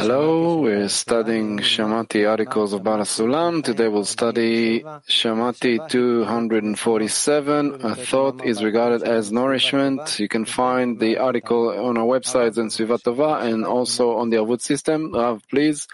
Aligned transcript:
Hello, 0.00 0.56
we're 0.56 0.88
studying 0.88 1.58
Shamati 1.58 2.26
articles 2.26 2.72
of 2.72 2.82
Baal 2.82 3.00
HaSulam. 3.00 3.62
Today 3.62 3.88
we'll 3.88 4.06
study 4.06 4.80
Shamati 4.80 5.86
247. 5.86 7.84
A 7.84 7.94
thought 7.94 8.42
is 8.42 8.64
regarded 8.64 9.02
as 9.02 9.30
nourishment. 9.30 10.18
You 10.18 10.28
can 10.28 10.46
find 10.46 10.98
the 10.98 11.18
article 11.18 11.68
on 11.68 11.98
our 11.98 12.06
website 12.06 12.56
and 12.56 12.70
Sviva 12.70 12.98
Tova 13.02 13.42
and 13.42 13.66
also 13.66 14.16
on 14.16 14.30
the 14.30 14.38
Arvut 14.38 14.62
system. 14.62 15.12
Rav, 15.12 15.42
please. 15.50 15.86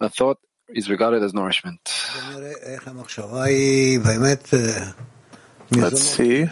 A 0.00 0.10
thought 0.10 0.38
is 0.68 0.90
regarded 0.90 1.22
as 1.22 1.32
nourishment. 1.32 1.80
Let's 5.70 6.02
see 6.02 6.44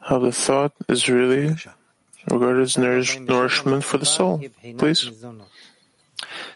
how 0.00 0.18
the 0.18 0.32
thought 0.32 0.72
is 0.88 1.08
really 1.08 1.54
regarded 2.30 2.62
as 2.62 2.78
nourish, 2.78 3.18
nourishment 3.18 3.84
for 3.84 3.98
the 3.98 4.06
soul. 4.06 4.42
Please. 4.78 5.10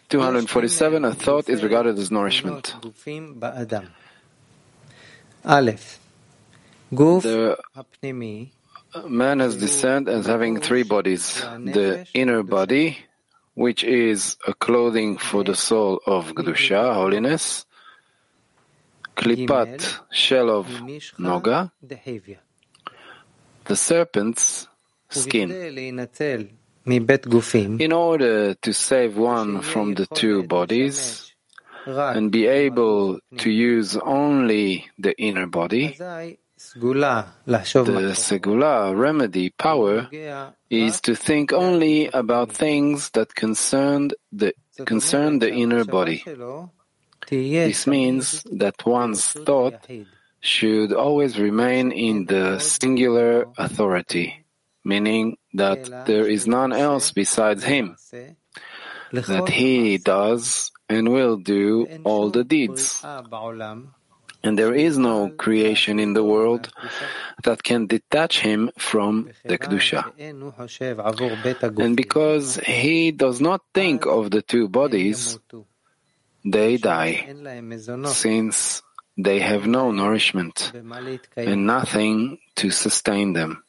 247. 0.09 1.05
A 1.05 1.15
thought 1.15 1.49
is 1.49 1.63
regarded 1.63 1.99
as 1.99 2.11
nourishment. 2.11 2.75
Aleph. 5.45 6.01
The 6.91 7.57
man 9.07 9.41
has 9.41 9.57
descent 9.57 10.09
as 10.09 10.27
having 10.27 10.61
three 10.61 10.83
bodies. 10.83 11.41
The 11.41 12.07
inner 12.15 12.43
body, 12.43 12.99
which 13.55 13.85
is 13.85 14.37
a 14.47 14.55
clothing 14.55 15.19
for 15.19 15.45
the 15.45 15.55
soul 15.55 16.01
of 16.07 16.35
Kedusha, 16.35 16.95
holiness. 16.95 17.67
Klipat, 19.17 19.99
shell 20.13 20.49
of 20.49 20.69
Noga. 21.19 21.73
The 23.65 23.77
serpent's 23.77 24.68
skin. 25.11 25.51
In 26.87 27.93
order 27.93 28.55
to 28.55 28.73
save 28.73 29.17
one 29.17 29.61
from 29.61 29.95
the 29.95 30.07
two 30.07 30.43
bodies 30.45 31.35
and 31.87 32.31
be 32.33 32.47
able 32.47 33.21
to 33.39 33.51
use 33.51 33.97
only 33.97 34.87
the 34.99 35.15
inner 35.21 35.47
body, 35.47 35.97
the 35.99 36.37
segula 38.17 38.97
remedy 38.97 39.51
power 39.51 40.09
is 40.71 41.01
to 41.03 41.15
think 41.15 41.53
only 41.53 42.09
about 42.09 42.53
things 42.53 43.11
that 43.11 43.35
concern 43.35 44.11
the, 44.33 44.55
concern 44.87 45.39
the 45.39 45.53
inner 45.53 45.85
body. 45.85 46.25
This 47.29 47.87
means 47.87 48.43
that 48.53 48.87
one's 48.87 49.27
thought 49.27 49.87
should 50.41 50.93
always 50.93 51.39
remain 51.39 51.93
in 51.93 52.25
the 52.27 52.59
singular 52.61 53.47
authority 53.59 54.45
meaning 54.89 55.37
that 55.53 56.07
there 56.07 56.27
is 56.27 56.47
none 56.47 56.73
else 56.73 57.13
besides 57.13 57.63
him, 57.63 57.97
that 59.13 59.49
he 59.49 59.99
does 59.99 60.73
and 60.89 61.13
will 61.13 61.37
do 61.37 61.87
all 62.05 62.31
the 62.31 62.45
deeds. 62.45 63.05
And 64.43 64.57
there 64.57 64.73
is 64.73 64.97
no 64.97 65.29
creation 65.31 65.99
in 65.99 66.15
the 66.15 66.23
world 66.23 66.71
that 67.43 67.63
can 67.63 67.87
detach 67.87 68.41
him 68.41 68.71
from 68.79 69.31
the 69.45 69.59
Kedusha. 69.59 70.05
And 71.87 71.97
because 71.97 72.57
he 72.57 73.11
does 73.11 73.41
not 73.41 73.61
think 73.75 74.07
of 74.07 74.31
the 74.31 74.43
two 74.43 74.69
bodies, 74.69 75.39
they 76.45 76.77
die, 76.79 77.27
since 78.07 78.83
they 79.19 79.41
have 79.41 79.67
no 79.67 79.91
nourishment 79.91 80.73
and 81.37 81.67
nothing 81.67 82.39
to 82.55 82.71
sustain 82.71 83.33
them. 83.35 83.65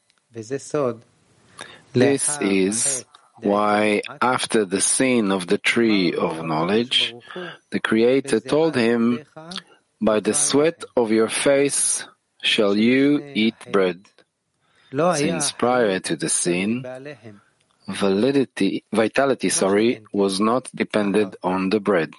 This 1.94 2.38
is 2.42 3.06
why, 3.42 4.02
after 4.22 4.66
the 4.66 4.82
sin 4.82 5.32
of 5.32 5.48
the 5.48 5.58
tree 5.58 6.14
of 6.14 6.45
knowledge, 6.45 7.16
the 7.72 7.80
Creator 7.80 8.42
told 8.42 8.76
him, 8.76 9.26
By 10.02 10.20
the 10.20 10.34
sweat 10.34 10.84
of 10.95 11.12
your 11.12 11.30
face 11.30 12.05
shall 12.42 12.76
you 12.76 13.23
eat 13.33 13.55
bread. 13.72 14.05
Since 14.92 15.52
prior 15.54 15.99
to 15.99 16.16
the 16.16 16.30
sin, 16.30 16.86
validity, 17.88 18.83
vitality, 18.92 19.49
sorry, 19.49 20.02
was 20.14 20.39
not 20.39 20.70
dependent 20.73 21.36
on 21.44 21.70
the 21.70 21.80
bread. 21.80 22.14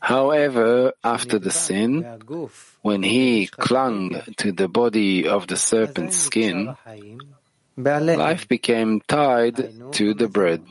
However, 0.00 0.92
after 1.02 1.38
the 1.38 1.50
sin, 1.50 2.04
when 2.82 3.02
he 3.02 3.46
clung 3.46 4.20
to 4.36 4.52
the 4.52 4.68
body 4.68 5.28
of 5.28 5.46
the 5.46 5.56
serpent's 5.56 6.16
skin, 6.16 6.76
life 7.76 8.46
became 8.48 9.00
tied 9.00 9.56
to 9.92 10.14
the 10.14 10.28
bread, 10.28 10.62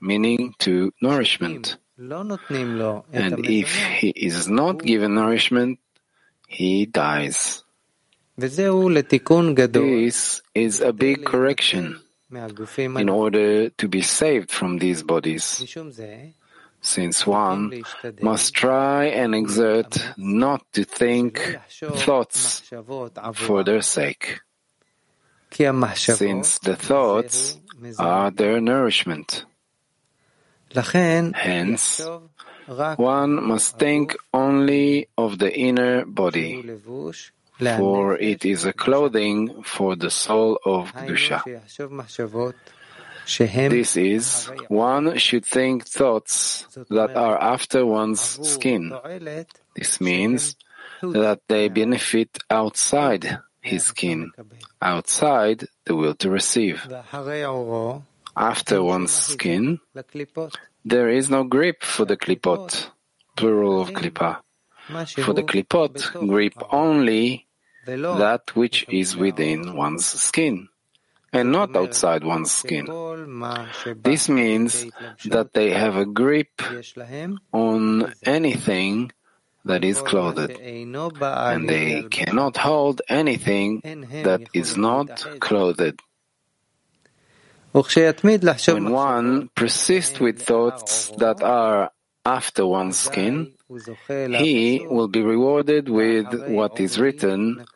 meaning 0.00 0.54
to 0.58 0.92
nourishment. 1.00 1.76
And 1.98 3.46
if 3.46 3.74
he 4.00 4.10
is 4.10 4.48
not 4.48 4.82
given 4.82 5.14
nourishment, 5.14 5.78
he 6.48 6.86
dies. 6.86 7.62
This 8.38 8.58
is 10.54 10.80
a 10.80 10.92
big 10.92 11.24
correction. 11.24 12.00
in 13.00 13.08
order 13.08 13.70
to 13.70 13.88
be 13.88 14.02
saved 14.02 14.50
from 14.50 14.78
these 14.78 15.02
bodies, 15.04 15.62
since 16.82 17.26
one 17.26 17.82
must 18.20 18.52
try 18.52 19.04
and 19.06 19.34
exert 19.34 19.96
not 20.18 20.60
to 20.72 20.84
think 20.84 21.56
thoughts 21.80 22.62
for 23.34 23.64
their 23.64 23.80
sake, 23.80 24.40
since 25.94 26.58
the 26.58 26.76
thoughts 26.76 27.58
are 27.98 28.30
their 28.30 28.60
nourishment. 28.60 29.44
Hence, 30.74 32.00
one 32.96 33.42
must 33.42 33.78
think 33.78 34.16
only 34.34 35.08
of 35.16 35.38
the 35.38 35.52
inner 35.56 36.04
body, 36.04 36.62
for 37.58 38.18
it 38.18 38.44
is 38.44 38.64
a 38.64 38.72
clothing 38.72 39.62
for 39.62 39.96
the 39.96 40.10
soul 40.10 40.58
of 40.64 40.92
Kedusha. 40.92 41.42
This 43.70 43.96
is, 43.96 44.50
one 44.68 45.18
should 45.18 45.44
think 45.44 45.86
thoughts 45.86 46.66
that 46.90 47.16
are 47.16 47.40
after 47.40 47.84
one's 47.86 48.20
skin. 48.20 48.92
This 49.74 50.00
means 50.00 50.56
that 51.02 51.40
they 51.48 51.68
benefit 51.68 52.38
outside 52.50 53.38
his 53.66 53.84
skin, 53.84 54.32
outside 54.80 55.66
the 55.84 55.94
will 55.94 56.14
to 56.14 56.30
receive. 56.30 56.86
After 58.36 58.82
one's 58.82 59.12
skin, 59.12 59.80
there 60.84 61.08
is 61.08 61.30
no 61.30 61.44
grip 61.44 61.82
for 61.82 62.04
the 62.04 62.16
klipot, 62.16 62.90
plural 63.36 63.80
of 63.80 63.90
klipa. 63.90 64.40
For 65.24 65.32
the 65.32 65.42
klipot, 65.42 66.26
grip 66.28 66.54
only 66.70 67.46
that 67.86 68.54
which 68.54 68.86
is 68.88 69.16
within 69.16 69.74
one's 69.76 70.06
skin 70.06 70.68
and 71.32 71.52
not 71.52 71.76
outside 71.76 72.24
one's 72.24 72.50
skin. 72.50 72.86
This 74.02 74.28
means 74.28 74.86
that 75.26 75.52
they 75.52 75.70
have 75.70 75.96
a 75.96 76.06
grip 76.06 76.62
on 77.52 78.12
anything 78.24 79.12
that 79.66 79.84
is 79.84 80.00
clothed, 80.00 80.52
and 80.60 81.68
they 81.68 82.02
cannot 82.10 82.56
hold 82.56 83.02
anything 83.08 83.80
that 84.24 84.42
is 84.54 84.76
not 84.76 85.10
clothed. 85.40 86.00
When 87.72 88.90
one 88.90 89.50
persists 89.54 90.18
with 90.18 90.40
thoughts 90.40 91.10
that 91.18 91.42
are 91.42 91.90
after 92.24 92.66
one's 92.66 92.98
skin, 92.98 93.52
he 94.08 94.86
will 94.88 95.08
be 95.08 95.22
rewarded 95.22 95.88
with 95.88 96.26
what 96.48 96.80
is 96.80 96.98
written, 96.98 97.66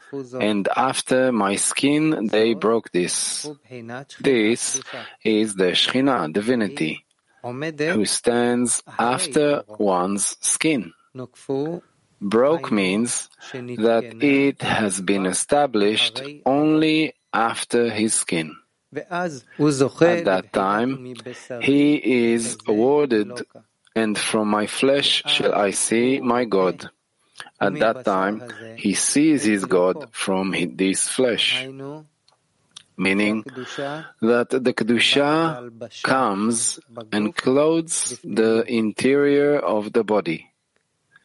and 0.41 0.69
after 0.75 1.33
my 1.33 1.57
skin 1.57 2.29
they 2.29 2.55
broke 2.55 2.91
this. 2.93 3.47
This 4.21 4.81
is 5.23 5.55
the 5.55 5.73
Shekhinah, 5.73 6.33
divinity, 6.33 7.05
who 7.43 8.05
stands 8.07 8.83
after 8.99 9.63
one's 9.79 10.37
skin. 10.41 10.93
Broke 12.21 12.71
means 12.71 13.29
that 13.53 14.15
it 14.21 14.63
has 14.63 15.01
been 15.01 15.27
established 15.27 16.23
only 16.45 17.15
after 17.33 17.89
his 17.91 18.15
skin. 18.15 18.57
At 18.95 20.25
that 20.25 20.53
time, 20.53 21.15
he 21.63 22.33
is 22.35 22.59
awarded, 22.67 23.47
and 23.97 24.19
from 24.19 24.49
my 24.49 24.67
flesh 24.67 25.23
shall 25.27 25.55
I 25.55 25.71
see 25.71 26.21
my 26.21 26.45
God. 26.45 26.91
At 27.59 27.79
that 27.79 28.05
time, 28.05 28.43
he 28.77 28.95
sees 28.95 29.45
his 29.45 29.65
God 29.65 30.09
from 30.13 30.55
this 30.77 31.09
flesh, 31.09 31.67
meaning 32.97 33.45
that 34.21 34.51
the 34.51 34.75
Kedusha 34.75 35.71
comes 36.03 36.81
and 37.13 37.35
clothes 37.35 38.21
the 38.23 38.65
interior 38.67 39.59
of 39.59 39.93
the 39.93 40.05
body. 40.05 40.50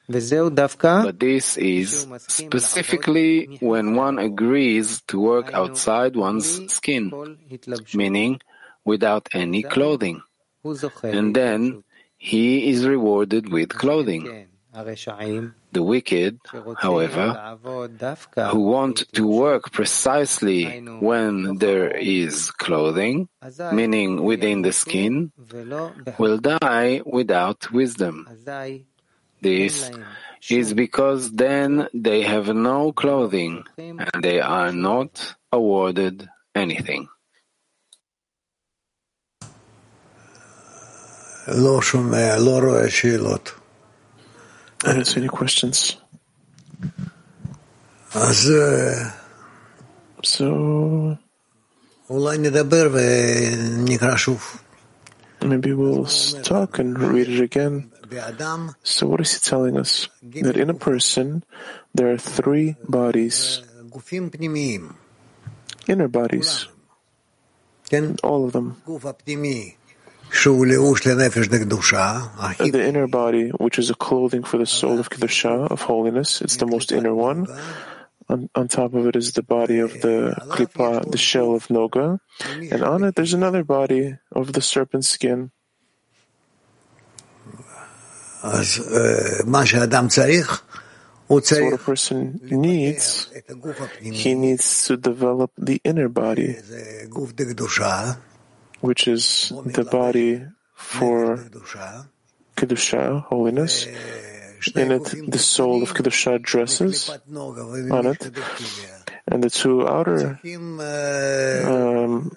But 0.07 1.19
this 1.19 1.57
is 1.57 2.07
specifically 2.27 3.57
when 3.59 3.95
one 3.95 4.19
agrees 4.19 5.01
to 5.07 5.19
work 5.19 5.53
outside 5.53 6.15
one's 6.15 6.71
skin, 6.71 7.11
meaning 7.93 8.39
without 8.83 9.27
any 9.33 9.63
clothing. 9.63 10.21
And 11.03 11.35
then 11.35 11.83
he 12.17 12.69
is 12.69 12.85
rewarded 12.87 13.51
with 13.51 13.69
clothing. 13.69 14.47
The 15.71 15.83
wicked, 15.83 16.39
however, 16.77 17.57
who 18.51 18.59
want 18.59 19.05
to 19.13 19.25
work 19.25 19.71
precisely 19.71 20.81
when 20.99 21.57
there 21.57 21.91
is 21.91 22.51
clothing, 22.51 23.29
meaning 23.71 24.23
within 24.23 24.63
the 24.63 24.73
skin, 24.73 25.31
will 26.19 26.37
die 26.39 27.01
without 27.05 27.71
wisdom 27.71 28.27
this 29.41 29.89
is 30.49 30.73
because 30.73 31.31
then 31.31 31.87
they 31.93 32.21
have 32.21 32.47
no 32.53 32.91
clothing 32.91 33.63
and 33.77 34.09
they 34.21 34.39
are 34.39 34.71
not 34.71 35.35
awarded 35.51 36.27
anything. 36.53 37.07
I 44.83 44.93
don't 44.93 45.05
see 45.05 45.19
any 45.19 45.29
questions. 45.29 45.97
So 50.23 51.17
maybe 55.41 55.73
we'll 55.73 56.05
talk 56.43 56.79
and 56.79 56.97
read 56.99 57.29
it 57.29 57.41
again. 57.41 57.91
So, 58.83 59.07
what 59.07 59.21
is 59.21 59.33
he 59.33 59.39
telling 59.39 59.77
us? 59.77 60.07
That 60.45 60.57
in 60.57 60.69
a 60.69 60.73
person 60.73 61.43
there 61.93 62.11
are 62.11 62.17
three 62.17 62.75
bodies, 62.87 63.61
inner 65.87 66.07
bodies, 66.07 66.67
all 68.23 68.45
of 68.45 68.51
them. 68.53 68.81
Uh, 72.59 72.71
the 72.71 72.83
inner 72.83 73.07
body, 73.07 73.49
which 73.49 73.77
is 73.79 73.89
a 73.89 73.95
clothing 73.95 74.43
for 74.43 74.57
the 74.57 74.65
soul 74.65 74.99
of 74.99 75.09
Kedusha, 75.09 75.69
of 75.71 75.81
holiness, 75.81 76.41
it's 76.41 76.57
the 76.57 76.65
most 76.65 76.91
inner 76.91 77.13
one. 77.13 77.45
On, 78.27 78.49
on, 78.55 78.67
top 78.67 78.95
of 78.95 79.05
it 79.05 79.15
is 79.15 79.33
the 79.33 79.43
body 79.43 79.77
of 79.79 80.01
the 80.01 80.33
klipa, 80.49 81.09
the 81.11 81.17
shell 81.17 81.53
of 81.53 81.67
Noga. 81.67 82.19
And 82.71 82.83
on 82.83 83.03
it, 83.03 83.13
there's 83.15 83.35
another 83.35 83.63
body 83.63 84.17
of 84.31 84.51
the 84.51 84.61
serpent 84.61 85.05
skin. 85.05 85.51
So 91.41 91.63
what 91.65 91.73
a 91.73 91.77
person 91.77 92.39
needs, 92.43 93.33
he 94.01 94.35
needs 94.35 94.85
to 94.87 94.97
develop 94.97 95.51
the 95.57 95.81
inner 95.83 96.07
body, 96.09 96.55
which 98.81 99.07
is 99.07 99.51
the 99.65 99.83
body 99.89 100.45
for 100.75 101.37
Kedusha, 102.55 103.23
holiness. 103.23 103.87
In 104.75 104.91
it, 104.91 105.31
the 105.31 105.39
soul 105.39 105.83
of 105.83 105.93
Kedusha 105.93 106.41
dresses 106.41 107.09
on 107.09 108.05
it, 108.05 108.31
and 109.27 109.43
the 109.43 109.49
two 109.49 109.87
outer 109.87 110.39
um, 111.65 112.31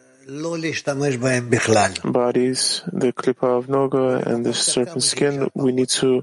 bodies, 2.13 2.83
the 2.93 3.15
Klipat 3.15 3.65
Noga 3.65 4.21
and 4.27 4.45
the 4.45 4.53
serpent 4.53 5.03
skin, 5.03 5.49
we 5.55 5.73
need 5.73 5.89
to 5.89 6.23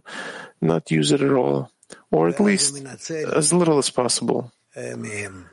not 0.62 0.92
use 0.92 1.12
it 1.12 1.22
at 1.22 1.32
all, 1.32 1.72
or 2.12 2.30
at 2.30 2.40
least 2.40 2.86
as 3.34 3.52
little 3.52 3.80
as 3.80 3.90
possible. 3.90 4.52
And 4.76 5.50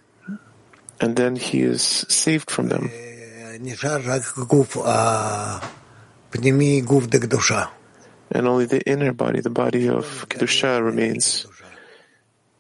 then 1.01 1.37
he 1.37 1.63
is 1.63 2.05
saved 2.11 2.51
from 2.51 2.69
them. 2.69 2.91
And 8.35 8.47
only 8.47 8.67
the 8.67 8.83
inner 8.87 9.13
body, 9.13 9.41
the 9.41 9.51
body 9.51 9.89
of 9.89 10.29
Kedusha 10.29 10.85
remains, 10.85 11.47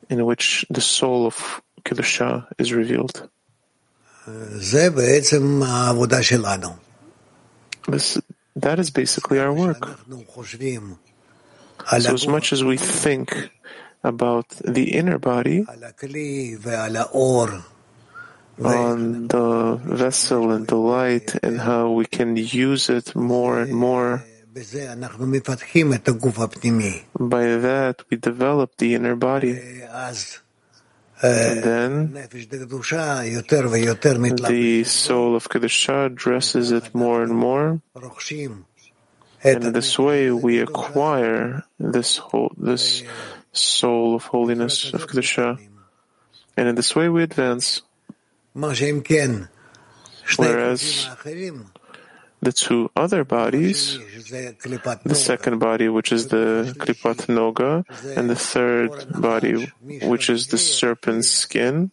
in 0.09 0.25
which 0.25 0.65
the 0.71 0.81
soul 0.81 1.27
of 1.27 1.61
Kedusha 1.85 2.47
is 2.56 2.73
revealed. 2.73 3.29
This, 7.88 8.19
that 8.54 8.78
is 8.78 8.90
basically 8.90 9.38
our 9.40 9.52
work. 9.52 9.82
So 12.06 12.14
as 12.14 12.26
much 12.28 12.52
as 12.52 12.62
we 12.62 12.76
think 12.76 13.50
about 14.04 14.48
the 14.62 14.94
inner 14.94 15.19
body, 15.19 15.64
on 18.62 19.26
the 19.28 19.80
vessel 19.82 20.52
and 20.52 20.66
the 20.69 20.76
light 20.76 21.34
and 21.42 21.58
how 21.58 21.90
we 21.90 22.04
can 22.06 22.36
use 22.36 22.88
it 22.90 23.16
more 23.16 23.58
and 23.60 23.72
more. 23.74 24.22
By 27.19 27.56
that, 27.58 28.04
we 28.10 28.19
develop 28.19 28.76
the 28.76 28.94
inner 28.94 29.16
body. 29.16 29.58
Then 31.22 32.12
the 34.48 34.84
soul 34.84 35.36
of 35.36 35.48
Kedusha 35.48 36.12
dresses 36.12 36.72
it 36.72 36.92
more 36.94 37.22
and 37.22 37.32
more. 37.32 37.80
And 39.44 39.64
in 39.64 39.72
this 39.72 39.98
way, 39.98 40.30
we 40.32 40.58
acquire 40.60 41.64
this 41.78 42.16
whole, 42.16 42.52
this 42.56 43.04
soul 43.52 44.16
of 44.16 44.24
holiness 44.24 44.92
of 44.92 45.06
Kedusha. 45.06 45.58
And 46.56 46.69
in 46.69 46.74
this 46.74 46.94
way, 46.96 47.08
we 47.08 47.22
advance. 47.22 47.82
Whereas 50.36 51.08
the 52.43 52.53
two 52.53 52.91
other 52.97 53.25
bodies, 53.25 53.99
the 55.06 55.15
second 55.15 55.59
body, 55.61 55.89
which 55.89 56.11
is 56.11 56.27
the 56.27 56.75
Klipat 56.77 57.31
Noga, 57.31 57.87
and 58.17 58.29
the 58.29 58.35
third 58.35 58.91
body, 59.15 59.71
which 60.03 60.29
is 60.29 60.49
the 60.49 60.59
serpent's 60.59 61.31
skin. 61.31 61.93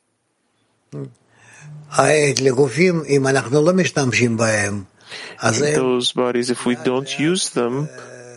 Those 5.41 6.11
bodies, 6.13 6.49
if 6.49 6.65
we 6.65 6.75
don't 6.75 7.19
use 7.19 7.51
them, 7.51 7.87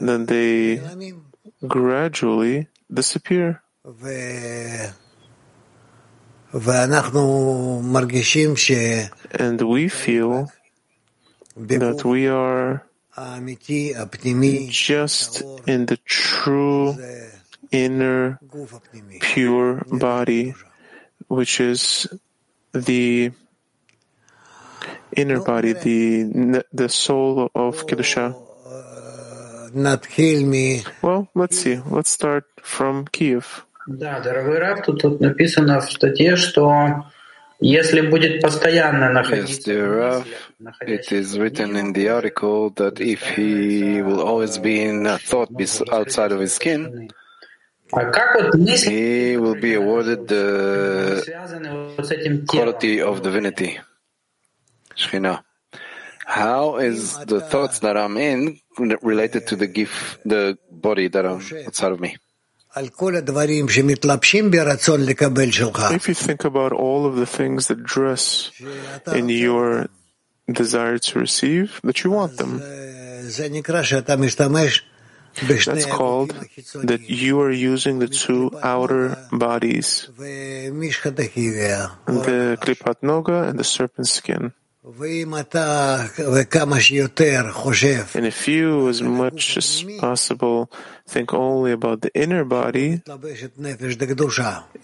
then 0.01 0.27
they 0.27 0.81
gradually 1.67 2.69
disappear. 2.93 3.63
And 9.33 9.61
we 9.63 9.89
feel 9.89 10.53
that 11.57 12.05
we 12.05 12.29
are 12.29 12.85
just 14.69 15.43
in 15.67 15.87
the 15.87 15.99
true 16.05 16.97
inner 17.71 18.39
pure 19.21 19.83
body, 19.91 20.55
which 21.29 21.61
is 21.61 22.07
the 22.73 23.33
inner 25.17 25.41
body, 25.41 25.73
the 25.73 26.65
the 26.73 26.89
soul 26.89 27.51
of 27.55 27.87
kedusha. 27.87 28.35
Well, 31.03 31.29
let's 31.35 31.59
see. 31.59 31.81
Let's 31.87 32.11
start 32.11 32.45
from 32.63 33.07
Kiev. 33.07 33.65
Да, 33.87 34.21
дорогой 34.21 34.61
тут 34.83 35.21
написано 35.21 35.81
в 35.81 35.91
статье, 35.91 36.37
что 36.37 37.05
Yes, 39.37 39.59
dear 39.59 39.99
Rav, 40.01 40.27
it 40.83 41.13
is 41.13 41.39
written 41.39 41.77
in 41.77 41.93
the 41.93 42.09
article 42.09 42.71
that 42.71 43.01
if 43.01 43.23
he 43.23 44.03
will 44.03 44.21
always 44.21 44.59
be 44.59 44.83
in 44.83 45.07
a 45.07 45.19
thought 45.19 45.49
outside 45.93 46.33
of 46.33 46.41
his 46.41 46.55
skin, 46.55 47.11
he 48.85 49.37
will 49.37 49.55
be 49.55 49.75
awarded 49.75 50.27
the 50.27 51.23
quality 52.49 53.01
of 53.01 53.23
divinity, 53.23 53.79
Shekhinah. 54.97 55.45
How 56.27 56.77
is 56.77 57.17
the 57.27 57.41
thoughts 57.41 57.81
that 57.81 57.97
I'm 57.97 58.17
in 58.17 58.59
related 59.03 59.47
to 59.49 59.57
the 59.57 59.67
gift, 59.69 60.19
the 60.25 60.59
body 60.71 61.09
that 61.09 61.27
I'm 61.27 61.43
outside 61.67 61.93
of 61.93 62.01
me? 62.01 62.17
If 65.93 66.09
you 66.09 66.15
think 66.15 66.45
about 66.45 66.73
all 66.73 67.05
of 67.05 67.17
the 67.17 67.27
things 67.27 67.69
that 67.69 67.83
dress 67.85 68.51
in 69.13 69.29
your 69.29 69.89
desire 70.51 70.99
to 70.99 71.19
receive, 71.21 71.81
that 71.85 72.03
you 72.03 72.11
want 72.11 72.37
them, 72.39 72.61
that's 75.77 75.87
called 75.97 76.35
that 76.85 77.09
you 77.09 77.41
are 77.41 77.51
using 77.53 78.01
the 78.01 78.09
two 78.09 78.51
outer 78.63 79.17
bodies, 79.33 80.09
the 82.07 82.57
Klipat 82.61 83.01
Noga 83.03 83.49
and 83.49 83.59
the 83.59 83.65
serpent 83.65 84.09
skin. 84.09 84.53
And 88.19 88.27
if 88.27 88.49
you, 88.49 88.89
as 88.89 89.01
much 89.01 89.57
as 89.57 89.85
possible, 90.01 90.69
think 91.07 91.33
only 91.35 91.73
about 91.73 92.01
the 92.03 92.11
inner 92.15 92.45
body 92.45 93.03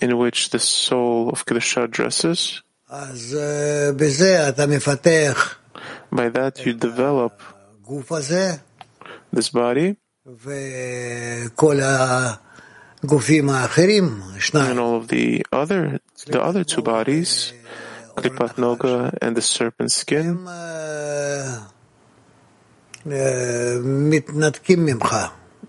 in 0.00 0.18
which 0.18 0.50
the 0.50 0.58
soul 0.58 1.30
of 1.30 1.44
Kedusha 1.46 1.88
dresses, 1.90 2.62
by 6.10 6.28
that 6.30 6.64
you 6.64 6.72
develop 6.72 7.40
this 9.32 9.50
body. 9.50 9.96
and 14.70 14.78
all 14.80 14.96
of 14.96 15.08
the 15.08 15.44
other 15.52 16.00
the 16.26 16.42
other 16.42 16.64
two 16.64 16.82
bodies, 16.82 17.52
Klipat 18.16 18.56
Noga 18.58 19.14
and 19.22 19.36
the 19.36 19.42
serpent 19.42 19.92
skin 19.92 20.44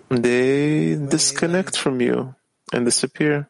they 0.10 0.96
disconnect 0.96 1.78
from 1.78 2.02
you 2.02 2.36
and 2.74 2.86
disappear. 2.86 3.48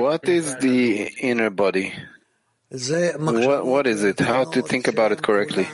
What 0.00 0.28
is 0.28 0.56
the 0.56 1.10
inner 1.20 1.50
body? 1.50 1.92
What, 3.46 3.66
what 3.66 3.86
is 3.86 4.04
it? 4.04 4.18
How 4.20 4.44
to 4.44 4.62
think 4.62 4.88
about 4.88 5.12
it 5.12 5.22
correctly? 5.22 5.66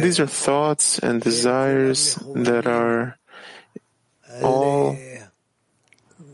These 0.00 0.20
are 0.20 0.26
thoughts 0.26 0.98
and 0.98 1.20
desires 1.20 2.16
that 2.34 2.66
are 2.66 3.18
all 4.42 4.96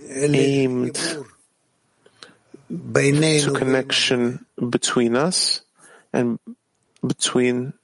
aimed 0.08 0.98
to 2.70 3.52
connection 3.54 4.46
between 4.56 5.16
us 5.16 5.62
and 6.12 6.38
between 7.04 7.74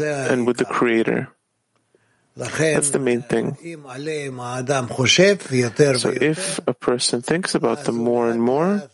and 0.00 0.46
with 0.46 0.56
the 0.56 0.64
Creator. 0.64 1.28
That's 2.36 2.90
the 2.90 2.98
main 2.98 3.22
thing. 3.22 3.54
So 5.98 6.10
if 6.10 6.58
a 6.66 6.74
person 6.74 7.22
thinks 7.22 7.54
about 7.54 7.84
them 7.84 7.94
more 7.96 8.28
and 8.28 8.42
more, 8.42 8.88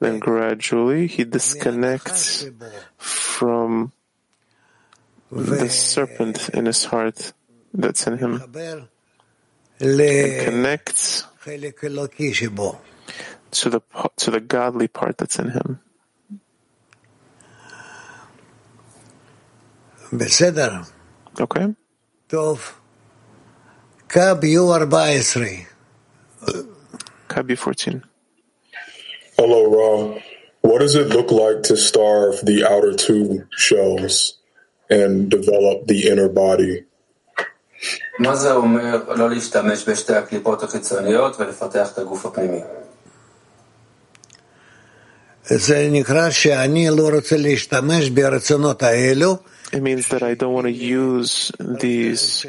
then 0.00 0.18
gradually 0.18 1.06
he 1.06 1.24
disconnects 1.24 2.44
from 2.98 3.92
the 5.30 5.68
serpent 5.70 6.50
in 6.50 6.66
his 6.66 6.84
heart 6.84 7.32
that's 7.72 8.06
in 8.06 8.18
him. 8.18 8.42
And 9.80 10.44
connects 10.44 11.24
to 13.51 13.69
the 13.69 13.81
to 14.17 14.31
the 14.31 14.39
godly 14.39 14.87
part 14.87 15.17
that's 15.17 15.39
in 15.39 15.49
him. 15.49 15.79
בסדר, 20.13 20.71
Okay? 21.39 21.73
טוב. 22.27 22.73
קו 24.11 24.19
U14, 24.43 25.65
Kabi 27.29 27.55
14. 27.57 28.01
Hello, 29.37 29.61
Ra. 29.75 30.21
What 30.61 30.79
does 30.79 30.95
it 30.95 31.07
look 31.09 31.31
like 31.31 31.63
to 31.63 31.75
starve 31.77 32.35
the 32.43 32.65
outer 32.65 32.93
two 32.93 33.47
shells 33.57 34.37
and 34.89 35.31
develop 35.31 35.87
the 35.87 36.09
inner 36.09 36.29
body? 36.29 36.83
מה 38.19 38.35
זה 38.35 38.53
אומר 38.53 39.13
לא 39.15 39.29
להשתמש 39.29 39.89
בשתי 39.89 40.13
הקליפות 40.15 40.63
החיצוניות 40.63 41.39
ולפתח 41.39 41.91
את 41.93 41.97
הגוף 41.97 42.25
הפנימי? 42.25 42.61
It 49.72 49.82
means 49.82 50.08
that 50.08 50.22
I 50.22 50.34
don't 50.34 50.52
want 50.52 50.66
to 50.66 50.72
use 50.72 51.52
these 51.58 52.46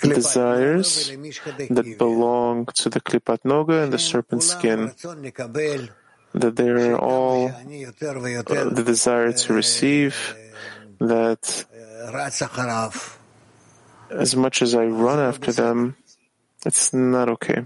desires 0.00 1.12
that 1.70 1.94
belong 1.98 2.66
to 2.66 2.88
the 2.88 3.00
Klipat 3.00 3.42
Noga 3.44 3.84
and 3.84 3.92
the 3.92 3.98
serpent 3.98 4.42
skin. 4.42 4.92
That 6.34 6.56
they're 6.56 6.98
all 6.98 7.48
the 7.48 8.82
desire 8.84 9.32
to 9.32 9.52
receive, 9.52 10.34
that 11.00 11.66
as 14.10 14.36
much 14.36 14.62
as 14.62 14.74
I 14.74 14.84
run 14.86 15.18
after 15.18 15.52
them, 15.52 15.96
it's 16.64 16.92
not 16.94 17.28
okay. 17.28 17.64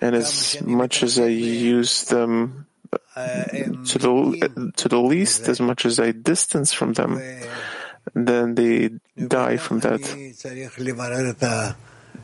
And 0.00 0.14
as 0.16 0.60
much 0.62 1.02
as 1.02 1.18
I 1.18 1.26
use 1.28 2.04
them 2.04 2.66
to 3.14 3.98
the, 3.98 4.72
to 4.76 4.88
the 4.88 4.98
least, 4.98 5.48
as 5.48 5.60
much 5.60 5.86
as 5.86 6.00
I 6.00 6.10
distance 6.12 6.72
from 6.72 6.92
them, 6.94 7.20
then 8.14 8.54
they 8.54 8.90
die 9.16 9.56
from 9.56 9.80
that. 9.80 10.00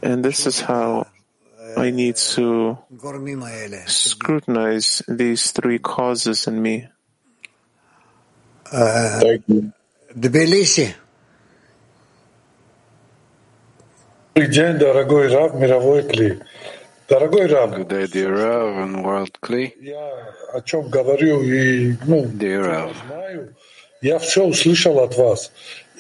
And 0.03 0.25
this 0.25 0.47
is 0.47 0.61
how 0.61 1.07
I 1.77 1.91
need 1.91 2.17
to 2.35 2.79
scrutinize 3.87 5.03
these 5.07 5.53
three 5.53 5.79
causes 5.79 6.47
in 6.47 6.61
me. 6.61 6.89
Thank 9.21 9.45
you. 9.49 9.73
Good 17.77 17.89
day, 17.89 18.07
dear 18.07 18.33
Rav 18.35 18.77
and 18.79 19.05
World 19.05 19.39
Kli. 19.43 19.73
Dear 22.39 22.61
Rav, 22.65 22.95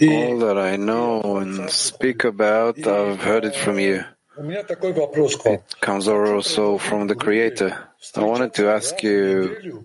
all 0.03 0.39
that 0.39 0.57
I 0.59 0.77
know 0.77 1.21
and 1.37 1.71
speak 1.71 2.25
about, 2.25 2.79
I've 2.87 3.21
heard 3.21 3.45
it 3.45 3.55
from 3.57 3.79
you. 3.79 4.05
It 4.39 5.81
comes 5.83 6.09
also 6.09 6.79
from 6.79 7.09
the 7.09 7.15
Creator. 7.15 7.77
I 8.17 8.23
wanted 8.25 8.55
to 8.55 8.71
ask 8.71 9.03
you 9.03 9.85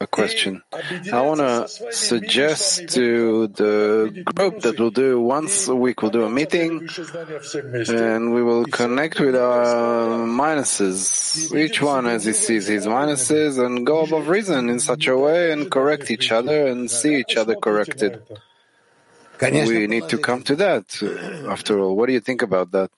a 0.00 0.06
question. 0.06 0.62
I 1.10 1.20
want 1.22 1.40
to 1.40 1.66
suggest 1.90 2.88
to 2.90 3.46
the 3.48 4.22
group 4.34 4.60
that 4.60 4.78
we'll 4.78 4.90
do 4.90 5.18
once 5.20 5.68
a 5.68 5.74
week, 5.74 6.02
we'll 6.02 6.10
do 6.10 6.24
a 6.24 6.28
meeting 6.28 6.80
Выше 6.80 7.04
знания 7.04 7.40
все 7.40 7.62
вместе. 7.62 7.96
and 7.96 8.34
we 8.34 8.42
will 8.42 8.66
connect 8.66 9.18
with 9.20 9.34
our 9.34 10.26
minuses, 10.26 11.54
each 11.56 11.80
one 11.80 12.06
as 12.06 12.24
he 12.26 12.34
sees 12.34 12.66
his 12.66 12.86
minuses, 12.86 13.58
and 13.58 13.86
go 13.86 14.00
above 14.04 14.28
reason 14.28 14.68
in 14.68 14.80
such 14.80 15.06
a 15.06 15.16
way 15.16 15.50
and 15.52 15.70
correct 15.70 16.10
each 16.10 16.30
other 16.30 16.66
and 16.66 16.90
see 16.90 17.16
each 17.16 17.36
other 17.38 17.54
corrected. 17.56 18.20
конечно, 19.38 19.72
We 19.74 19.86
need 19.86 20.08
to 20.10 20.18
come 20.18 20.42
to 20.42 20.56
that. 20.56 20.84
After 21.48 21.78
all, 21.80 21.96
what 21.96 22.06
do 22.08 22.12
you 22.12 22.20
think 22.20 22.42
about 22.42 22.70
that? 22.72 22.90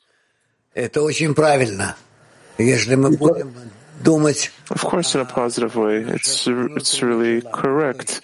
это 0.75 1.03
очень 1.03 1.35
правильно. 1.35 1.97
Если 2.59 2.97
мы 2.97 3.11
будем 3.11 3.53
думать 4.03 4.51
of 4.70 4.82
course, 4.82 5.16
in 5.16 5.22
a 5.22 5.26
positive 5.26 5.76
way, 5.76 5.98
it's 5.98 6.48
it's 6.48 7.02
really 7.02 7.42
correct 7.42 8.22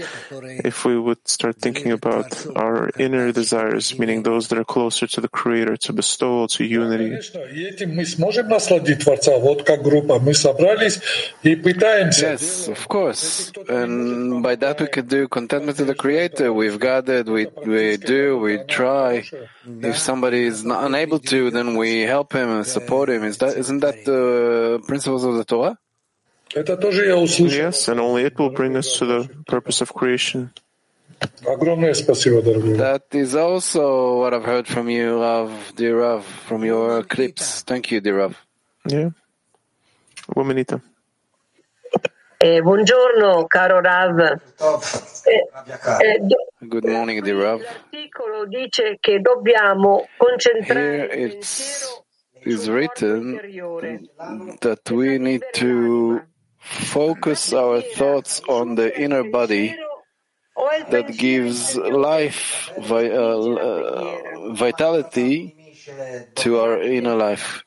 if 0.64 0.86
we 0.86 0.98
would 0.98 1.28
start 1.28 1.58
thinking 1.58 1.92
about 1.92 2.46
our 2.56 2.90
inner 2.98 3.32
desires, 3.32 3.98
meaning 4.00 4.24
those 4.24 4.48
that 4.48 4.58
are 4.58 4.64
closer 4.64 5.06
to 5.08 5.22
the 5.22 5.28
Creator, 5.28 5.78
to 5.78 5.94
bestowal, 5.94 6.48
to 6.50 6.64
unity. 6.64 7.18
Yes, 12.22 12.68
of 12.68 12.88
course, 12.88 13.52
and 13.68 14.42
by 14.42 14.56
that 14.56 14.80
we 14.80 14.88
could 14.88 15.08
do 15.10 15.28
contentment 15.28 15.78
to 15.78 15.86
the 15.86 15.96
Creator. 15.96 16.54
We've 16.54 16.80
gathered, 16.80 17.28
we 17.28 17.48
we 17.66 17.98
do, 17.98 18.38
we 18.40 18.60
try. 18.68 19.24
If 19.66 19.98
somebody 19.98 20.44
is 20.44 20.64
not 20.64 20.84
unable 20.86 21.20
to, 21.20 21.52
then 21.52 21.76
we 21.78 22.02
help 22.02 22.34
him 22.34 22.50
and 22.50 22.66
support 22.66 23.10
him. 23.10 23.24
Is 23.24 23.38
that 23.40 23.58
isn't 23.58 23.80
that 23.82 24.06
the 24.06 24.82
principles 24.88 25.24
of 25.26 25.36
the 25.36 25.46
Torah? 25.46 25.78
Yes, 26.56 27.88
and 27.88 28.00
only 28.00 28.24
it 28.24 28.38
will 28.40 28.50
bring 28.50 28.76
us 28.76 28.98
to 28.98 29.06
the 29.06 29.30
purpose 29.46 29.82
of 29.82 29.94
creation. 29.94 30.52
That 31.20 33.04
is 33.12 33.36
also 33.36 34.20
what 34.20 34.34
I've 34.34 34.46
heard 34.46 34.68
from 34.68 34.90
you, 34.90 35.22
Rav, 35.22 35.74
dear 35.76 36.00
Rav, 36.00 36.26
from 36.26 36.64
your 36.64 37.04
clips. 37.04 37.62
Thank 37.62 37.92
you, 37.92 38.02
dear 38.02 38.18
Rav. 38.18 38.38
Yeah. 38.88 39.10
Womenita. 40.36 40.82
Eh, 42.42 42.62
buongiorno, 42.62 43.46
caro 43.48 43.82
Rav. 43.82 44.18
Eh, 45.26 45.50
eh, 46.02 46.20
Good 46.68 46.86
morning, 46.88 47.22
dear 47.22 47.38
Rav. 47.38 47.62
L'articolo 47.62 48.46
dice 48.46 48.98
che 49.00 49.20
dobbiamo 49.20 50.08
concentrare 50.18 51.10
Here 51.12 51.28
it's 51.28 52.02
is 52.46 52.70
written 52.70 53.36
that 54.62 54.90
we 54.90 55.18
need 55.18 55.44
to 55.54 56.22
focus 56.60 57.54
our 57.54 57.82
thoughts 57.82 58.42
on 58.48 58.76
the 58.76 58.92
inner 59.00 59.24
body 59.24 59.76
that 60.90 61.08
gives 61.18 61.76
life, 61.76 62.70
vi- 62.78 63.12
uh, 63.12 63.38
uh 63.38 64.54
vitality 64.54 65.56
to 66.36 66.60
our 66.60 66.82
inner 66.82 67.16
life. 67.16 67.64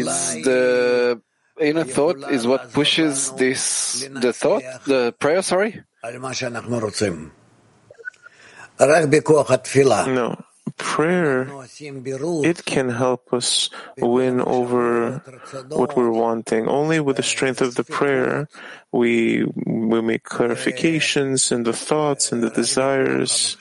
It's 0.00 0.44
the 0.44 1.20
inner 1.60 1.84
thought 1.84 2.16
is 2.30 2.46
what 2.46 2.72
pushes 2.72 3.30
this, 3.32 4.06
the 4.20 4.32
thought, 4.32 4.62
the 4.86 5.12
prayer, 5.18 5.42
sorry? 5.42 5.82
No 10.06 10.36
prayer, 10.76 11.48
it 12.44 12.64
can 12.64 12.88
help 12.88 13.32
us 13.32 13.70
win 13.98 14.40
over 14.40 15.18
what 15.68 15.96
we're 15.96 16.10
wanting. 16.10 16.68
Only 16.68 17.00
with 17.00 17.16
the 17.16 17.22
strength 17.22 17.60
of 17.60 17.74
the 17.74 17.84
prayer, 17.84 18.48
we 18.92 19.44
we 19.66 20.00
make 20.02 20.24
clarifications 20.24 21.52
in 21.52 21.62
the 21.64 21.72
thoughts 21.72 22.32
and 22.32 22.42
the 22.42 22.50
desires. 22.50 23.56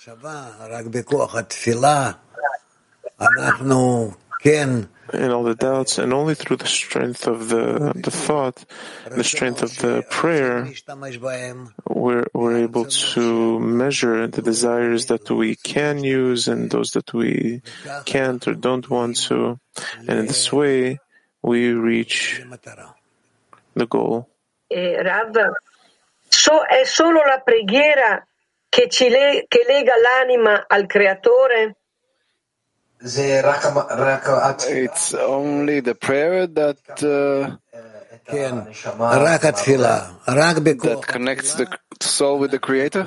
And 5.14 5.32
all 5.32 5.44
the 5.44 5.54
doubts, 5.54 6.00
and 6.00 6.12
only 6.12 6.34
through 6.34 6.58
the 6.58 6.68
strength 6.68 7.28
of 7.28 7.48
the, 7.50 7.94
the 7.96 8.10
thought, 8.10 8.66
the 9.10 9.24
strength 9.24 9.62
of 9.62 9.78
the 9.78 10.04
prayer, 10.10 10.68
we're, 11.88 12.26
we're 12.34 12.58
able 12.58 12.86
to 12.86 13.60
measure 13.60 14.26
the 14.28 14.42
desires 14.42 15.06
that 15.08 15.30
we 15.30 15.56
can 15.56 16.04
use 16.04 16.48
and 16.48 16.72
those 16.72 16.92
that 16.92 17.14
we 17.14 17.62
can't 18.06 18.48
or 18.48 18.56
don't 18.56 18.90
want 18.90 19.18
to. 19.28 19.60
And 20.00 20.20
in 20.20 20.26
this 20.26 20.52
way, 20.52 21.00
we 21.44 21.74
reach 21.74 22.42
the 23.76 23.86
goal. 23.86 24.30
Eh, 24.70 25.04
so, 26.30 26.66
è 26.66 26.84
solo 26.86 27.24
la 27.24 27.40
preghiera 27.40 28.26
che, 28.68 28.88
ci 28.90 29.10
le- 29.10 29.46
che 29.48 29.64
lega 29.68 29.94
l'anima 30.02 30.66
al 30.68 30.88
creatore? 30.88 31.76
It's 34.70 35.14
only 35.14 35.82
the 35.82 35.96
prayer 35.96 36.48
that 36.48 36.80
uh, 37.04 37.58
that 40.80 41.08
connects 41.08 41.56
the 41.56 41.68
soul 42.00 42.40
with 42.40 42.52
the 42.52 42.60
Creator. 42.60 43.04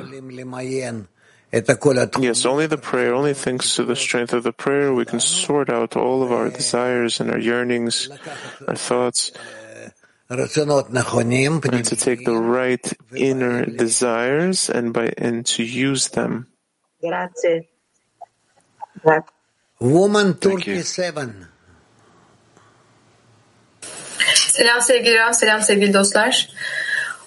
Yes, 2.19 2.45
only 2.45 2.67
the 2.67 2.76
prayer, 2.76 3.15
only 3.15 3.33
thanks 3.33 3.76
to 3.76 3.85
the 3.85 3.97
strength 3.97 4.33
of 4.35 4.43
the 4.43 4.53
prayer, 4.53 4.93
we 4.93 5.05
can 5.07 5.21
sort 5.21 5.71
out 5.71 5.97
all 5.97 6.23
of 6.23 6.33
our 6.33 6.50
desires 6.50 7.21
and 7.21 7.31
our 7.31 7.38
yearnings, 7.38 8.11
our 8.69 8.75
thoughts, 8.76 9.33
and 10.29 11.85
to 11.85 11.97
take 11.97 12.25
the 12.25 12.37
right 12.37 12.93
inner 13.15 13.65
desires 13.65 14.69
and 14.69 14.93
by 14.93 15.12
and 15.17 15.47
to 15.47 15.62
use 15.62 16.09
them. 16.09 16.49
Grazie. 19.03 19.36
Woman. 19.80 20.35
Turkey 20.35 20.83
7. 20.83 21.47
Selam 24.35 24.80
sevgili 24.80 25.18
Rav, 25.18 25.33
selam 25.33 25.62
sevgili 25.62 25.92
dostlar. 25.92 26.49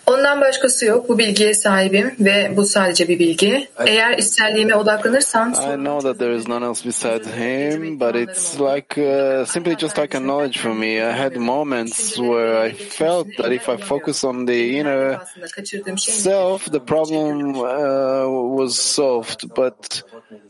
Ondan 0.10 0.42
başkası 0.42 0.86
yok. 0.86 1.10
Bu 1.10 1.18
bilgiye 1.18 1.54
sahibim 1.54 2.16
ve 2.20 2.54
bu 2.58 2.66
sadece 2.66 3.08
bir 3.08 3.20
bilgi. 3.20 3.68
Eğer 3.86 4.18
içselliğime 4.18 4.76
odaklanırsam 4.76 5.52
I 5.52 5.76
know 5.76 6.00
that 6.00 6.20
there 6.20 6.36
is 6.36 6.48
none 6.48 6.66
else 6.66 6.86
besides 6.86 7.28
Him, 7.28 8.00
but 8.00 8.16
it's 8.16 8.60
like 8.60 9.02
uh, 9.02 9.46
simply 9.46 9.78
just 9.78 10.00
like 10.00 10.18
a 10.18 10.20
knowledge 10.20 10.60
for 10.60 10.74
me. 10.74 10.88
I 10.88 11.12
had 11.12 11.36
moments 11.36 12.16
where 12.16 12.70
I 12.70 12.74
felt 12.74 13.28
that 13.38 13.52
if 13.52 13.70
I 13.70 13.78
focus 13.78 14.24
on 14.24 14.46
the 14.46 14.68
inner 14.68 15.20
aslında 15.22 15.48
kaçırdığım 15.48 15.98
şey 15.98 16.14
self, 16.14 16.72
the 16.72 16.86
problem 16.86 17.54
uh, 17.54 18.58
was 18.58 18.80
solved. 18.80 19.44
But 19.58 20.04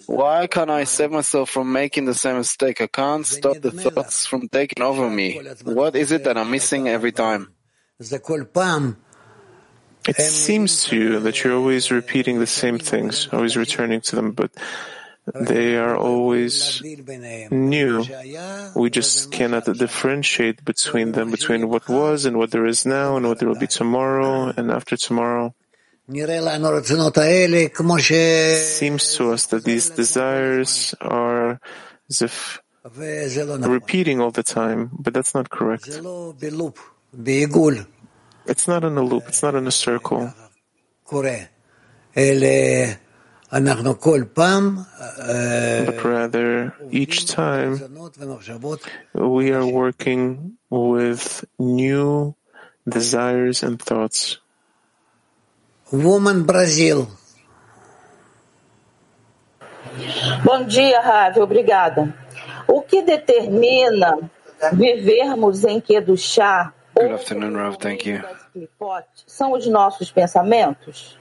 why 0.08 0.48
can't 0.48 0.82
I 0.84 0.86
save 0.86 1.10
myself 1.10 1.50
from 1.50 1.72
making 1.72 2.08
the 2.08 2.20
same 2.20 2.38
mistake? 2.38 2.84
I 2.84 2.88
can't 2.88 3.28
stop 3.28 3.62
the 3.62 3.72
thoughts 3.72 4.28
from 4.28 4.48
taking 4.48 4.86
over 4.86 5.10
me. 5.10 5.32
What 5.64 5.96
is 5.96 6.12
it 6.12 6.24
that 6.24 6.38
I'm 6.38 6.52
missing 6.52 6.88
every 6.88 7.12
time? 7.12 7.48
It 10.10 10.18
seems 10.18 10.86
to 10.90 10.96
you 10.98 11.20
that 11.22 11.44
you're 11.44 11.54
always 11.56 11.92
repeating 11.92 12.40
the 12.40 12.48
same 12.48 12.80
things, 12.80 13.30
always 13.32 13.56
returning 13.56 14.02
to 14.10 14.16
them, 14.16 14.32
but 14.32 14.50
they 15.36 15.78
are 15.78 15.96
always 15.96 16.82
new. 17.52 18.02
We 18.76 18.90
just 18.90 19.30
cannot 19.32 19.66
differentiate 19.66 20.66
between 20.66 21.12
them, 21.14 21.30
between 21.30 21.70
what 21.70 21.88
was 21.88 22.26
and 22.26 22.38
what 22.38 22.50
there 22.50 22.66
is 22.66 22.86
now 22.86 23.18
and 23.18 23.28
what 23.28 23.38
there 23.40 23.48
will 23.48 23.60
be 23.60 23.68
tomorrow 23.70 24.52
and 24.58 24.72
after 24.72 24.98
tomorrow. 24.98 25.54
Seems 28.58 29.14
to 29.18 29.30
us 29.32 29.46
that 29.54 29.64
these 29.64 29.92
desires 29.94 30.96
are 31.02 31.62
as 32.10 32.22
if 32.26 32.60
repeating 33.70 34.20
all 34.20 34.32
the 34.32 34.42
time, 34.42 34.90
but 34.98 35.14
that's 35.14 35.36
not 35.36 35.52
correct. 35.52 35.86
It's 38.50 38.68
not 38.68 38.84
in 38.84 38.98
a 38.98 39.04
loop. 39.04 39.28
It's 39.28 39.44
not 39.44 39.54
in 39.54 39.68
a 39.68 39.72
circle. 39.72 40.34
But 41.12 41.24
rather, 46.04 46.74
each 46.90 47.26
time 47.28 47.80
we 49.14 49.52
are 49.52 49.68
working 49.68 50.58
with 50.70 51.46
new 51.60 52.36
desires 52.88 53.62
and 53.62 53.80
thoughts. 53.80 54.40
Woman 55.92 56.44
Brazil. 56.44 57.08
Bom 60.44 60.66
dia, 60.66 61.02
Rávio. 61.02 61.44
Obrigada. 61.44 62.16
O 62.68 62.82
que 62.82 63.04
determina 63.04 64.18
vivermos 64.74 65.64
em 65.66 65.80
Kedushá 65.80 66.74
Good 67.00 67.12
afternoon, 67.12 67.56
Rav. 67.56 67.78
Thank 67.78 68.06
you. 68.06 68.22
São 69.26 69.54
os 69.54 69.66
nossos 69.68 70.12
pensamentos. 70.12 71.18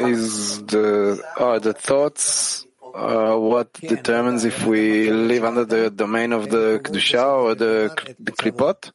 Is 0.00 0.62
the, 0.66 1.22
are 1.36 1.60
the 1.60 1.72
thoughts 1.72 2.66
uh, 2.94 3.34
what 3.36 3.72
determines 3.74 4.44
if 4.44 4.64
we 4.64 5.10
live 5.10 5.44
under 5.44 5.64
the 5.64 5.90
domain 5.90 6.32
of 6.32 6.48
the 6.48 6.80
Kedusha 6.82 7.24
or 7.24 7.54
the, 7.54 7.90
the 8.18 8.32
Klipot? 8.32 8.90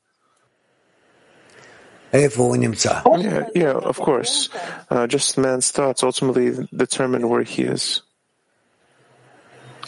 Yeah, 2.14 3.48
yeah, 3.54 3.74
of 3.74 3.98
course. 4.00 4.50
Uh, 4.90 5.08
just 5.08 5.38
man's 5.38 5.72
thoughts 5.72 6.04
ultimately 6.04 6.68
determine 6.76 7.28
where 7.28 7.44
he 7.44 7.64
is. 7.64 8.02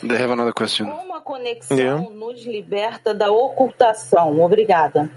They 0.03 0.17
have 0.17 0.31
another 0.31 0.51
question 0.51 0.91
conexão 1.29 1.77
yeah. 1.77 2.09
nos 2.09 2.43
liberta 2.43 3.13
da 3.13 3.31
ocultação. 3.31 4.41
Obrigada. 4.41 5.11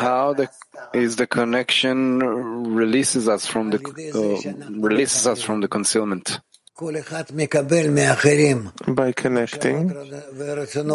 How 0.00 0.32
the, 0.34 0.48
is 0.94 1.16
the 1.16 1.26
connection 1.26 2.20
releases 2.74 3.28
us 3.28 3.46
from 3.46 3.70
the 3.70 3.78
uh, 3.78 4.80
releases 4.80 5.26
us 5.26 5.42
from 5.42 5.60
the 5.60 5.68
concealment? 5.68 6.40
By 8.86 9.12
connecting, 9.12 9.92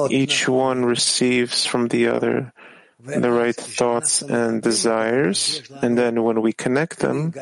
each 0.09 0.47
one 0.47 0.85
receives 0.85 1.65
from 1.65 1.89
the 1.89 2.07
other 2.07 2.53
the 2.99 3.29
right 3.29 3.55
thoughts 3.55 4.23
and 4.23 4.61
desires, 4.63 5.61
and 5.81 5.97
then 5.97 6.23
when 6.23 6.41
we 6.41 6.53
connect 6.53 6.99
them, 6.99 7.33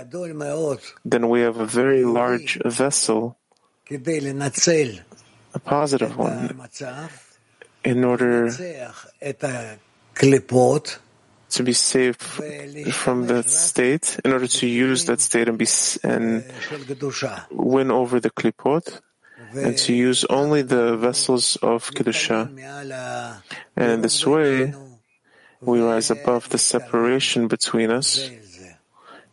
then 1.06 1.30
we 1.30 1.42
have 1.42 1.58
a 1.58 1.68
very 1.68 2.04
large 2.04 2.60
vessel 2.66 3.38
positive 5.60 6.12
A 6.12 6.18
one, 6.18 6.62
in 7.84 8.04
order 8.04 8.50
to 11.50 11.64
be 11.64 11.74
safe 11.74 12.16
from 12.94 13.28
that 13.28 13.50
state, 13.50 14.20
in 14.24 14.32
order 14.32 14.48
to 14.48 14.68
use 14.68 15.06
that 15.06 15.20
state 15.20 15.48
and, 15.50 15.58
be, 15.58 15.68
and 16.04 16.44
win 17.52 17.92
over 17.92 18.20
the 18.20 18.30
klipot, 18.30 19.02
and 19.54 19.78
to 19.78 19.94
use 19.94 20.24
only 20.30 20.62
the 20.62 20.96
vessels 20.96 21.58
of 21.62 21.92
kedusha. 21.92 22.48
And 23.76 23.92
in 23.92 24.02
this 24.02 24.26
way, 24.26 24.74
we 25.60 25.82
rise 25.82 26.10
above 26.10 26.50
the 26.50 26.58
separation 26.58 27.48
between 27.48 27.92
us 27.92 28.32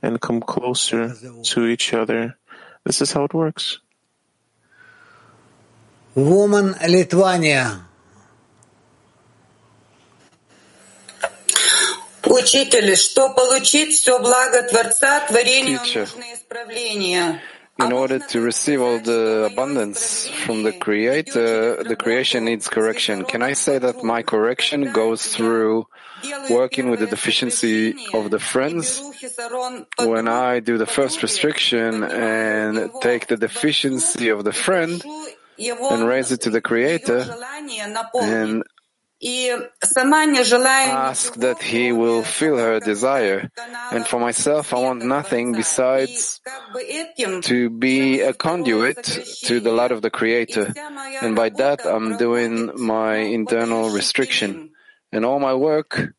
and 0.02 0.20
come 0.20 0.40
closer 0.40 1.14
to 1.42 1.66
each 1.66 1.94
other. 1.94 2.36
This 2.84 3.00
is 3.00 3.12
how 3.12 3.24
it 3.24 3.34
works. 3.34 3.80
Woman 6.17 6.75
Литвания. 6.87 7.87
Учитель, 12.25 12.95
что 12.95 13.29
получить 13.29 13.95
все 13.95 14.19
благо 14.19 14.63
Творца, 14.63 15.21
творению 15.27 15.79
Teacher. 15.79 16.01
нужны 16.01 16.33
исправления. 16.33 17.41
In 17.79 17.91
order 17.91 18.19
to 18.19 18.39
receive 18.39 18.79
all 18.81 18.99
the 18.99 19.49
abundance 19.51 20.27
from 20.45 20.61
the 20.61 20.71
Creator, 20.71 21.83
the 21.83 21.95
creation 21.95 22.45
needs 22.45 22.67
correction. 22.69 23.25
Can 23.25 23.41
I 23.41 23.53
say 23.53 23.79
that 23.79 24.03
my 24.03 24.21
correction 24.21 24.91
goes 24.93 25.25
through 25.25 25.87
working 26.51 26.91
with 26.91 26.99
the 26.99 27.07
deficiency 27.07 27.95
of 28.13 28.29
the 28.29 28.37
friends? 28.37 29.01
When 29.97 30.27
I 30.27 30.59
do 30.59 30.77
the 30.77 30.85
first 30.85 31.23
restriction 31.23 32.03
and 32.03 32.91
take 33.01 33.25
the 33.25 33.37
deficiency 33.37 34.29
of 34.29 34.43
the 34.43 34.53
friend 34.53 35.03
and 35.58 36.06
raise 36.06 36.32
it 36.32 36.42
to 36.42 36.50
the 36.50 36.60
Creator, 36.60 37.24
and 38.14 38.64
ask 39.20 41.34
that 41.34 41.60
he 41.60 41.90
will 41.90 42.22
fill 42.22 42.56
her 42.56 42.78
desire. 42.78 43.50
And 43.90 44.06
for 44.06 44.20
myself, 44.20 44.72
I 44.72 44.78
want 44.78 45.04
nothing 45.04 45.52
besides 45.52 46.40
to 47.42 47.70
be 47.70 48.20
a 48.20 48.32
conduit 48.32 49.02
to 49.46 49.58
the 49.58 49.72
light 49.72 49.90
of 49.90 50.02
the 50.02 50.10
Creator. 50.10 50.72
And 51.20 51.34
by 51.34 51.48
that, 51.48 51.84
I'm 51.84 52.16
doing 52.16 52.70
my 52.76 53.16
internal 53.16 53.90
restriction. 53.90 54.70
And 55.10 55.24
all 55.24 55.40
my 55.40 55.54
work 55.54 56.12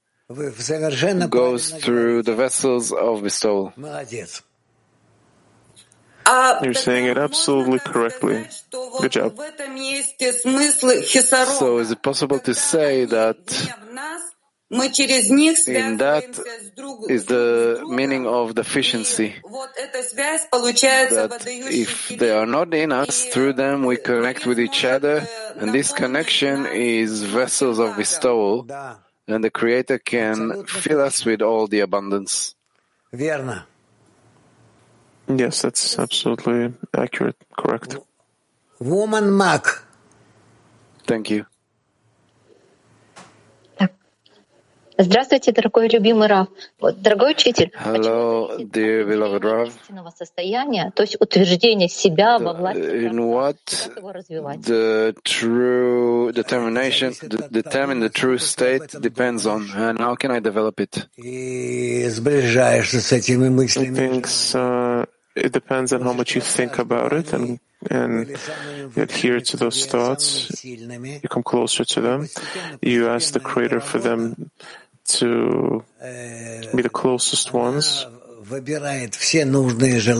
goes 1.29 1.71
through 1.71 2.23
the 2.23 2.35
vessels 2.35 2.91
of 2.91 3.23
bestowal. 3.23 3.73
You're 6.63 6.73
saying 6.73 7.05
it 7.05 7.17
absolutely 7.17 7.79
correctly. 7.79 8.45
Good 8.99 9.11
job. 9.11 9.37
So 11.57 11.77
is 11.79 11.91
it 11.91 12.01
possible 12.03 12.39
to 12.39 12.53
say 12.53 13.05
that 13.05 13.37
in 14.71 15.97
that 15.97 16.39
is 17.09 17.25
the 17.25 17.83
meaning 17.87 18.27
of 18.27 18.53
deficiency. 18.53 19.33
That 21.09 21.43
if 21.47 22.09
they 22.09 22.29
are 22.29 22.45
not 22.45 22.71
in 22.75 22.91
us, 22.91 23.25
through 23.25 23.53
them 23.53 23.85
we 23.85 23.97
connect 23.97 24.45
with 24.45 24.59
each 24.59 24.85
other, 24.85 25.27
and 25.55 25.73
this 25.73 25.91
connection 25.91 26.67
is 26.67 27.23
vessels 27.23 27.79
of 27.79 27.97
bestowal, 27.97 28.67
and 29.27 29.43
the 29.43 29.49
Creator 29.49 29.97
can 29.99 30.65
fill 30.65 31.01
us 31.01 31.25
with 31.25 31.41
all 31.41 31.65
the 31.65 31.79
abundance. 31.79 32.53
Yes, 35.28 35.62
that's 35.62 35.98
absolutely 35.98 36.74
accurate, 36.94 37.36
correct. 37.56 37.96
Woman 38.78 39.36
Mac. 39.36 39.64
Thank 41.06 41.30
you. 41.30 41.46
Здравствуйте, 44.96 45.50
дорогой 45.50 45.88
любимый 45.88 46.28
Рав. 46.28 46.46
Вот, 46.78 47.02
дорогой 47.02 47.32
учитель, 47.32 47.72
Hello, 47.84 48.56
dear 48.58 49.04
beloved 49.04 49.42
Rav. 49.42 49.72
состояния, 50.16 50.92
то 50.94 51.02
есть 51.02 51.16
утверждение 51.18 51.88
себя 51.88 52.38
во 52.38 52.52
власти 52.52 52.78
In 52.78 53.18
what 53.18 53.56
the 54.62 55.14
true 55.24 56.30
determination, 56.32 57.12
the, 57.22 57.48
determine 57.50 57.98
the 57.98 58.08
true 58.08 58.38
state 58.38 58.86
depends 59.00 59.46
on, 59.46 59.68
and 59.74 59.98
how 59.98 60.14
can 60.14 60.30
I 60.30 60.38
develop 60.38 60.78
it? 60.78 61.08
И 61.16 62.06
сближаешься 62.08 63.00
с 63.00 63.10
этими 63.10 63.48
He 63.48 63.50
мыслями. 63.50 63.96
thinks 63.96 64.54
uh, 64.54 65.06
it 65.39 65.51
depends 65.51 65.93
on 65.93 66.01
how 66.01 66.13
much 66.13 66.35
you 66.35 66.41
think 66.41 66.77
about 66.79 67.13
it 67.13 67.33
and, 67.33 67.59
and 67.89 68.37
adhere 68.95 69.39
to 69.39 69.57
those 69.57 69.85
thoughts. 69.85 70.63
You 70.63 71.29
come 71.29 71.43
closer 71.43 71.85
to 71.85 72.01
them. 72.01 72.27
You 72.81 73.09
ask 73.09 73.33
the 73.33 73.39
Creator 73.39 73.81
for 73.81 73.99
them 73.99 74.51
to 75.17 75.83
be 76.01 76.81
the 76.81 76.89
closest 76.91 77.53
ones. 77.53 78.05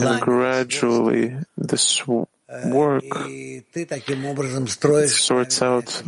And 0.04 0.20
gradually, 0.20 1.36
this 1.56 2.06
work 2.06 3.04
sorts 5.08 5.62
out 5.62 6.02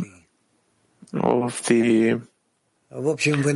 all 1.21 1.43
of 1.43 1.63
the 1.67 2.19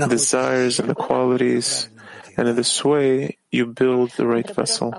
desires 0.10 0.80
and 0.80 0.90
the 0.90 0.96
qualities 0.96 1.90
and 2.38 2.48
in 2.48 2.56
this 2.56 2.86
way, 2.86 3.40
you 3.52 3.66
build 3.66 4.12
the 4.12 4.28
right 4.28 4.48
vessel. 4.54 4.94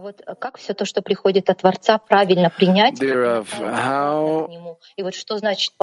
Thereof, 2.98 3.52
how 3.52 4.76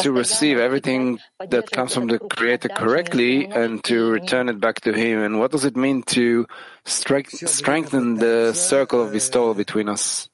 to 0.02 0.12
receive 0.12 0.58
everything 0.58 1.20
that 1.40 1.72
comes 1.72 1.94
from 1.94 2.08
the 2.08 2.20
Creator 2.20 2.70
correctly 2.70 3.46
and 3.46 3.82
to 3.86 4.12
return 4.12 4.50
it 4.50 4.60
back 4.60 4.82
to 4.82 4.92
Him? 4.92 5.24
And 5.24 5.40
what 5.40 5.52
does 5.52 5.64
it 5.64 5.78
mean 5.78 6.04
to 6.12 6.46
strike, 6.84 7.30
strengthen 7.30 8.16
the 8.16 8.52
circle 8.54 9.02
of 9.02 9.14
bestowal 9.14 9.54
between 9.54 9.88
us? 9.88 10.28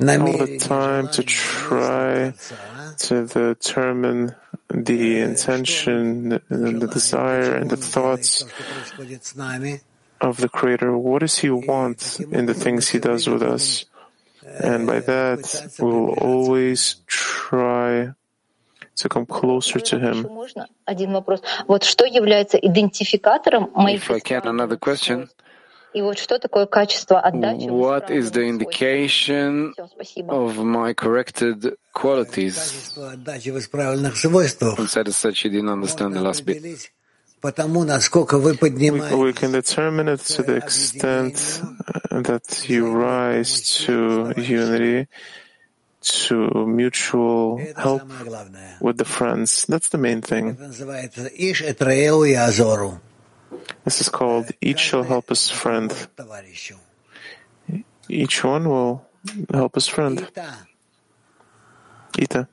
All 0.00 0.36
the 0.46 0.58
time 0.58 1.08
to 1.10 1.22
try 1.22 2.34
to 2.98 3.26
determine 3.26 4.34
the 4.72 5.20
intention, 5.20 6.40
and 6.48 6.80
the 6.80 6.86
desire, 6.88 7.54
and 7.54 7.70
the 7.70 7.76
thoughts 7.76 8.42
of 10.20 10.36
the 10.38 10.48
Creator. 10.48 10.96
What 10.96 11.20
does 11.20 11.38
He 11.38 11.50
want 11.50 12.20
in 12.20 12.46
the 12.46 12.54
things 12.54 12.88
He 12.88 12.98
does 12.98 13.28
with 13.28 13.42
us? 13.42 13.84
And 14.44 14.86
by 14.86 15.00
that, 15.00 15.72
we 15.78 15.84
will 15.86 16.14
always 16.14 16.96
try 17.06 18.14
to 18.96 19.08
come 19.08 19.26
closer 19.26 19.78
to 19.80 19.98
Him. 19.98 20.26
If 23.88 24.10
I 24.10 24.20
can, 24.20 24.46
another 24.48 24.76
question. 24.76 25.28
What 27.70 28.10
is 28.10 28.30
the 28.32 28.42
indication 28.42 29.74
of 30.28 30.56
my 30.64 30.94
corrected 30.94 31.76
qualities? 31.92 32.56
Said 34.88 35.08
as 35.08 35.16
such, 35.16 35.40
he 35.40 35.48
didn't 35.50 35.68
understand 35.68 36.14
the 36.14 36.22
last 36.22 36.44
bit. 36.46 36.62
We 37.42 39.32
can 39.32 39.50
determine 39.52 40.08
it 40.08 40.20
to 40.20 40.42
the 40.42 40.54
extent 40.54 41.60
uh, 42.10 42.22
that 42.22 42.68
you 42.68 42.90
rise 42.92 43.76
to 43.84 44.32
unity, 44.36 45.08
to 46.22 46.66
mutual 46.66 47.58
help 47.76 48.02
with 48.80 48.98
the 48.98 49.04
friends. 49.04 49.66
That's 49.68 49.88
the 49.88 49.98
main 49.98 50.22
thing. 50.22 50.56
This 53.84 54.00
is 54.00 54.08
called 54.08 54.50
each 54.60 54.78
shall 54.78 55.02
help 55.02 55.28
his 55.28 55.50
friend. 55.50 55.92
Each 58.08 58.44
one 58.44 58.68
will 58.68 59.06
help 59.52 59.74
his 59.74 59.88
friend. 59.88 60.28
Ita. 62.18 62.48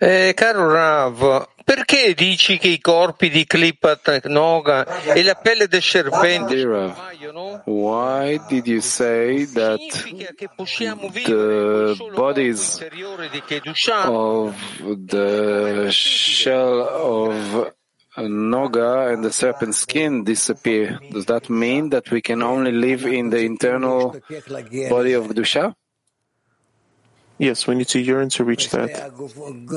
Eh, 0.00 0.32
caro 0.34 0.70
Rav, 0.70 1.48
perché 1.64 2.14
dici 2.14 2.56
che 2.56 2.68
i 2.68 2.80
corpi 2.80 3.30
di 3.30 3.44
Klipat 3.44 4.26
Noga 4.26 4.86
e 5.12 5.24
la 5.24 5.34
pelle 5.34 5.66
del 5.66 5.82
serpente 5.82 6.64
Why 7.64 8.40
did 8.48 8.66
you 8.68 8.80
say 8.80 9.44
that 9.44 9.80
the 11.26 11.96
bodies 12.14 12.80
of 14.06 14.54
the 15.08 15.90
shell 15.90 16.80
of 16.80 17.72
Noga 18.26 19.12
and 19.12 19.24
the 19.24 19.32
serpent 19.32 19.74
skin 19.74 20.24
disappear. 20.24 20.98
Does 21.10 21.26
that 21.26 21.48
mean 21.48 21.90
that 21.90 22.10
we 22.10 22.20
can 22.20 22.42
only 22.42 22.72
live 22.72 23.06
in 23.06 23.30
the 23.30 23.40
internal 23.40 24.16
body 24.88 25.12
of 25.12 25.28
dusha? 25.28 25.74
Yes, 27.38 27.66
we 27.68 27.76
need 27.76 27.88
to 27.88 28.00
yearn 28.00 28.28
to 28.30 28.44
reach 28.44 28.70
that. 28.70 28.90
And 28.90 29.68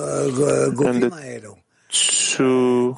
the 1.03 1.55
two 1.89 2.95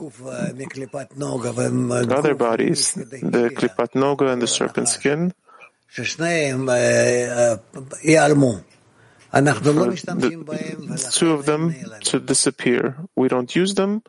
other 2.12 2.36
bodies, 2.36 2.93
the 2.93 3.49
Klipat 3.53 3.91
Noga 3.91 4.32
and 4.32 4.41
the 4.41 4.47
serpent 4.47 4.88
skin, 4.88 5.34
the, 5.95 6.12
two 11.12 11.32
of 11.34 11.45
them 11.45 11.75
to 12.01 12.19
disappear. 12.19 12.97
We 13.15 13.27
don't 13.27 13.53
use 13.56 13.73
them 13.73 14.03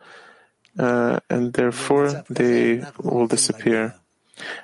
uh, 0.77 1.19
and 1.29 1.53
therefore 1.53 2.23
they 2.29 2.83
will 3.03 3.27
disappear. 3.27 3.95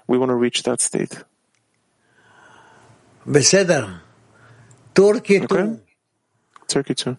We 0.07 0.17
want 0.17 0.29
to 0.29 0.35
reach 0.35 0.63
that 0.63 0.81
state. 0.81 1.23
בסדר. 3.27 3.87
טורקי 4.93 5.47
טו. 5.47 5.55
Okay? 5.55 6.71
Turkey 6.71 6.93
too. 6.93 7.15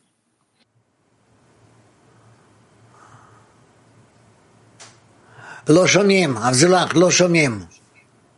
לא 5.68 5.86
שומעים, 5.86 6.36
אבזולח, 6.36 6.96
לא 6.96 7.10
שומעים. 7.10 7.64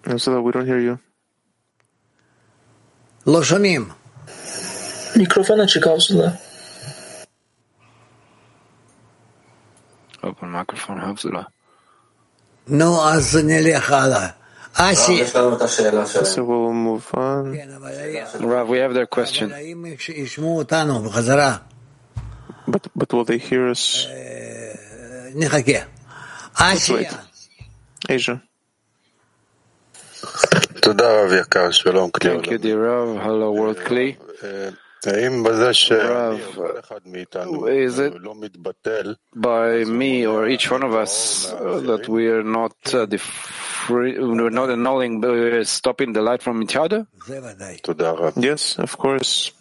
And 0.04 0.20
so 0.20 0.30
that 0.30 0.42
we 0.42 0.52
don't 0.52 0.66
hear 0.66 0.80
you. 0.80 0.96
לא 3.26 3.42
שומעים. 3.42 3.90
Mikrofon 5.16 5.60
açık 5.64 5.86
Open 10.23 10.49
microphone 10.51 10.99
helps 10.99 11.25
No, 11.25 11.31
lot. 11.31 11.45
נו, 12.67 13.03
אז 13.09 13.37
נלך 13.43 13.91
הלאה. 13.91 14.27
אסי. 14.73 15.23
So 15.25 16.43
we'll 16.43 16.73
move 16.73 17.13
on. 17.13 17.53
Rav, 18.39 18.69
we 18.69 18.77
have 18.79 18.93
their 18.93 19.05
question. 19.05 19.51
But, 22.67 22.87
but 22.95 23.13
will 23.13 23.25
they 23.25 23.37
hear 23.37 23.69
us? 23.69 24.07
נחכה. 25.35 25.83
אסיה. 26.55 27.11
Asia. 28.09 28.41
Thank 32.21 32.47
you, 32.51 32.57
dear 32.57 32.79
Rav. 32.85 33.17
Hello, 33.23 33.51
World 33.51 33.79
Kli. 33.87 34.17
Rav, 35.91 36.39
is 37.67 37.99
it 37.99 38.13
by 39.35 39.83
me 39.83 40.25
or 40.25 40.47
each 40.47 40.71
one 40.71 40.83
of 40.83 40.93
us 40.95 41.51
uh, 41.51 41.81
that 41.81 42.07
we 42.07 42.27
are 42.27 42.43
not 42.43 42.73
uh, 42.93 43.05
we're 43.89 44.49
not 44.49 44.69
annulling, 44.69 45.19
we're 45.19 45.65
stopping 45.65 46.13
the 46.13 46.21
light 46.21 46.41
from 46.41 46.63
each 46.63 46.77
other? 46.77 47.05
Yes, 48.37 48.79
of 48.79 48.97
course, 48.97 49.51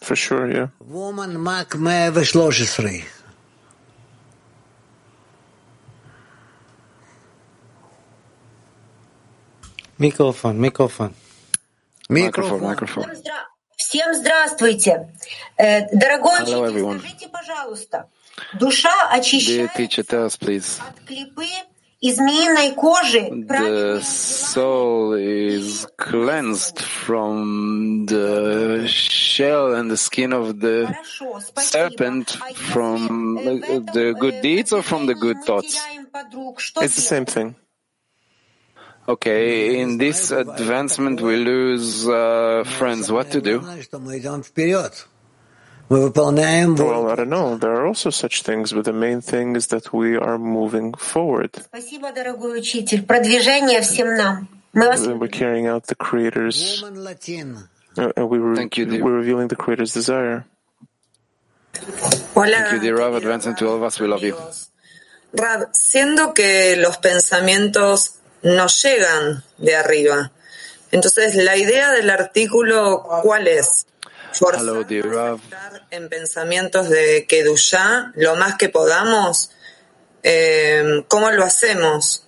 for 0.00 0.16
sure, 0.16 0.50
yeah. 0.50 0.68
Woman 0.80 1.38
113. 1.38 3.04
Microphone, 9.98 10.58
microphone. 10.58 11.14
Microphone, 12.10 12.60
microphone. 12.60 13.04
Всем 13.93 14.13
здравствуйте. 14.13 15.09
Э, 15.57 15.87
Дорогой 15.95 16.39
Hello, 16.41 16.63
учитель, 16.63 16.81
everyone. 16.81 16.99
скажите, 16.99 17.27
пожалуйста, 17.29 18.09
душа 18.53 18.89
Dear 18.89 19.17
очищает 19.19 19.71
teacher, 19.75 20.03
tell 20.03 20.25
us, 20.25 20.37
please. 20.39 20.79
клипы 21.07 21.45
из 22.01 22.15
змеиной 22.17 22.73
кожи 22.75 23.29
The 23.29 24.01
soul 24.01 25.13
is 25.15 25.85
cleansed 25.97 26.79
from 26.79 28.05
the 28.05 28.85
shell 28.87 29.73
and 29.75 29.89
the 29.91 29.97
skin 29.97 30.31
of 30.33 30.59
the 30.59 30.93
serpent 31.57 32.31
from 32.53 33.37
uh, 33.37 33.41
the 33.93 34.13
good 34.17 34.41
deeds 34.41 34.71
or 34.71 34.81
from 34.81 35.05
the 35.07 35.15
good 35.15 35.43
thoughts? 35.45 35.77
It's 36.81 36.95
the 36.95 37.01
same 37.01 37.25
thing. 37.25 37.55
Okay, 39.06 39.80
in 39.80 39.98
this 39.98 40.30
advancement 40.30 41.20
we 41.20 41.36
lose 41.36 42.08
uh, 42.08 42.64
friends. 42.64 43.12
What 43.12 43.32
to 43.32 43.42
do? 43.42 43.60
Well, 45.90 47.10
I 47.10 47.14
don't 47.14 47.28
know. 47.28 47.58
There 47.58 47.74
are 47.74 47.86
also 47.86 48.08
such 48.08 48.42
things, 48.42 48.72
but 48.72 48.86
the 48.86 48.94
main 48.94 49.20
thing 49.20 49.56
is 49.56 49.66
that 49.66 49.92
we 49.92 50.16
are 50.16 50.38
moving 50.38 50.94
forward. 50.94 51.50
We're 54.74 55.28
carrying 55.28 55.66
out 55.66 55.86
the 55.86 55.94
Creator's. 55.94 56.82
Uh, 57.96 58.26
we 58.26 58.38
re- 58.38 58.56
Thank 58.56 58.78
you, 58.78 58.86
dear. 58.86 59.04
we're 59.04 59.12
revealing 59.12 59.48
the 59.48 59.56
Creator's 59.56 59.92
desire. 59.92 60.46
Hola. 62.34 62.50
Thank 62.50 62.72
you, 62.72 62.80
dear 62.80 62.96
Rav. 62.96 63.14
Advancing 63.14 63.54
to 63.56 63.68
all 63.68 63.76
of 63.76 63.82
us, 63.82 64.00
we 64.00 64.06
love 64.08 64.22
you. 64.22 64.34
Rav, 65.34 65.68
siendo 65.72 66.32
que 66.34 66.76
los 66.78 66.96
pensamientos 66.96 68.20
nos 68.44 68.82
llegan 68.82 69.42
de 69.58 69.74
arriba. 69.74 70.30
Entonces, 70.92 71.34
la 71.34 71.56
idea 71.56 71.90
del 71.90 72.08
artículo, 72.10 73.02
¿cuál 73.22 73.48
es? 73.48 73.86
Forzarnos 74.32 74.86
a 74.86 75.34
estar 75.34 75.86
en 75.90 76.08
pensamientos 76.08 76.88
de 76.88 77.26
Kedushá 77.26 78.12
lo 78.14 78.36
más 78.36 78.56
que 78.56 78.68
podamos. 78.68 79.50
Eh, 80.22 81.04
¿Cómo 81.08 81.30
lo 81.30 81.44
hacemos? 81.44 82.24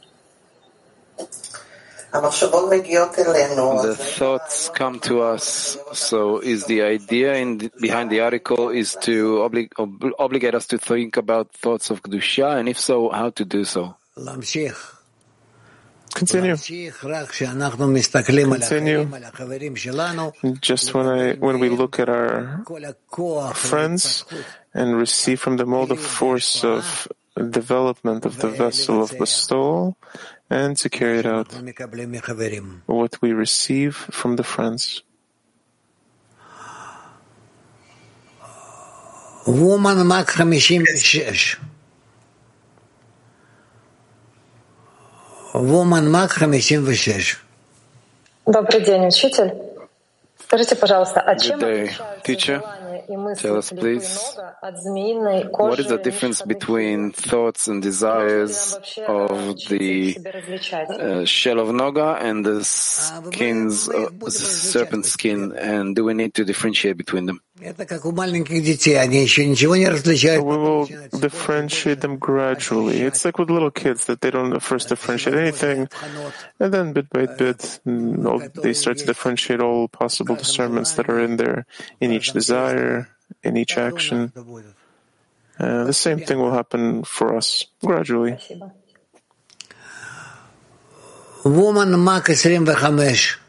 The 3.82 3.94
thoughts 3.94 4.70
come 4.74 5.00
to 5.00 5.22
us. 5.22 5.78
So, 5.92 6.38
is 6.40 6.64
the 6.64 6.82
idea 6.82 7.34
in, 7.34 7.70
behind 7.80 8.10
the 8.10 8.20
article 8.20 8.70
is 8.70 8.96
to 9.02 9.42
oblig, 9.42 9.72
ob, 9.76 10.02
obligate 10.18 10.54
us 10.54 10.66
to 10.68 10.78
think 10.78 11.16
about 11.18 11.52
thoughts 11.52 11.90
of 11.90 12.02
kedusha, 12.02 12.58
and 12.58 12.68
if 12.68 12.78
so, 12.78 13.10
how 13.10 13.30
to 13.30 13.44
do 13.44 13.64
so? 13.64 13.96
Continue. 16.16 16.56
Continue. 16.56 16.92
Just 20.60 20.94
when 20.94 21.06
I 21.06 21.34
when 21.34 21.60
we 21.60 21.68
look 21.68 22.00
at 22.00 22.08
our 22.08 22.64
friends 23.54 24.24
and 24.72 24.96
receive 24.96 25.40
from 25.40 25.58
them 25.58 25.74
all 25.74 25.84
the 25.84 25.96
force 25.96 26.64
of 26.64 27.06
development 27.36 28.24
of 28.24 28.38
the 28.38 28.48
vessel 28.48 29.02
of 29.02 29.12
bestowal 29.18 29.98
and 30.48 30.74
to 30.78 30.88
carry 30.88 31.18
it 31.18 31.26
out 31.26 31.52
what 32.86 33.20
we 33.20 33.32
receive 33.32 33.94
from 33.94 34.36
the 34.36 34.44
friends. 34.44 35.02
Woman 39.46 40.06
Mach 40.06 40.30
56. 40.30 41.56
Woman 45.56 46.10
Mac 46.10 46.36
Добрый 48.46 48.80
день, 48.82 49.06
учитель. 49.06 49.54
Скажите, 50.38 50.76
пожалуйста, 50.76 51.20
а 51.20 51.34
чем 51.36 51.58
teacher. 52.22 52.62
Tell 53.38 53.56
us, 53.56 53.70
please, 53.70 54.36
what 55.52 55.78
is 55.78 55.86
the 55.86 55.98
difference 55.98 56.42
between 56.42 57.12
thoughts 57.12 57.68
and 57.68 57.80
desires 57.80 58.76
of 59.06 59.56
the 59.68 60.18
uh, 60.90 61.24
shell 61.24 61.60
of 61.60 61.68
Noga 61.68 62.20
and 62.20 62.44
the 62.44 62.64
skins, 62.64 63.88
uh, 63.88 64.10
serpent 64.28 65.06
skin, 65.06 65.52
and 65.52 65.94
do 65.94 66.04
we 66.04 66.14
need 66.14 66.34
to 66.34 66.44
differentiate 66.44 66.96
between 66.96 67.26
them? 67.26 67.40
We 70.44 70.56
will 70.56 70.86
differentiate 71.20 72.00
them 72.02 72.18
gradually. 72.18 73.00
It's 73.00 73.24
like 73.24 73.38
with 73.38 73.50
little 73.50 73.70
kids 73.70 74.04
that 74.06 74.20
they 74.20 74.30
don't 74.30 74.60
first 74.60 74.88
differentiate 74.90 75.34
anything, 75.36 75.88
and 76.60 76.72
then 76.72 76.92
bit 76.92 77.08
by 77.08 77.26
bit, 77.26 77.80
they 77.84 78.72
start 78.74 78.98
to 78.98 79.06
differentiate 79.06 79.60
all 79.60 79.88
possible 79.88 80.36
discernments 80.36 80.92
that 80.94 81.08
are 81.08 81.18
in 81.18 81.36
there, 81.38 81.64
in 82.00 82.12
each 82.12 82.32
desire, 82.32 83.08
in 83.42 83.56
each 83.56 83.78
action. 83.78 84.32
Uh, 85.58 85.84
the 85.84 85.94
same 85.94 86.20
thing 86.20 86.38
will 86.38 86.52
happen 86.52 87.04
for 87.04 87.34
us 87.34 87.64
gradually. 87.82 88.36
Woman 91.44 91.98
Mark 91.98 92.26
25. 92.26 93.45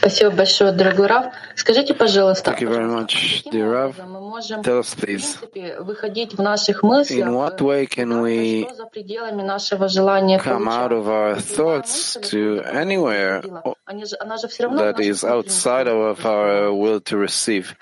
Спасибо 0.00 0.30
большое, 0.30 0.72
дорогой 0.72 1.06
Раф. 1.06 1.26
Скажите, 1.54 1.94
пожалуйста, 1.94 2.50
Thank 2.50 2.60
you 2.60 2.68
very 2.68 2.86
much, 2.88 3.44
dear 3.52 3.70
Rav. 3.70 3.94
мы 4.06 4.20
можем 4.20 4.62
Tell 4.62 4.80
us, 4.80 4.94
в 4.94 4.96
please, 4.98 5.38
принципе 5.38 5.76
выходить 5.80 6.34
в 6.34 6.42
наших 6.42 6.82
мыслях 6.82 7.28
in 7.28 7.32
what 7.34 7.58
way 7.58 7.86
can 7.86 8.20
we 8.22 8.72
за 8.74 8.86
пределами 8.86 9.42
нашего 9.42 9.88
желания 9.88 10.38
come 10.38 10.66
out 10.68 10.90
of 10.92 11.06
our 11.06 11.36
thoughts 11.36 12.16
to 12.30 12.64
anywhere 12.72 13.42
Они 13.84 14.04
же- 14.04 14.16
Она 14.20 14.36
же 14.38 14.48
все 14.48 14.64
равно 14.64 14.82
that 14.82 14.98
is 14.98 15.22
outside 15.24 15.86
of 15.86 16.24
our 16.24 16.72
will 16.72 17.00
to 17.00 17.16
receive. 17.18 17.74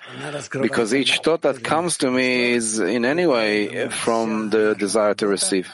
Because 0.61 0.93
each 0.95 1.21
thought 1.23 1.41
that 1.43 1.63
comes 1.63 1.97
to 1.99 2.11
me 2.11 2.55
is 2.57 2.79
in 2.81 3.05
any 3.05 3.27
way 3.27 3.89
from 3.89 4.51
the 4.51 4.75
desire 4.75 5.15
to 5.15 5.27
receive. 5.27 5.69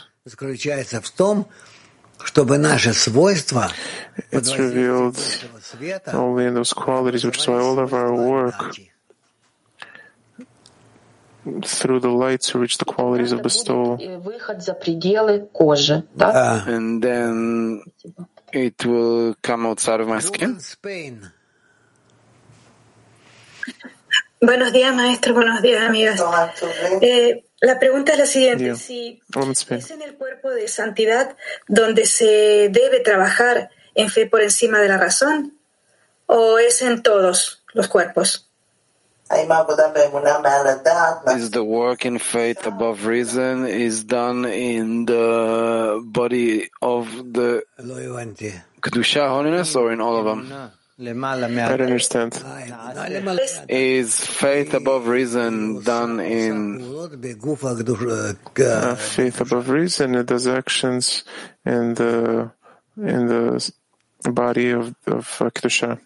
It's 4.32 4.58
revealed 4.58 5.18
only 6.14 6.46
in 6.46 6.54
those 6.54 6.74
qualities, 6.74 7.24
which 7.26 7.38
is 7.40 7.48
why 7.48 7.60
all 7.60 7.80
of 7.80 7.94
our 7.94 8.14
work 8.14 8.76
through 11.64 12.00
the 12.02 12.10
light 12.10 12.42
to 12.42 12.60
reach 12.60 12.78
the 12.78 12.86
qualities 12.86 13.32
of 13.32 13.42
bestowal. 13.42 13.98
And 16.68 17.02
then 17.02 17.84
it 18.52 18.86
will 18.86 19.36
come 19.42 19.66
outside 19.66 20.02
of 20.02 20.08
my 20.08 20.20
skin. 20.20 20.60
Buenos 24.40 24.72
días, 24.72 24.94
maestro. 24.96 25.34
Buenos 25.34 25.62
días, 25.62 25.82
amigos. 25.82 26.20
La 27.60 27.80
pregunta 27.80 28.14
es 28.14 28.20
la 28.20 28.26
siguiente. 28.26 28.76
Si 28.76 29.22
es 29.70 29.92
en 29.92 30.02
el 30.02 30.16
cuerpo 30.16 30.52
de 30.52 30.68
santidad 30.68 31.36
donde 31.68 32.06
se 32.06 32.70
debe 32.70 33.00
trabajar 33.00 33.70
en 33.96 34.10
fe 34.10 34.28
por 34.28 34.42
encima 34.42 34.80
de 34.80 34.88
la 34.88 34.98
razón 34.98 35.58
o 36.28 36.60
es 36.60 36.82
en 36.82 37.02
todos 37.02 37.64
los 37.74 37.88
cuerpos. 37.88 38.44
The 39.30 39.46
work 41.62 42.06
is 42.06 42.22
the 45.06 46.02
body? 46.04 46.70
I 51.00 51.78
don't 51.78 51.82
understand. 51.94 52.34
Is 53.70 54.18
faith 54.18 54.74
above 54.74 55.08
reason 55.08 55.84
done 55.84 56.20
in 56.20 56.82
uh, 58.60 58.96
faith 58.96 59.40
above 59.42 59.70
reason? 59.70 60.16
It 60.16 60.26
does 60.26 60.48
actions 60.48 61.24
in 61.66 61.94
the 61.94 62.52
in 62.98 63.28
the 63.28 63.72
body 64.26 64.72
of 64.72 64.96
of 65.06 65.38
uh, 65.40 65.50
kedusha. 65.52 66.00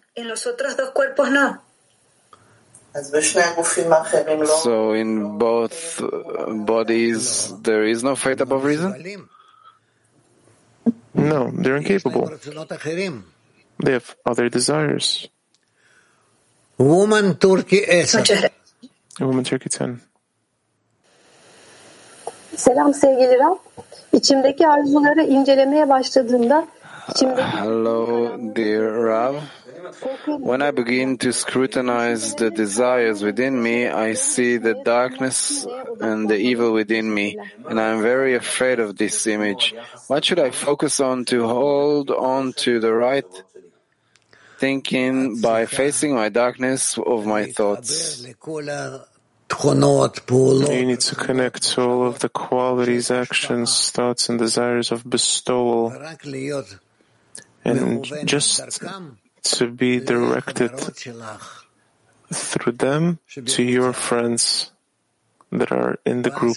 So 4.64 4.92
in 4.92 5.38
both 5.38 6.02
uh, 6.04 6.52
bodies 6.52 7.54
there 7.64 7.86
is 7.86 8.04
no 8.04 8.18
faith 8.18 8.42
above 8.42 8.66
reason. 8.66 8.92
No, 11.14 11.50
they're 11.52 11.78
incapable. 11.78 12.28
They 13.84 13.94
have 13.94 14.15
other 14.26 14.50
desires. 14.50 15.28
Woman 16.78 17.36
Turkey 17.36 17.82
10. 17.86 18.50
Woman 19.20 19.44
Turkey 19.44 19.70
10. 19.70 20.02
Selam 22.56 22.94
sevgili 22.94 23.39
Rab. 23.39 23.58
İçimdeki 24.13 24.67
arzuları 24.67 25.24
incelemeye 25.24 25.89
başladığımda 25.89 26.67
içimdeki 27.10 27.41
Hello, 27.41 28.30
dear 28.56 28.94
Rav. 28.94 29.36
When 30.26 30.62
I 30.62 30.72
begin 30.72 31.17
to 31.17 31.32
scrutinize 31.32 32.36
the 32.36 32.56
desires 32.56 33.20
within 33.20 33.62
me, 33.62 33.89
I 34.12 34.15
see 34.15 34.58
the 34.58 34.86
darkness 34.86 35.65
and 36.02 36.30
the 36.30 36.38
evil 36.38 36.74
within 36.74 37.13
me, 37.13 37.36
and 37.70 37.80
I 37.80 37.84
am 37.84 38.02
very 38.02 38.36
afraid 38.36 38.80
of 38.80 38.98
this 38.98 39.28
image. 39.28 39.76
What 40.08 40.24
should 40.24 40.39
I 40.39 40.52
focus 40.52 41.00
on 41.00 41.26
to 41.26 41.48
hold 41.48 42.10
on 42.10 42.54
to 42.54 42.80
the 42.80 42.94
right 42.94 43.44
thinking 44.62 45.41
by 45.41 45.65
facing 45.65 46.13
my 46.13 46.30
darkness 46.30 46.93
of 47.02 47.26
my 47.26 47.50
thoughts? 47.50 48.21
You 48.21 48.38
need 50.86 51.02
to 51.02 51.17
connect 51.17 51.65
to 51.74 51.82
all 51.82 52.06
of 52.06 52.19
the 52.19 52.30
qualities, 52.30 53.10
actions, 53.10 53.89
thoughts, 53.89 54.30
and 54.30 54.38
desires 54.38 54.91
of 54.93 55.10
bestowal, 55.10 55.89
and 57.65 58.06
just 58.24 58.62
to 59.58 59.65
be 59.67 60.00
directed 60.00 60.71
through 62.32 62.78
them 62.78 63.19
to 63.28 63.63
your 63.63 63.91
friends 63.91 64.71
that 65.52 65.74
are 65.74 66.00
in 66.06 66.21
the 66.21 66.30
group. 66.30 66.56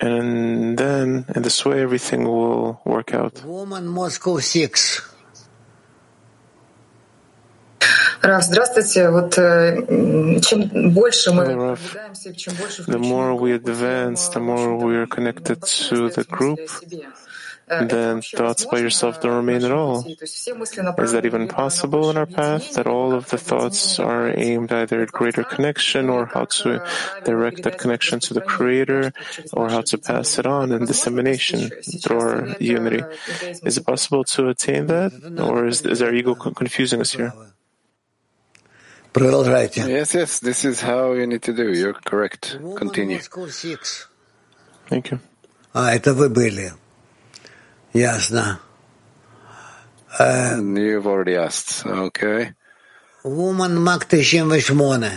And 0.00 0.78
then, 0.78 1.26
in 1.34 1.42
this 1.42 1.66
way, 1.66 1.82
everything 1.82 2.22
will 2.24 2.80
work 2.86 3.12
out. 3.12 3.44
Woman 3.44 3.88
Moscow 3.88 4.38
6. 4.38 5.16
Раф, 8.21 8.43
здравствуйте. 8.43 9.09
Вот 9.09 9.37
э, 9.37 9.85
м, 9.89 10.41
чем 10.41 10.93
больше 10.93 11.31
мы 11.31 11.43
Hello, 11.43 11.71
Rav. 11.73 11.79
продвигаемся, 11.79 12.35
чем 12.35 12.53
больше 12.55 12.83
The 12.83 12.97
more 12.99 13.35
we 13.37 13.53
advance, 13.53 14.29
the 14.29 14.39
more 14.39 14.77
we 14.77 14.95
are 14.95 15.07
connected 15.07 15.59
to 15.89 16.09
the 16.09 16.23
group, 16.25 16.59
then 17.67 18.21
thoughts 18.21 18.65
by 18.65 18.79
yourself 18.79 19.19
don't 19.21 19.35
remain 19.35 19.63
at 19.63 19.71
all. 19.71 20.05
Is 20.05 21.11
that 21.13 21.25
even 21.25 21.47
possible 21.47 22.09
in 22.09 22.17
our 22.17 22.25
path? 22.25 22.73
That 22.75 22.87
all 22.87 23.13
of 23.13 23.29
the 23.29 23.37
thoughts 23.37 23.99
are 23.99 24.27
aimed 24.37 24.71
either 24.71 25.01
at 25.01 25.11
greater 25.11 25.43
connection 25.43 26.09
or 26.09 26.25
how 26.27 26.45
to 26.61 26.81
direct 27.25 27.63
that 27.63 27.77
connection 27.77 28.19
to 28.21 28.33
the 28.33 28.41
Creator 28.41 29.11
or 29.53 29.69
how 29.69 29.81
to 29.81 29.97
pass 29.97 30.37
it 30.39 30.45
on 30.45 30.71
in 30.71 30.85
dissemination 30.85 31.71
through 32.01 32.19
our 32.19 32.55
unity. 32.59 33.03
Is 33.63 33.77
it 33.77 33.85
possible 33.85 34.23
to 34.35 34.49
attain 34.49 34.87
that? 34.87 35.11
Or 35.39 35.65
is, 35.65 35.81
is 35.85 36.01
our 36.01 36.13
ego 36.13 36.35
co- 36.35 36.51
confusing 36.51 37.01
us 37.01 37.11
here? 37.13 37.33
Yes, 39.88 40.14
yes, 40.14 40.40
this 40.40 40.64
is 40.64 40.80
how 40.80 41.12
you 41.12 41.26
need 41.26 41.42
to 41.42 41.52
do. 41.52 41.72
You're 41.72 41.94
correct. 41.94 42.58
Continue. 42.76 43.16
Moscow 43.16 43.46
6. 43.48 44.08
Thank 44.88 45.10
you. 45.10 45.20
А, 45.74 45.94
это 45.94 46.14
вы 46.14 46.28
были. 46.28 46.72
Ясно. 47.92 48.60
You've 50.18 51.06
already 51.06 51.36
asked. 51.36 51.84
Okay. 51.84 52.54
Woman 53.24 53.76
Мак 53.76 54.06
98. 54.08 55.14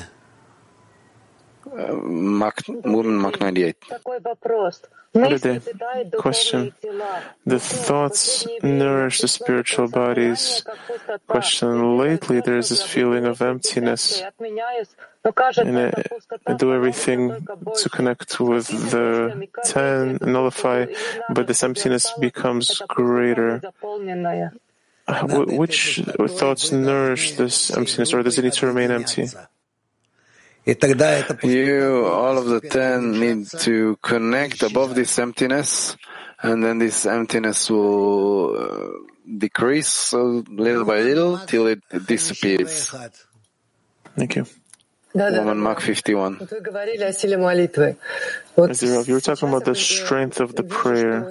Uh, 1.65 1.95
Mach, 2.03 2.55
Woman 2.67 3.17
Mach 3.17 3.39
98. 3.39 3.75
такой 3.87 4.19
вопрос. 4.19 4.81
Holiday. 5.13 5.59
Question. 6.17 6.73
The 7.45 7.59
thoughts 7.59 8.47
nourish 8.63 9.19
the 9.19 9.27
spiritual 9.27 9.89
bodies. 9.89 10.63
Question. 11.27 11.97
Lately, 11.97 12.39
there's 12.39 12.69
this 12.69 12.81
feeling 12.81 13.25
of 13.25 13.41
emptiness. 13.41 14.23
And 14.43 15.77
I, 15.77 16.03
I 16.47 16.53
do 16.53 16.73
everything 16.73 17.45
to 17.75 17.89
connect 17.89 18.39
with 18.39 18.67
the 18.67 19.47
10, 19.65 20.19
nullify, 20.21 20.85
but 21.29 21.45
this 21.47 21.61
emptiness 21.63 22.13
becomes 22.19 22.81
greater. 22.87 23.61
Uh, 25.07 25.27
Which 25.27 26.01
thoughts 26.29 26.71
nourish 26.71 27.33
this 27.33 27.69
emptiness, 27.71 28.13
or 28.13 28.23
does 28.23 28.37
it 28.37 28.43
need 28.43 28.53
to 28.53 28.67
remain 28.67 28.91
empty? 28.91 29.27
You, 30.65 32.05
all 32.05 32.37
of 32.37 32.45
the 32.45 32.61
ten, 32.61 33.19
need 33.19 33.47
to 33.61 33.97
connect 34.01 34.61
above 34.61 34.93
this 34.93 35.17
emptiness, 35.17 35.97
and 36.41 36.63
then 36.63 36.77
this 36.77 37.05
emptiness 37.05 37.69
will 37.69 38.55
uh, 38.55 38.89
decrease 39.37 39.87
so 39.87 40.43
little 40.49 40.85
by 40.85 41.01
little 41.01 41.39
till 41.39 41.67
it 41.67 41.81
disappears. 42.05 42.93
Thank 44.15 44.35
you. 44.35 44.45
Woman 45.13 45.57
Mark 45.59 45.81
51. 45.81 46.37
Azirav, 48.57 49.07
you 49.07 49.13
were 49.13 49.19
talking 49.19 49.49
about 49.49 49.65
the 49.65 49.75
strength 49.75 50.39
of 50.39 50.55
the 50.55 50.63
prayer. 50.63 51.29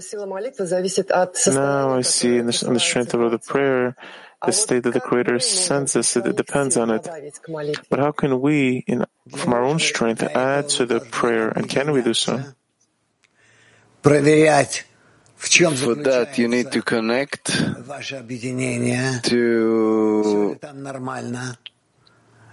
Now 1.47 1.97
I 1.97 2.03
see 2.03 2.37
in 2.37 2.47
the, 2.47 2.69
the 2.73 2.81
strength 2.81 3.15
of 3.15 3.31
the 3.31 3.39
prayer 3.39 3.97
the 4.47 4.53
state 4.53 4.85
that 4.85 4.95
the 4.95 5.01
Creator 5.01 5.39
sends 5.41 5.97
us 5.97 6.17
it 6.17 6.37
depends 6.37 6.77
on 6.77 6.91
it. 6.91 7.09
But 7.91 7.99
how 7.99 8.13
can 8.13 8.41
we, 8.41 8.85
in, 8.87 9.05
from 9.37 9.53
our 9.53 9.65
own 9.65 9.79
strength, 9.79 10.23
add 10.23 10.69
to 10.71 10.87
the 10.87 11.01
prayer, 11.01 11.51
and 11.51 11.69
can 11.69 11.93
we 11.93 12.01
do 12.03 12.15
so? 12.15 12.43
For 14.03 14.21
that, 15.95 16.39
you 16.39 16.49
need 16.49 16.73
to 16.73 16.83
connect 16.83 17.45
to 19.25 20.59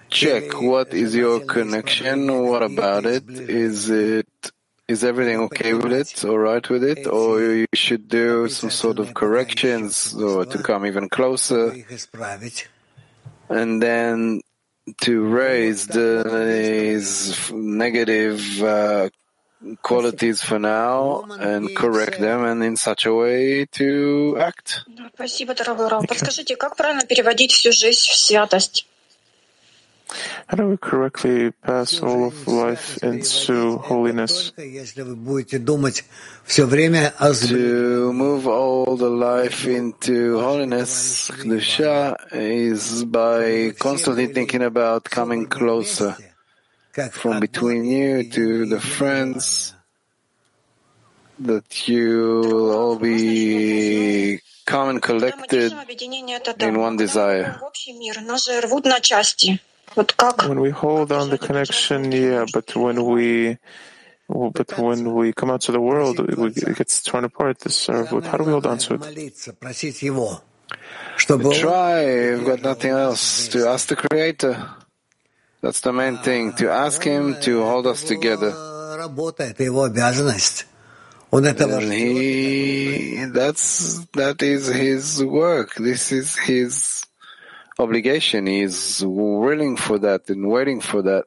check 0.10 0.62
what 0.62 0.94
is 0.94 1.16
your 1.16 1.40
connection, 1.42 2.44
what 2.44 2.64
about 2.64 3.06
it, 3.06 3.30
is 3.30 3.90
it 3.90 4.28
is 4.89 5.05
everything 5.05 5.39
okay 5.41 5.75
with 5.75 5.93
it, 5.93 6.25
all 6.25 6.39
right 6.39 6.69
with 6.69 6.85
it, 6.85 7.07
or 7.07 7.41
you 7.41 7.67
should 7.75 8.09
do 8.09 8.49
some 8.49 8.71
sort 8.71 8.99
of 8.99 9.15
corrections 9.15 10.15
or 10.15 10.45
to 10.45 10.59
come 10.63 10.85
even 10.87 11.09
closer, 11.09 11.73
Их 11.73 11.91
исправить. 11.91 12.69
and 13.49 13.83
then 13.83 14.41
to 15.01 15.25
raise 15.25 15.87
the 15.87 16.25
these 16.27 17.51
negative 17.53 18.41
uh, 18.63 19.09
qualities 19.83 20.43
for 20.43 20.59
now 20.59 21.23
and 21.39 21.75
correct 21.77 22.19
them, 22.19 22.45
and 22.45 22.63
in 22.65 22.77
such 22.77 23.07
a 23.07 23.15
way 23.15 23.65
to 23.67 24.37
act. 24.41 24.83
Спасибо, 25.15 25.55
дорогой 25.55 25.89
Рав. 25.89 26.07
Подскажите, 26.07 26.57
как 26.57 26.77
правильно 26.77 27.07
переводить 27.07 27.53
всю 27.53 27.73
жизнь 27.73 28.09
в 28.11 28.17
святость? 28.17 28.87
How 30.48 30.56
do 30.56 30.68
we 30.68 30.78
correctly 30.78 31.52
pass 31.52 32.02
all 32.02 32.28
of 32.28 32.48
life 32.48 33.04
into 33.04 33.78
holiness? 33.80 34.52
To 34.56 35.14
move 38.14 38.48
all 38.48 38.96
the 38.96 39.10
life 39.10 39.68
into 39.68 40.40
holiness, 40.40 41.30
Kedusha, 41.32 42.16
is 42.32 43.04
by 43.04 43.74
constantly 43.78 44.28
thinking 44.28 44.64
about 44.64 45.04
coming 45.04 45.48
closer 45.48 46.16
from 47.12 47.40
between 47.40 47.86
you 47.86 48.24
to 48.32 48.66
the 48.66 48.80
friends 48.80 49.74
that 51.40 51.88
you 51.88 52.42
will 52.46 52.72
all 52.72 52.96
be 52.98 54.40
come 54.66 54.90
and 54.90 55.02
collected 55.02 55.72
in 56.60 56.80
one 56.80 56.98
desire. 56.98 57.60
When 60.48 60.60
we 60.62 60.72
hold 60.72 61.12
on 61.12 61.30
the 61.30 61.38
connection, 61.40 62.12
yeah, 62.12 62.46
but 62.54 62.76
when 62.76 63.06
we 63.06 63.58
but 64.30 64.78
when 64.78 65.14
we 65.16 65.34
come 65.34 65.52
out 65.52 65.62
to 65.64 65.72
the 65.74 65.82
world, 65.82 66.20
it 66.20 66.78
gets 66.78 67.04
torn 67.04 67.26
apart. 67.26 67.60
This 67.60 67.78
servant, 67.78 68.26
how 68.28 68.38
do 68.38 68.46
we 68.46 68.52
hold 68.52 68.68
on 68.68 68.80
to 68.80 68.96
it? 68.96 69.10
Try. 71.52 72.32
We've 72.36 72.46
got 72.46 72.62
nothing 72.64 72.92
else 72.92 73.48
to 73.50 73.68
ask 73.68 73.90
the 73.90 73.96
Creator. 73.98 74.70
That's 75.62 75.82
the 75.82 75.94
main 75.94 76.18
thing. 76.20 76.54
To 76.56 76.70
ask 76.72 77.04
Him 77.04 77.38
to 77.42 77.64
hold 77.64 77.88
us 77.88 78.04
together. 78.04 78.54
And 81.32 81.94
he, 81.94 83.26
that's 83.34 84.00
that 84.16 84.42
is 84.44 84.68
his 84.68 85.24
work. 85.24 85.76
This 85.76 86.12
is 86.14 86.38
his 86.38 87.07
obligation. 87.80 88.48
Is 88.48 89.04
willing 89.06 89.78
for 89.78 90.00
that 90.00 90.30
and 90.30 90.48
waiting 90.50 90.82
for 90.82 91.02
that. 91.04 91.26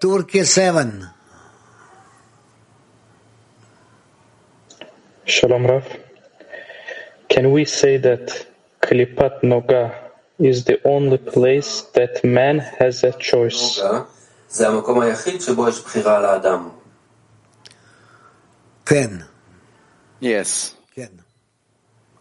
Turkey 0.00 0.44
7. 0.44 1.08
Shalom 5.24 5.66
Rav. 5.66 5.84
Can 7.28 7.50
we 7.50 7.64
say 7.64 7.96
that 7.96 8.46
Klipat 8.80 9.42
Noga 9.42 9.94
is 10.38 10.64
the 10.64 10.80
only 10.86 11.18
place 11.18 11.82
that 11.94 12.22
man 12.24 12.58
has 12.60 13.02
a 13.02 13.12
choice? 13.12 13.80
Ten. 18.84 19.24
Yes. 20.20 20.76
Ten. 20.94 21.22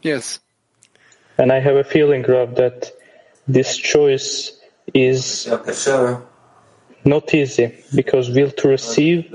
Yes. 0.01 0.39
And 1.37 1.51
I 1.51 1.59
have 1.59 1.75
a 1.75 1.83
feeling, 1.83 2.23
Rav, 2.23 2.55
that 2.55 2.91
this 3.47 3.77
choice 3.77 4.51
is 4.93 5.47
not 7.03 7.33
easy 7.33 7.75
because 7.93 8.29
will 8.31 8.51
to 8.51 8.67
receive 8.67 9.33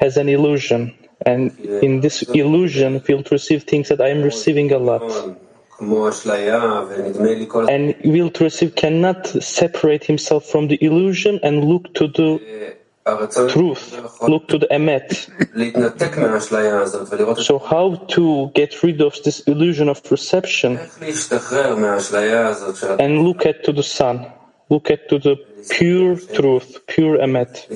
has 0.00 0.16
an 0.16 0.28
illusion. 0.28 0.94
And 1.24 1.58
in 1.58 2.00
this 2.00 2.22
illusion, 2.22 3.02
will 3.08 3.22
to 3.22 3.34
receive 3.34 3.64
thinks 3.64 3.88
that 3.88 4.00
I 4.00 4.08
am 4.08 4.22
receiving 4.22 4.72
a 4.72 4.78
lot. 4.78 5.02
And 7.70 7.94
will 8.04 8.30
to 8.30 8.44
receive 8.44 8.74
cannot 8.74 9.26
separate 9.26 10.04
himself 10.04 10.46
from 10.46 10.68
the 10.68 10.82
illusion 10.84 11.40
and 11.42 11.64
look 11.64 11.94
to 11.94 12.08
the 12.08 12.76
truth, 13.48 13.92
look 14.22 14.48
to 14.48 14.58
the 14.58 14.66
emet. 14.70 15.28
So 17.44 17.58
how 17.58 17.94
to 17.94 18.50
get 18.54 18.82
rid 18.82 19.00
of 19.00 19.14
this 19.22 19.40
illusion 19.40 19.88
of 19.88 20.02
perception 20.02 20.78
and 22.98 23.22
look 23.22 23.46
at 23.46 23.64
to 23.64 23.72
the 23.72 23.82
sun, 23.82 24.26
look 24.70 24.90
at 24.90 25.08
to 25.08 25.18
the 25.18 25.36
pure 25.70 26.16
truth, 26.16 26.84
pure 26.88 27.18
emet. 27.18 27.66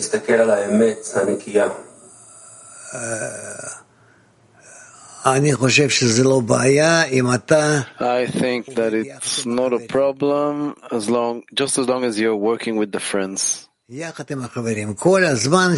I 8.01 8.27
think 8.27 8.75
that 8.75 8.95
it's 8.95 9.47
not 9.47 9.73
a 9.73 9.81
problem 9.87 10.75
as 10.91 11.09
long, 11.09 11.45
just 11.55 11.79
as 11.79 11.89
long 11.89 12.05
as 12.05 12.19
you're 12.19 12.37
working 12.37 12.77
with 12.77 12.91
the 12.91 13.01
friends. 13.01 13.70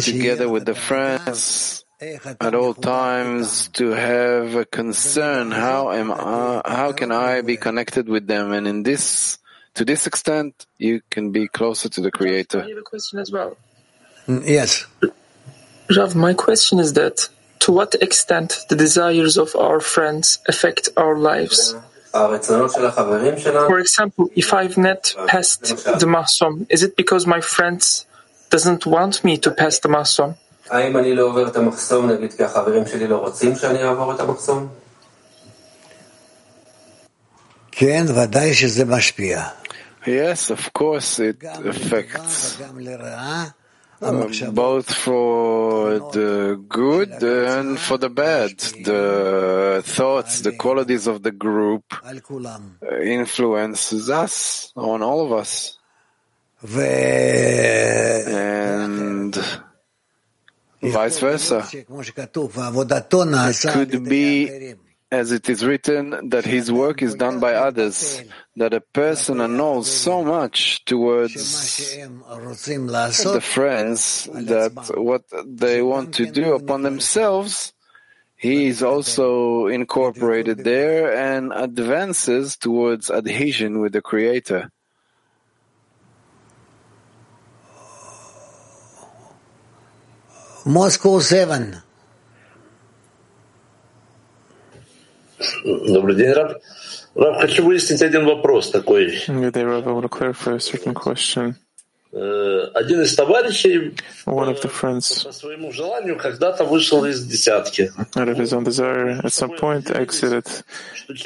Together 0.03 0.47
with 0.47 0.65
the 0.65 0.75
friends, 0.75 1.83
at 1.99 2.53
all 2.53 2.75
times, 2.75 3.69
to 3.69 3.89
have 3.89 4.53
a 4.53 4.65
concern. 4.65 5.49
How 5.49 5.91
am 5.91 6.11
I, 6.11 6.61
how 6.63 6.91
can 6.91 7.11
I 7.11 7.41
be 7.41 7.57
connected 7.57 8.07
with 8.07 8.27
them? 8.27 8.51
And 8.51 8.67
in 8.67 8.83
this, 8.83 9.39
to 9.73 9.83
this 9.83 10.05
extent, 10.05 10.67
you 10.77 11.01
can 11.09 11.31
be 11.31 11.47
closer 11.47 11.89
to 11.89 12.01
the 12.01 12.11
Creator. 12.11 12.61
I 12.61 12.69
have 12.69 12.77
a 12.77 12.83
question 12.83 13.17
as 13.17 13.31
well. 13.31 13.57
Yes. 14.27 14.85
Rav, 15.97 16.15
my 16.15 16.35
question 16.35 16.77
is 16.77 16.93
that 16.93 17.29
to 17.61 17.71
what 17.71 17.95
extent 17.95 18.59
the 18.69 18.75
desires 18.75 19.37
of 19.37 19.55
our 19.55 19.79
friends 19.79 20.37
affect 20.47 20.89
our 20.97 21.17
lives? 21.17 21.73
For 23.67 23.79
example, 23.79 24.29
if 24.35 24.53
I've 24.53 24.77
not 24.77 25.15
passed 25.27 25.63
the 25.99 26.05
Mahsom, 26.05 26.65
is 26.69 26.83
it 26.83 26.95
because 26.95 27.25
my 27.25 27.41
friends 27.41 28.05
doesn't 28.49 28.85
want 28.85 29.23
me 29.23 29.37
to 29.39 29.49
pass 29.51 29.79
the 29.79 29.89
Mahsom? 29.89 30.35
Yes, 40.05 40.49
of 40.51 40.71
course 40.73 41.19
it 41.19 41.43
affects. 41.43 42.59
Um, 44.03 44.31
both 44.53 44.93
for 44.93 46.11
the 46.11 46.61
good 46.67 47.23
and 47.23 47.79
for 47.79 47.97
the 47.97 48.09
bad. 48.09 48.59
The 48.59 49.81
thoughts, 49.85 50.41
the 50.41 50.51
qualities 50.51 51.07
of 51.07 51.23
the 51.23 51.31
group 51.31 51.85
influences 53.01 54.09
us, 54.09 54.73
on 54.75 55.01
all 55.01 55.25
of 55.25 55.31
us. 55.31 55.77
And 58.27 59.37
vice 60.81 61.19
versa. 61.19 61.67
It 61.71 61.87
could 63.71 64.03
be, 64.03 64.75
as 65.13 65.31
it 65.31 65.47
is 65.47 65.63
written, 65.63 66.29
that 66.29 66.45
his 66.45 66.71
work 66.71 67.01
is 67.03 67.13
done 67.13 67.39
by 67.39 67.53
others, 67.53 68.21
that 68.55 68.73
a 68.73 68.81
person 68.81 69.37
knows 69.37 69.89
so 69.89 70.23
much 70.23 70.83
towards 70.85 71.93
the 71.93 73.41
friends 73.41 74.27
that 74.33 74.73
what 74.97 75.23
they 75.45 75.81
want 75.83 76.15
to 76.15 76.25
do 76.25 76.55
upon 76.55 76.81
themselves, 76.81 77.73
he 78.35 78.65
is 78.65 78.81
also 78.81 79.67
incorporated 79.67 80.63
there 80.63 81.13
and 81.15 81.53
advances 81.53 82.57
towards 82.57 83.11
adhesion 83.11 83.79
with 83.79 83.93
the 83.93 84.01
Creator. 84.01 84.71
Moscow 90.65 91.19
7. 91.19 91.82
Добрый 95.64 96.16
день, 96.16 96.32
Раб. 96.32 96.58
Раб, 97.14 97.40
хочу 97.40 97.64
выяснить 97.64 98.02
один 98.02 98.24
вопрос 98.26 98.70
такой. 98.70 99.06
Good 99.28 99.52
day, 99.52 99.64
Rav. 99.64 99.86
I 99.86 99.92
want 99.92 100.02
to 100.02 100.08
clarify 100.08 100.54
a 100.56 100.60
certain 100.60 100.94
question. 100.94 101.54
Э, 102.10 102.70
Один 102.74 103.02
из 103.02 103.14
товарищей 103.14 103.94
One 104.24 104.48
of 104.48 104.62
the 104.62 104.70
friends, 104.70 105.24
по 105.24 105.30
своему 105.32 105.70
желанию 105.72 106.16
когда-то 106.16 106.64
вышел 106.64 107.04
из 107.04 107.22
десятки. 107.24 107.92
out 108.16 108.28
of 108.28 108.38
his 108.38 108.52
own 108.54 108.64
desire, 108.64 109.20
at 109.22 109.30
some 109.32 109.50
point 109.58 109.90
exited 109.90 110.46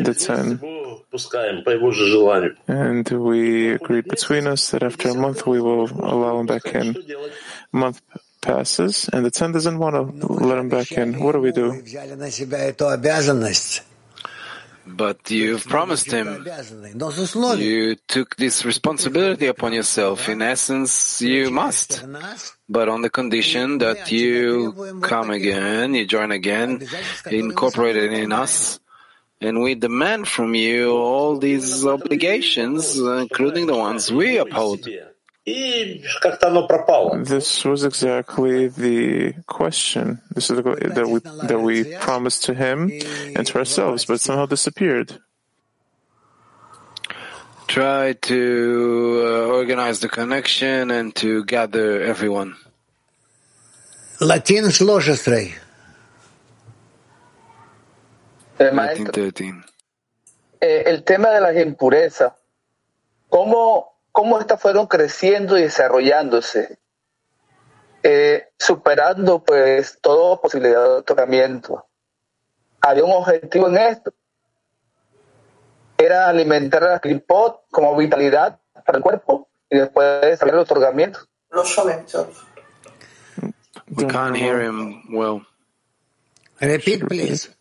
the 0.01 0.13
ten. 0.13 0.59
Его 0.61 1.05
пускаем 1.11 1.63
по 1.63 1.71
его 1.71 1.93
же 1.93 2.09
желанию. 2.09 2.57
And 2.67 3.05
we 3.11 3.75
agreed 3.77 4.09
between 4.09 4.47
us 4.49 4.71
that 4.73 4.83
after 4.83 5.09
a 5.11 5.15
month 5.15 5.47
we 5.47 5.61
will 5.61 5.89
allow 6.03 6.41
him 6.41 6.47
back 6.47 6.75
in. 6.75 6.97
A 7.73 7.77
month 7.77 8.01
passes, 8.41 9.09
and 9.13 9.25
the 9.25 9.31
ten 9.31 9.53
doesn't 9.53 9.79
want 9.79 9.95
to 9.95 10.27
let 10.27 10.59
him 10.59 10.69
back 10.69 10.91
in. 10.93 11.15
What 11.23 11.33
do 11.35 11.41
we 11.41 11.53
do? 11.53 11.81
But 14.96 15.30
you've 15.30 15.66
promised 15.68 16.12
him. 16.12 16.46
You 17.58 17.96
took 18.08 18.36
this 18.36 18.66
responsibility 18.66 19.48
upon 19.48 19.74
yourself. 19.74 20.30
In 20.30 20.42
essence, 20.42 21.22
you 21.22 21.52
must. 21.52 22.06
But 22.70 22.90
on 22.90 23.02
the 23.02 23.10
condition 23.10 23.80
that 23.80 24.12
you 24.12 25.00
come 25.02 25.30
again, 25.32 25.94
you 25.94 26.06
join 26.06 26.32
again, 26.32 26.88
incorporated 27.30 28.14
in 28.14 28.32
us, 28.32 28.80
and 29.42 29.62
we 29.62 29.76
demand 29.76 30.28
from 30.28 30.56
you 30.56 30.92
all 30.92 31.38
these 31.38 31.86
obligations, 31.86 32.98
including 32.98 33.68
the 33.68 33.76
ones 33.76 34.12
we 34.12 34.38
uphold. 34.38 34.88
This 37.24 37.64
was 37.64 37.86
exactly 37.86 38.68
the 38.68 39.34
question. 39.46 40.20
This 40.36 40.50
is 40.50 40.58
the, 40.58 40.64
that 40.64 41.08
we 41.08 41.20
that 41.48 41.62
we 41.62 41.96
promised 41.96 42.44
to 42.46 42.54
him 42.54 42.92
and 43.34 43.48
to 43.48 43.58
ourselves, 43.58 44.04
but 44.04 44.20
somehow 44.20 44.46
disappeared. 44.46 45.18
Try 47.68 48.14
to 48.14 49.22
uh, 49.24 49.56
organize 49.56 50.02
the 50.02 50.10
connection 50.10 50.92
and 50.92 51.16
to 51.16 51.46
gather 51.46 52.02
everyone. 52.02 52.56
Latin 54.20 54.66
eh, 58.60 58.72
Latin 58.74 59.06
13. 59.06 59.64
Eh, 60.60 60.84
el 60.88 61.04
tema 61.04 61.30
de 61.30 61.40
las 61.40 61.56
impurezas. 61.56 62.34
¿Cómo 63.30 63.97
cómo 64.18 64.40
estas 64.40 64.60
fueron 64.60 64.88
creciendo 64.88 65.60
y 65.60 65.62
desarrollándose, 65.62 66.80
eh, 68.02 68.48
superando 68.58 69.44
pues 69.44 70.00
toda 70.02 70.42
posibilidad 70.42 70.82
de 70.82 70.90
otorgamiento? 70.90 71.86
Había 72.82 73.04
un 73.04 73.12
objetivo 73.12 73.68
en 73.68 73.78
esto, 73.78 74.12
era 76.00 76.28
alimentar 76.28 76.84
a 76.84 76.92
la 76.94 77.00
clipot 77.00 77.62
como 77.70 77.96
vitalidad 77.96 78.60
para 78.84 78.98
el 78.98 79.04
cuerpo 79.04 79.50
y 79.70 79.78
después 79.78 80.22
desarrollar 80.22 80.56
el 80.56 80.62
otorgamiento. 80.62 81.20
We 83.92 84.08
can't 84.08 84.36
hear 84.36 84.64
him 84.64 85.16
well. 85.16 85.46
Repeat, 86.60 87.08
please. 87.08 87.56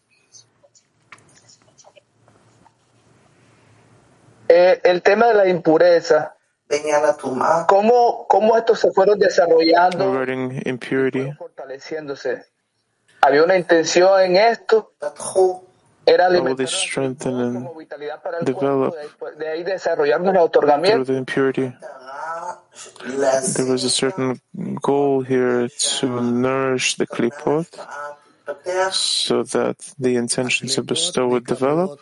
Eh, 4.49 4.81
el 4.85 5.03
tema 5.03 5.27
de 5.27 5.35
la 5.35 5.49
impureza, 5.49 6.36
¿cómo, 7.69 8.27
cómo 8.29 8.57
estos 8.57 8.81
se 8.81 8.93
fueron 8.93 9.19
desarrollando, 9.19 10.13
Regarding 10.13 10.63
impurity, 10.67 11.33
fortaleciéndose? 11.33 12.45
¿Había 13.21 13.43
una 13.45 13.57
intención 13.57 14.21
en 14.21 14.37
esto? 14.37 14.93
Era 16.09 16.27
alimentar 16.27 16.69
and 17.01 17.77
vitalidad 17.77 18.23
para 18.23 18.39
el 18.39 18.45
develop 18.45 18.95
cuerpo, 18.95 19.39
de 19.39 19.49
ahí 19.49 19.65
desarrollarnos 19.65 20.35
el 20.35 20.41
otorgamiento. 20.41 21.05
through 21.05 21.15
the 21.15 21.19
impurity? 21.19 21.73
There 23.55 23.67
was 23.67 23.83
a 23.85 23.91
certain 23.91 24.41
goal 24.81 25.23
here 25.23 25.69
to 25.99 26.21
nourish 26.21 26.97
the 26.97 27.07
klipot 27.07 27.67
so 28.93 29.43
that 29.43 29.77
the 29.99 30.17
intention 30.17 30.69
to 30.69 30.83
bestow 30.83 31.27
would 31.29 31.45
develop. 31.45 31.99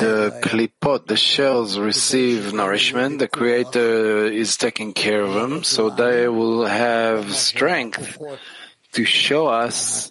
The 0.00 0.30
klipot, 0.42 1.06
the 1.06 1.16
shells 1.16 1.78
receive 1.78 2.52
nourishment. 2.52 3.18
The 3.18 3.26
Creator 3.26 4.26
is 4.26 4.56
taking 4.56 4.92
care 4.92 5.22
of 5.22 5.34
them, 5.34 5.64
so 5.64 5.90
they 5.90 6.28
will 6.28 6.64
have 6.66 7.34
strength 7.34 8.18
to 8.92 9.04
show 9.04 9.48
us 9.48 10.10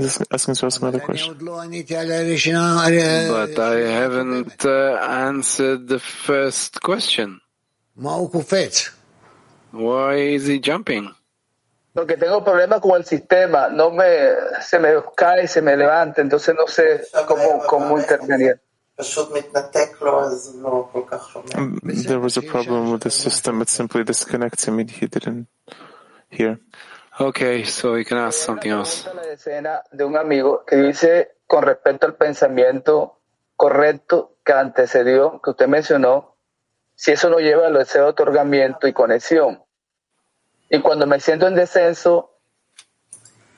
Just 0.00 0.22
asking 0.30 0.54
to 0.54 0.66
ask 0.66 0.82
another 0.82 1.00
question. 1.00 1.36
But 1.38 3.58
I 3.58 3.88
haven't 3.88 4.64
uh, 4.64 4.98
answered 5.00 5.88
the 5.88 5.98
first 5.98 6.80
question. 6.80 7.40
Why 9.72 10.14
is 10.14 10.46
he 10.46 10.60
jumping? 10.60 11.10
Porque 11.94 12.16
tengo 12.16 12.44
problemas 12.44 12.80
con 12.80 12.96
el 12.96 13.04
sistema, 13.04 13.68
no 13.70 13.90
me, 13.90 14.04
se 14.60 14.78
me 14.78 14.90
cae, 15.16 15.48
se 15.48 15.60
me 15.60 15.76
levanta, 15.76 16.22
entonces 16.22 16.54
no 16.54 16.68
sé 16.68 17.02
cómo, 17.26 17.64
cómo 17.66 17.98
intervenir. 17.98 18.60
There 18.98 19.06
was 22.18 22.36
a 22.36 22.42
problem 22.42 22.90
with 22.90 23.02
the 23.02 23.10
system. 23.10 23.62
It 23.62 23.68
simply 23.68 24.02
disconnects 24.02 24.66
him. 24.66 24.78
He 24.78 25.06
didn't 25.06 25.46
hear. 26.30 26.58
Okay, 27.20 27.64
so 27.64 27.96
you 27.96 28.04
can 28.04 28.18
ask 28.18 28.38
something 28.38 28.70
else. 28.70 29.04
la 29.12 29.32
escena 29.32 29.82
de 29.90 30.04
un 30.04 30.16
amigo 30.16 30.64
que 30.64 30.76
dice 30.76 31.32
con 31.48 31.64
respecto 31.64 32.06
al 32.06 32.14
pensamiento 32.14 33.18
correcto 33.56 34.36
que 34.44 34.52
antecedió, 34.52 35.40
que 35.42 35.50
usted 35.50 35.66
mencionó, 35.66 36.36
si 36.94 37.12
eso 37.12 37.28
no 37.28 37.38
lleva 37.40 37.66
al 37.66 37.74
deseo 37.74 38.04
de 38.04 38.10
otorgamiento 38.10 38.86
y 38.86 38.92
conexión. 38.92 39.64
Y 40.70 40.80
cuando 40.80 41.06
me 41.06 41.18
siento 41.18 41.48
en 41.48 41.56
descenso, 41.56 42.38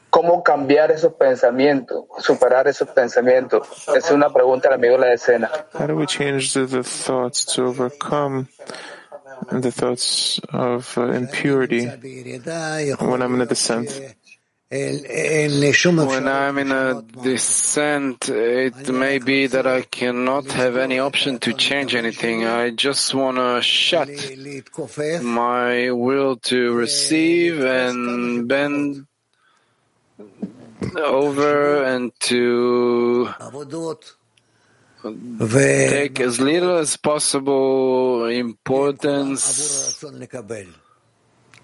¿cómo 0.09 0.43
cambiar 0.43 0.91
esos 0.91 1.13
pensamientos, 1.15 2.05
superar 2.19 2.67
esos 2.67 2.89
pensamientos? 2.89 3.69
Esa 3.89 3.99
es 3.99 4.11
una 4.11 4.31
pregunta 4.31 4.69
al 4.69 4.75
amigo 4.75 4.95
de 4.95 5.01
la 5.01 5.13
escena. 5.13 5.51
How 5.75 5.87
do 5.87 5.97
we 5.97 6.07
change 6.07 6.55
the, 6.55 6.67
the 6.67 6.83
thoughts 6.83 7.45
to 7.55 7.67
overcome 7.67 8.49
the 9.51 9.73
thoughts 9.73 10.39
of 10.51 10.97
uh, 10.97 11.11
impurity 11.11 11.87
when 11.87 13.23
I'm 13.23 13.35
in 13.35 13.41
a 13.41 13.47
descent? 13.47 14.17
When 14.71 16.29
I'm 16.29 16.59
in 16.59 16.71
a 16.71 17.03
descent, 17.03 18.29
it 18.29 18.89
may 18.89 19.19
be 19.19 19.49
that 19.49 19.67
I 19.67 19.83
cannot 19.83 20.47
have 20.53 20.77
any 20.77 21.01
option 21.01 21.41
to 21.41 21.53
change 21.55 21.97
anything. 21.97 22.45
I 22.45 22.71
just 22.71 23.13
want 23.13 23.39
to 23.39 23.61
shut 23.63 24.09
my 25.23 25.91
will 25.91 26.37
to 26.37 26.73
receive 26.73 27.65
and 27.65 28.47
bend 28.47 29.07
over 30.97 31.83
and 31.85 32.13
to 32.21 33.29
take 35.03 36.21
as 36.21 36.41
little 36.41 36.77
as 36.79 36.97
possible 36.97 38.27
importance 38.27 40.03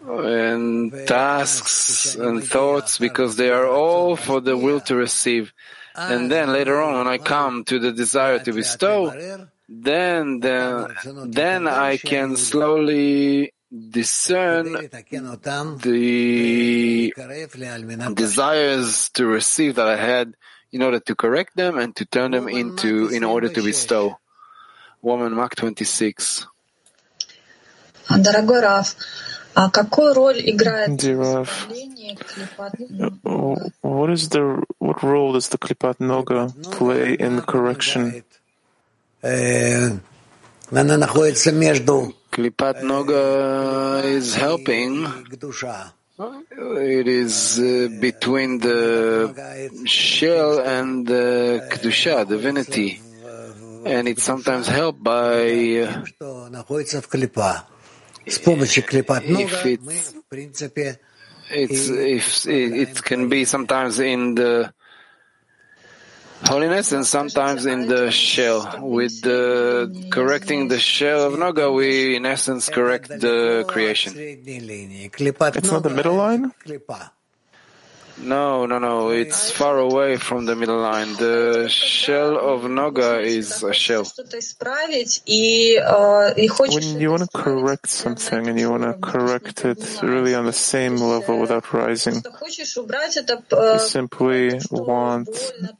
and 0.08 0.92
tasks 1.06 2.14
and 2.14 2.44
thoughts 2.44 2.98
because 2.98 3.36
they 3.36 3.50
are 3.50 3.66
all 3.66 4.16
for 4.16 4.40
the 4.40 4.56
will 4.56 4.80
to 4.80 4.94
receive. 4.94 5.52
And 5.94 6.30
then 6.30 6.52
later 6.52 6.80
on, 6.80 6.98
when 6.98 7.08
I 7.08 7.18
come 7.18 7.64
to 7.64 7.78
the 7.78 7.92
desire 7.92 8.38
to 8.38 8.52
bestow, 8.52 9.10
then 9.68 10.40
then, 10.40 10.94
then 11.26 11.66
I 11.66 11.96
can 11.96 12.36
slowly 12.36 13.52
discern 13.90 14.72
the 15.82 17.12
desires 18.14 19.10
to 19.10 19.26
receive 19.26 19.74
that 19.74 19.88
I 19.88 19.96
had 19.96 20.34
in 20.75 20.81
order 20.81 20.99
to 20.99 21.15
correct 21.15 21.55
them 21.55 21.77
and 21.77 21.95
to 21.95 22.05
turn 22.05 22.31
them 22.31 22.47
into 22.47 23.09
in 23.09 23.23
order 23.23 23.49
to 23.49 23.61
bestow. 23.61 24.17
Woman 25.01 25.33
Mark 25.33 25.55
26. 25.55 26.47
Дорогой 28.09 28.61
Раф, 28.61 28.95
а 29.55 29.69
какую 29.69 30.13
роль 30.13 30.41
играет 30.41 30.89
Dear 30.97 31.17
Rav, 31.17 31.49
uh, 33.23 33.55
what 33.81 34.09
is 34.09 34.29
the 34.29 34.63
what 34.79 35.01
role 35.01 35.33
does 35.33 35.49
the 35.49 35.57
klipat 35.57 35.99
noga 35.99 36.51
play 36.71 37.13
in 37.13 37.41
correction? 37.41 38.23
Klipat 42.31 42.81
Noga 42.83 44.03
is 44.05 44.35
helping. 44.35 45.03
it 46.18 47.08
is 47.08 47.60
uh, 47.60 47.88
between 48.00 48.58
the 48.58 49.34
shell 49.84 50.60
and 50.60 51.06
the 51.06 51.68
Kedusha, 51.70 52.26
divinity. 52.26 53.00
And 53.84 54.08
it's 54.08 54.22
sometimes 54.22 54.66
helped 54.66 55.02
by 55.02 55.84
uh, 55.84 56.04
if 59.24 59.66
it's, 59.66 60.14
it's 61.50 61.88
if 61.90 62.46
it, 62.46 62.72
it 62.74 63.02
can 63.04 63.28
be 63.28 63.44
sometimes 63.44 64.00
in 64.00 64.34
the 64.34 64.72
holiness 66.44 66.92
and 66.92 67.06
sometimes 67.06 67.66
in 67.66 67.88
the 67.88 68.10
shell. 68.10 68.78
With 68.80 69.22
the 69.22 70.08
correcting 70.10 70.68
the 70.68 70.78
shell 70.78 71.26
of 71.26 71.34
Noga, 71.34 71.74
we 71.74 72.16
in 72.16 72.26
essence 72.26 72.68
correct 72.68 73.08
the 73.08 73.64
creation. 73.68 74.12
It's 74.16 75.70
not 75.70 75.82
the 75.82 75.90
middle 75.90 76.14
line? 76.14 76.52
No, 78.18 78.64
no, 78.66 78.78
no. 78.78 79.10
It's 79.10 79.50
far 79.50 79.78
away 79.78 80.16
from 80.16 80.46
the 80.46 80.56
middle 80.56 80.80
line. 80.80 81.12
The 81.14 81.68
shell 81.68 82.38
of 82.38 82.62
Noga 82.62 83.22
is 83.22 83.62
a 83.62 83.72
shell. 83.74 84.04
When 86.58 87.00
you 87.00 87.10
want 87.10 87.22
to 87.22 87.28
correct 87.34 87.88
something 87.88 88.48
and 88.48 88.58
you 88.58 88.70
want 88.70 88.84
to 88.84 88.94
correct 88.94 89.64
it 89.64 90.00
really 90.02 90.34
on 90.34 90.46
the 90.46 90.52
same 90.52 90.96
level 90.96 91.38
without 91.38 91.72
rising, 91.72 92.22
you 92.22 93.78
simply 93.78 94.60
want 94.70 95.28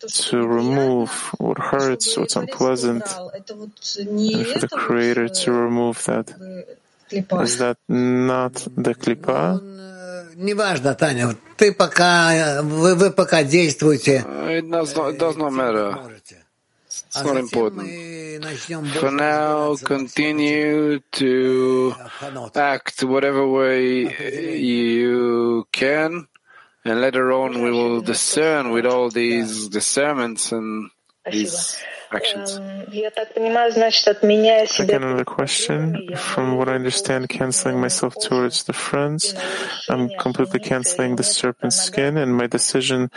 to 0.08 0.36
remove 0.46 1.10
what 1.38 1.58
hurts, 1.58 2.16
what's 2.16 2.36
unpleasant, 2.36 3.04
and 3.06 4.46
for 4.46 4.58
the 4.58 4.68
Creator 4.70 5.28
to 5.28 5.52
remove 5.52 6.04
that. 6.04 6.34
Is 7.10 7.58
that 7.58 7.78
not 7.88 8.54
the 8.54 8.94
klipa? 8.94 9.60
Неважно, 10.36 10.94
Таня, 10.94 11.36
ты 11.56 11.72
пока, 11.72 12.62
вы, 12.62 12.94
вы 12.94 13.10
пока 13.10 13.42
действуете. 13.42 14.24
It 14.26 14.68
does 14.68 14.94
not, 14.94 15.14
it 15.14 15.18
does 15.18 15.36
not 15.36 15.52
matter. 15.52 15.96
It's 16.88 17.22
not 17.22 17.36
important. 17.36 17.88
For 19.00 19.10
now, 19.10 19.76
continue 19.76 21.00
to 21.12 21.94
act 22.54 23.02
whatever 23.02 23.46
way 23.46 24.56
you 24.58 25.66
can, 25.72 26.28
and 26.84 27.00
later 27.00 27.32
on 27.32 27.62
we 27.62 27.70
will 27.70 28.00
discern 28.02 28.70
with 28.70 28.86
all 28.86 29.08
these 29.10 29.68
discernments 29.68 30.52
and 30.52 30.90
these 31.30 31.78
actions. 32.11 32.59
Я 32.91 33.09
так 33.09 33.33
понимаю, 33.33 33.71
значит, 33.71 34.07
отменяя 34.07 34.67
себя 34.67 34.97
Again, 34.97 35.03
another 35.03 35.25
question. 35.25 36.09
From 36.15 36.57
what 36.57 36.67
I 36.67 36.75
understand, 36.75 37.29
canceling 37.29 37.79
myself 37.79 38.15
towards 38.19 38.63
the 38.63 38.73
friends, 38.73 39.33
I'm 39.89 40.09
completely 40.19 40.59
canceling 40.59 41.15
the 41.15 41.23
serpent 41.23 41.73
skin 41.73 42.17
and 42.17 42.35
my 42.35 42.47
decision 42.47 43.09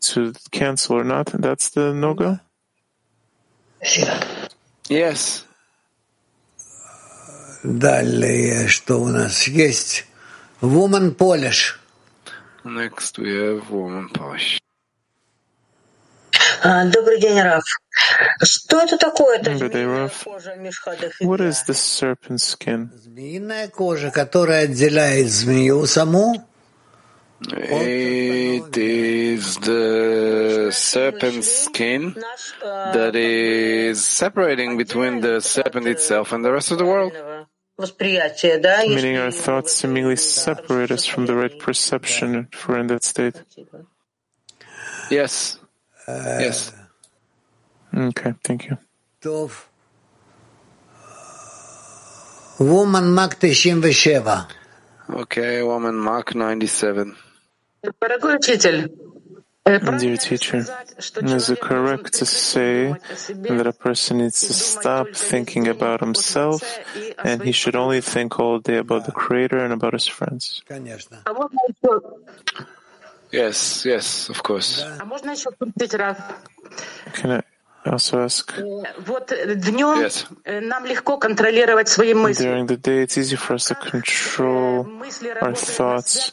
to 0.00 0.32
cancel 0.50 0.96
or 0.96 1.04
not, 1.04 1.26
that's 1.32 1.70
the 1.70 1.92
no-go? 1.92 2.38
Yes. 4.88 5.44
Далее, 7.62 8.68
что 8.68 9.00
у 9.00 9.08
нас 9.08 9.48
есть? 9.48 10.06
Woman 10.60 11.14
Polish. 11.14 11.78
Next 12.64 13.18
we 13.18 13.30
have 13.36 13.70
woman 13.70 14.08
Polish. 14.08 14.60
А, 16.62 16.84
Добрый 16.86 17.20
день, 17.20 17.40
Раф. 17.40 17.64
Что 18.42 18.82
это 18.82 18.98
такое? 18.98 19.38
Это 19.38 19.52
Good 19.52 19.72
day, 19.72 19.84
Rav. 19.84 20.12
What 21.20 21.40
is 21.40 21.64
the 21.66 21.74
serpent 21.74 22.40
skin? 22.40 22.90
Змеиная 22.92 23.68
кожа, 23.68 24.10
которая 24.10 24.64
отделяет 24.64 25.28
змею 25.28 25.86
саму 25.86 26.46
It 27.42 28.76
is 28.78 29.58
the 29.58 30.70
serpent 30.72 31.44
skin 31.44 32.14
that 32.62 33.14
is 33.14 34.02
separating 34.02 34.78
between 34.78 35.20
the 35.20 35.40
serpent 35.40 35.86
itself 35.86 36.32
and 36.32 36.42
the 36.42 36.50
rest 36.50 36.70
of 36.70 36.78
the 36.78 36.86
world. 36.86 37.12
Восприятие, 37.76 38.58
да? 38.58 38.86
Meaning 38.86 39.18
our 39.18 39.30
thoughts 39.30 39.76
seemingly 39.76 40.16
separate 40.16 40.90
us 40.90 41.04
from 41.04 41.26
the 41.26 41.34
right 41.34 41.58
perception 41.58 42.48
if 42.50 42.66
we're 42.66 42.78
in 42.78 42.86
that 42.86 43.04
state. 43.04 43.36
Yes. 45.10 45.58
yes. 46.39 46.71
Okay, 47.93 48.33
thank 48.43 48.67
you. 48.69 48.77
Tov. 49.21 49.67
Woman 52.59 53.13
Mark 53.13 53.41
97. 53.41 54.45
Okay, 55.09 55.63
woman 55.63 55.95
Mark 55.95 56.35
97. 56.35 57.15
Dear 59.63 60.17
teacher, 60.17 60.65
is 61.23 61.49
it 61.49 61.59
correct 61.61 62.13
to 62.13 62.25
say 62.25 62.93
that 63.29 63.67
a 63.67 63.73
person 63.73 64.17
needs 64.17 64.39
to 64.41 64.53
stop 64.53 65.07
thinking 65.13 65.67
about 65.67 65.99
himself 65.99 66.63
and 67.23 67.41
he 67.43 67.51
should 67.51 67.75
only 67.75 68.01
think 68.01 68.39
all 68.39 68.59
day 68.59 68.77
about 68.77 69.05
the 69.05 69.11
Creator 69.11 69.59
and 69.59 69.71
about 69.73 69.93
his 69.93 70.07
friends? 70.07 70.63
Yes, 73.31 73.85
yes, 73.85 74.29
of 74.29 74.43
course. 74.43 74.83
Can 77.13 77.31
I 77.31 77.41
also 77.89 78.21
ask? 78.23 78.53
Yes. 80.01 80.25
During 82.37 82.67
the 82.67 82.77
day, 82.77 83.01
it's 83.01 83.17
easy 83.17 83.35
for 83.37 83.53
us 83.55 83.65
to 83.67 83.75
control 83.75 84.85
our 85.41 85.55
thoughts, 85.55 86.31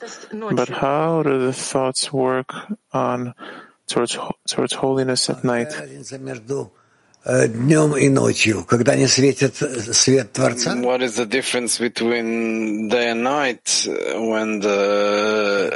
but 0.57 0.69
how 0.69 1.23
do 1.23 1.39
the 1.39 1.53
thoughts 1.53 2.13
work 2.13 2.53
on 2.93 3.35
towards 3.87 4.19
towards 4.47 4.75
holiness 4.75 5.31
at 5.31 5.45
night? 5.45 5.73
Днем 7.29 7.95
и 7.95 8.09
ночью, 8.09 8.65
когда 8.65 8.97
не 8.97 9.07
светит 9.07 9.57
свет 9.57 10.33
Творца. 10.33 10.75
What 10.77 11.03
is 11.03 11.17
the 11.17 11.27
difference 11.27 11.79
between 11.79 12.89
day 12.89 13.11
and 13.11 13.23
night 13.23 13.87
when 14.17 14.61
the 14.61 15.71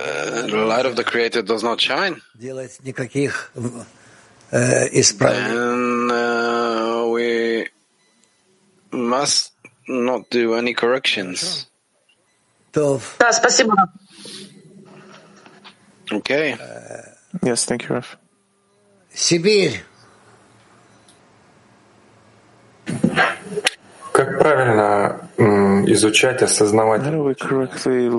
light 0.66 0.86
of 0.86 0.96
the 0.96 1.04
Creator 1.04 1.42
does 1.42 1.62
not 1.62 1.78
shine? 1.78 2.22
Делать 2.34 2.80
никаких 2.82 3.52
исправлений. 4.50 5.52
Then 5.52 6.10
uh, 6.10 7.06
we 7.10 7.68
must 8.90 9.52
not 9.86 10.30
do 10.30 10.54
any 10.54 10.72
corrections. 10.72 11.66
Да, 12.72 13.30
спасибо. 13.30 13.74
Okay. 16.10 16.56
Yes, 17.42 17.66
thank 17.66 17.82
you, 17.82 17.96
Raf. 17.96 18.16
Сибирь. 19.12 19.82
Как 24.13 24.39
правильно 24.39 25.29
м, 25.37 25.85
изучать, 25.91 26.41
осознавать? 26.41 27.01
How 27.01 27.11
do 27.11 27.23
we 27.23 27.35
correctly 27.35 28.09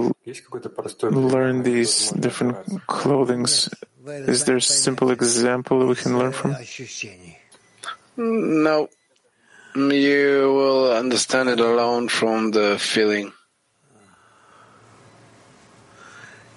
learn 1.11 1.63
these 1.65 2.13
different 2.13 2.57
clothings? 2.87 3.69
Is 4.27 4.45
there 4.45 4.57
a 4.57 4.61
simple 4.61 5.11
example 5.11 5.81
that 5.81 5.87
we 5.87 5.97
can 5.97 6.17
learn 6.19 6.33
from? 6.33 6.55
No. 8.17 8.89
You 9.75 10.53
will 10.55 10.93
understand 10.93 11.49
it 11.51 11.61
alone 11.61 12.09
from 12.09 12.53
the 12.53 12.79
feeling. 12.79 13.33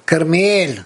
Кармель. 0.05 0.83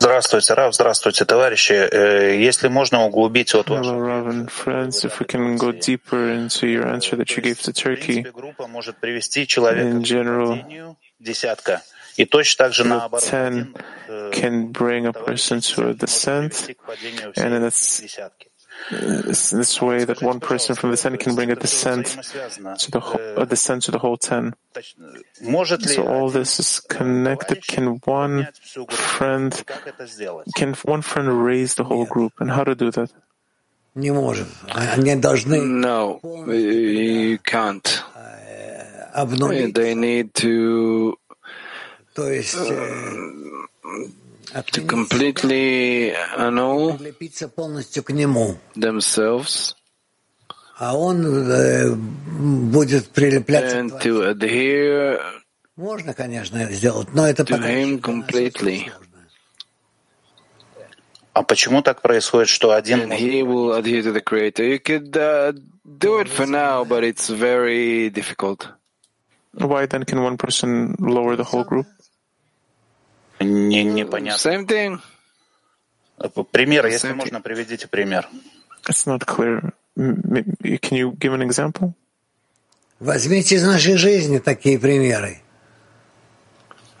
Здравствуйте, 0.00 0.54
Раф, 0.54 0.74
здравствуйте, 0.74 1.24
товарищи. 1.24 1.72
Э, 1.72 2.38
если 2.38 2.68
можно 2.68 3.04
углубить 3.04 3.52
вот 3.54 3.68
ваш... 3.68 3.86
группа 8.30 8.66
может 8.66 8.96
привести 8.98 9.46
человека 9.46 9.96
general, 9.98 10.94
к 10.94 11.22
десятка. 11.22 11.82
И 12.16 12.24
точно 12.24 12.64
так 12.64 12.74
же 12.74 12.84
наоборот. 12.84 13.28
Э, 13.32 14.30
can 14.32 14.72
bring 14.72 15.06
a 15.06 15.12
person 15.12 15.60
to 15.60 15.90
a 15.90 15.94
descent, 15.94 16.76
and 17.36 17.62
that's 17.62 18.02
It's 18.90 19.50
this 19.50 19.82
way 19.82 20.04
that 20.04 20.22
one 20.22 20.40
person 20.40 20.74
from 20.74 20.90
the 20.92 20.96
ten 20.96 21.16
can 21.18 21.34
bring 21.34 21.50
a 21.50 21.56
descent 21.56 22.06
to 22.78 22.90
the 22.90 23.00
whole, 23.00 23.36
a 23.36 23.44
descent 23.44 23.82
to 23.84 23.90
the 23.90 23.98
whole 23.98 24.16
ten. 24.16 24.54
So 25.94 26.06
all 26.06 26.30
this 26.30 26.58
is 26.58 26.80
connected. 26.88 27.66
Can 27.66 28.00
one 28.04 28.48
friend 28.88 29.52
can 30.56 30.74
one 30.84 31.02
friend 31.02 31.44
raise 31.44 31.74
the 31.74 31.84
whole 31.84 32.06
group, 32.06 32.32
and 32.40 32.50
how 32.50 32.64
to 32.64 32.74
do 32.74 32.90
that? 32.92 33.12
No, 35.64 36.20
you 36.46 37.38
can't. 37.38 38.02
They 39.74 39.94
need 39.94 40.34
to. 40.34 41.16
Uh, 42.54 44.08
to 44.71 44.85
completely 44.85 46.13
annul 46.37 46.97
прилепиться 46.97 47.47
полностью 47.47 48.03
к 48.03 48.11
нему. 48.11 48.57
themselves 48.75 49.75
А 50.77 50.97
он 50.97 51.25
э, 51.25 51.93
будет 51.95 53.09
прилепляться 53.09 53.77
к 53.77 53.79
and 53.79 54.01
to 54.01 54.29
adhere 54.29 55.19
Можно, 55.75 56.13
конечно, 56.13 56.57
это 56.57 56.73
сделать, 56.73 57.07
но 57.13 57.27
это 57.27 57.43
to 57.43 57.57
пока 57.57 57.69
him 57.69 57.99
completely. 57.99 58.91
А 61.33 61.41
почему 61.41 61.81
так 61.81 62.03
происходит, 62.03 62.47
что 62.47 62.73
один 62.73 63.11
And 63.11 63.11
he 63.11 63.41
will 63.41 63.73
adhere 63.73 64.03
to 64.03 64.11
the 64.11 64.21
Creator. 64.21 64.63
You 64.63 64.79
could 64.79 65.17
uh, 65.17 65.53
do 65.83 66.19
it 66.19 66.29
for 66.29 66.45
now, 66.45 66.83
but 66.83 67.03
it's 67.03 67.27
very 67.27 68.11
difficult. 68.11 68.67
Why 69.53 69.87
then 69.87 70.03
can 70.03 70.21
one 70.21 70.37
person 70.37 70.95
lower 70.99 71.35
the 71.35 71.43
whole 71.43 71.63
group? 71.63 71.87
Не, 73.40 73.84
непонятно? 73.84 74.50
Same 74.50 74.66
thing. 74.66 74.98
Пример, 76.50 76.86
если 76.86 77.12
можно, 77.12 77.40
приведите 77.40 77.86
пример. 77.86 78.28
It's 78.88 79.06
not 79.06 79.24
clear. 79.24 79.72
M- 79.96 80.20
m- 80.24 80.78
Can 80.80 80.96
you 80.96 81.12
give 81.18 81.32
an 81.32 81.42
example? 81.42 81.92
Возьмите 83.00 83.54
из 83.56 83.64
нашей 83.64 83.96
жизни 83.96 84.38
такие 84.38 84.78
примеры. 84.78 85.40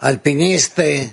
Альпинисты, 0.00 1.10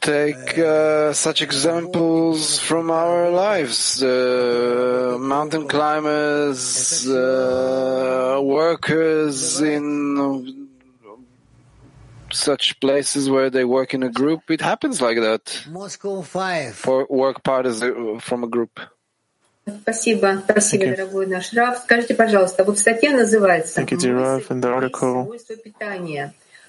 Take 0.00 0.58
uh, 0.58 1.14
such 1.14 1.40
examples 1.40 2.58
from 2.58 2.90
our 2.90 3.30
lives. 3.30 4.02
Uh, 4.02 5.16
mountain 5.18 5.66
climbers, 5.66 7.06
uh, 7.08 8.38
workers 8.42 9.62
in 9.62 10.63
such 12.34 12.78
places 12.80 13.30
where 13.30 13.50
they 13.50 13.64
work 13.64 13.94
in 13.94 14.02
a 14.02 14.10
group, 14.10 14.50
it 14.50 14.60
happens 14.60 15.00
like 15.00 15.18
that. 15.20 15.64
Moscow 15.70 16.22
5. 16.22 16.74
For 16.74 17.06
work 17.08 17.42
part 17.42 17.66
is 17.66 17.82
uh, 17.82 18.18
from 18.20 18.44
a 18.44 18.48
group. 18.48 18.80
Спасибо, 19.66 20.42
спасибо, 20.46 20.84
okay. 20.84 20.96
дорогой 20.96 21.26
наш 21.26 21.52
Раф. 21.54 21.78
Скажите, 21.78 22.14
пожалуйста, 22.14 22.64
вот 22.64 22.78
статья 22.78 23.12
называется 23.12 23.80
Thank 23.80 23.92
you, 23.92 24.12
Rav, 24.12 24.50
in 24.50 24.60
the 24.60 24.68
article, 24.68 25.32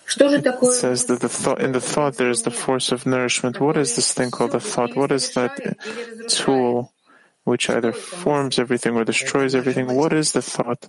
it 0.07 0.71
says 0.71 1.05
that 1.05 1.19
the 1.19 1.27
thought, 1.27 1.59
in 1.61 1.71
the 1.71 1.81
thought 1.81 2.15
there 2.17 2.29
is 2.29 2.43
the 2.43 2.51
force 2.51 2.91
of 2.91 3.05
nourishment. 3.05 3.59
What 3.59 3.75
is 3.75 3.95
this 3.95 4.13
thing 4.13 4.29
called 4.31 4.51
the 4.51 4.59
thought? 4.59 4.95
What 4.95 5.11
is 5.11 5.33
that 5.33 5.59
tool 6.29 6.93
which 7.43 7.69
either 7.69 7.91
forms 7.91 8.59
everything 8.59 8.95
or 8.95 9.03
destroys 9.03 9.55
everything? 9.55 9.93
What 9.93 10.13
is 10.13 10.31
the 10.31 10.43
thought? 10.43 10.87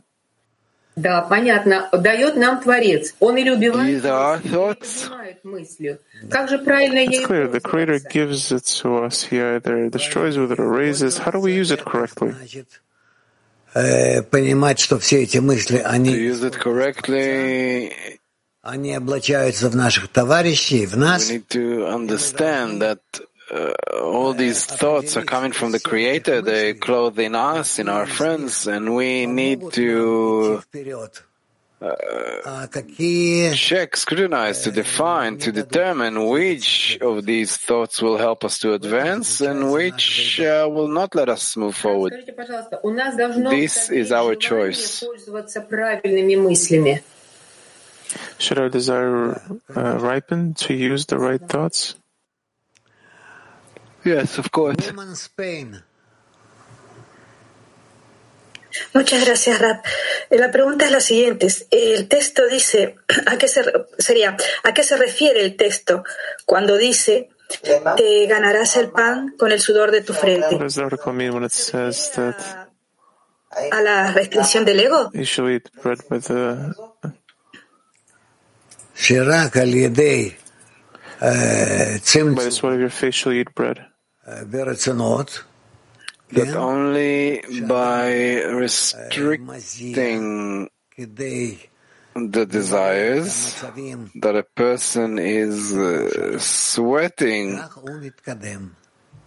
Да, 0.96 1.20
понятно. 1.20 1.88
Дает 1.92 2.36
нам 2.36 2.60
Творец. 2.62 3.14
Он 3.20 3.36
или 3.36 3.50
убивает, 3.50 3.90
или 3.90 4.00
мыслью. 5.44 5.98
Как 6.30 6.48
же 6.48 6.58
правильно 6.58 7.00
It's 7.04 7.12
ей 7.12 7.24
clear. 7.24 7.52
The 7.52 7.60
Creator 7.60 8.00
gives 8.10 8.50
it 8.50 8.64
to 8.82 9.04
us. 9.04 9.22
He 9.22 9.38
either 9.38 9.90
destroys 9.90 10.38
with 10.38 10.52
it 10.52 10.58
or 10.58 10.68
raises. 10.68 11.18
How 11.18 11.30
do 11.30 11.40
we 11.40 11.52
use 11.52 11.70
it 11.70 11.84
correctly? 11.84 12.34
э, 13.76 14.22
понимать, 14.22 14.78
что 14.78 14.98
все 14.98 15.22
эти 15.22 15.38
мысли, 15.38 15.78
они, 15.78 16.32
они 18.62 18.94
облачаются 18.94 19.68
в 19.68 19.76
наших 19.76 20.08
товарищей, 20.08 20.86
в 20.86 20.94
we 20.94 20.98
нас, 20.98 21.30
need 21.30 21.46
to 21.48 21.86
understand 21.86 22.80
that 22.80 23.00
uh, 23.50 23.72
all 24.02 24.32
these 24.32 24.64
thoughts 24.64 25.16
are 25.16 25.24
coming 25.24 25.52
from 25.52 25.72
the 25.72 25.80
Creator. 25.80 26.42
They 26.42 26.74
clothe 26.74 27.18
in 27.18 27.34
us, 27.34 27.78
in 27.78 27.88
our 27.88 28.06
friends, 28.06 28.66
and 28.66 28.94
we 28.94 29.26
need 29.26 29.72
to 29.72 30.62
uh, 31.80 32.66
check, 33.54 33.96
scrutinize, 33.96 34.62
to 34.62 34.72
define, 34.72 35.38
to 35.38 35.52
determine 35.52 36.26
which 36.26 36.98
of 37.00 37.24
these 37.24 37.56
thoughts 37.56 38.00
will 38.00 38.16
help 38.16 38.44
us 38.44 38.58
to 38.60 38.72
advance 38.72 39.40
and 39.40 39.70
which 39.70 40.40
uh, 40.40 40.68
will 40.70 40.88
not 40.88 41.14
let 41.14 41.28
us 41.28 41.56
move 41.56 41.76
forward. 41.76 42.14
This 43.50 43.90
is 43.90 44.10
our 44.10 44.34
choice. 44.34 45.04
Should 48.38 48.58
our 48.58 48.68
desire 48.68 49.42
uh, 49.76 49.98
ripen 49.98 50.54
to 50.54 50.74
use 50.74 51.06
the 51.06 51.18
right 51.18 51.40
thoughts? 51.40 51.94
Yes, 54.06 54.38
of 54.38 54.50
course. 54.52 54.92
Muchas 58.94 59.24
gracias, 59.24 59.58
Rap. 59.58 59.84
Eh, 60.30 60.38
la 60.38 60.52
pregunta 60.52 60.84
es 60.84 60.92
la 60.92 61.00
siguiente. 61.00 61.48
El 61.72 62.06
texto 62.06 62.46
dice, 62.46 62.94
¿a 63.26 63.36
qué 63.36 63.48
se, 63.48 63.64
sería, 63.98 64.36
¿a 64.62 64.74
qué 64.74 64.84
se 64.84 64.96
refiere 64.96 65.40
el 65.42 65.56
texto 65.56 66.04
cuando 66.44 66.76
dice, 66.76 67.30
te 67.96 68.26
ganarás 68.26 68.76
el 68.76 68.90
pan 68.90 69.34
con 69.36 69.50
el 69.50 69.60
sudor 69.60 69.90
de 69.90 70.02
tu 70.02 70.12
frente? 70.12 70.56
¿A 73.72 73.80
la 73.82 74.12
restricción 74.12 74.64
del 74.64 74.80
ego? 74.80 75.10
By 82.34 82.44
the 82.44 82.50
sweat 82.50 82.74
of 82.74 82.80
your 82.80 82.90
face 82.90 83.14
shall 83.14 83.32
eat 83.32 83.54
bread. 83.54 83.86
That 86.32 86.56
only 86.56 87.40
by 87.68 88.42
restricting 88.42 90.68
the 92.16 92.46
desires 92.46 93.54
that 94.16 94.34
a 94.34 94.42
person 94.42 95.18
is 95.18 95.72
uh, 95.72 96.38
sweating 96.40 97.60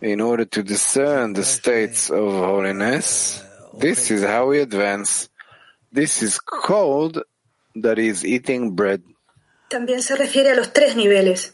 in 0.01 0.19
order 0.19 0.45
to 0.45 0.63
discern 0.63 1.33
the 1.33 1.45
states 1.45 2.09
of 2.09 2.33
holiness, 2.33 3.41
this 3.77 4.11
is 4.11 4.23
how 4.23 4.47
we 4.47 4.59
advance. 4.59 5.29
This 5.91 6.21
is 6.21 6.39
called 6.39 7.23
that 7.75 7.99
is 7.99 8.25
eating 8.25 8.75
bread. 8.75 9.03
También 9.69 10.01
se 10.01 10.15
refiere 10.15 10.51
a 10.51 10.55
los 10.55 10.73
tres 10.73 10.95
niveles. 10.95 11.53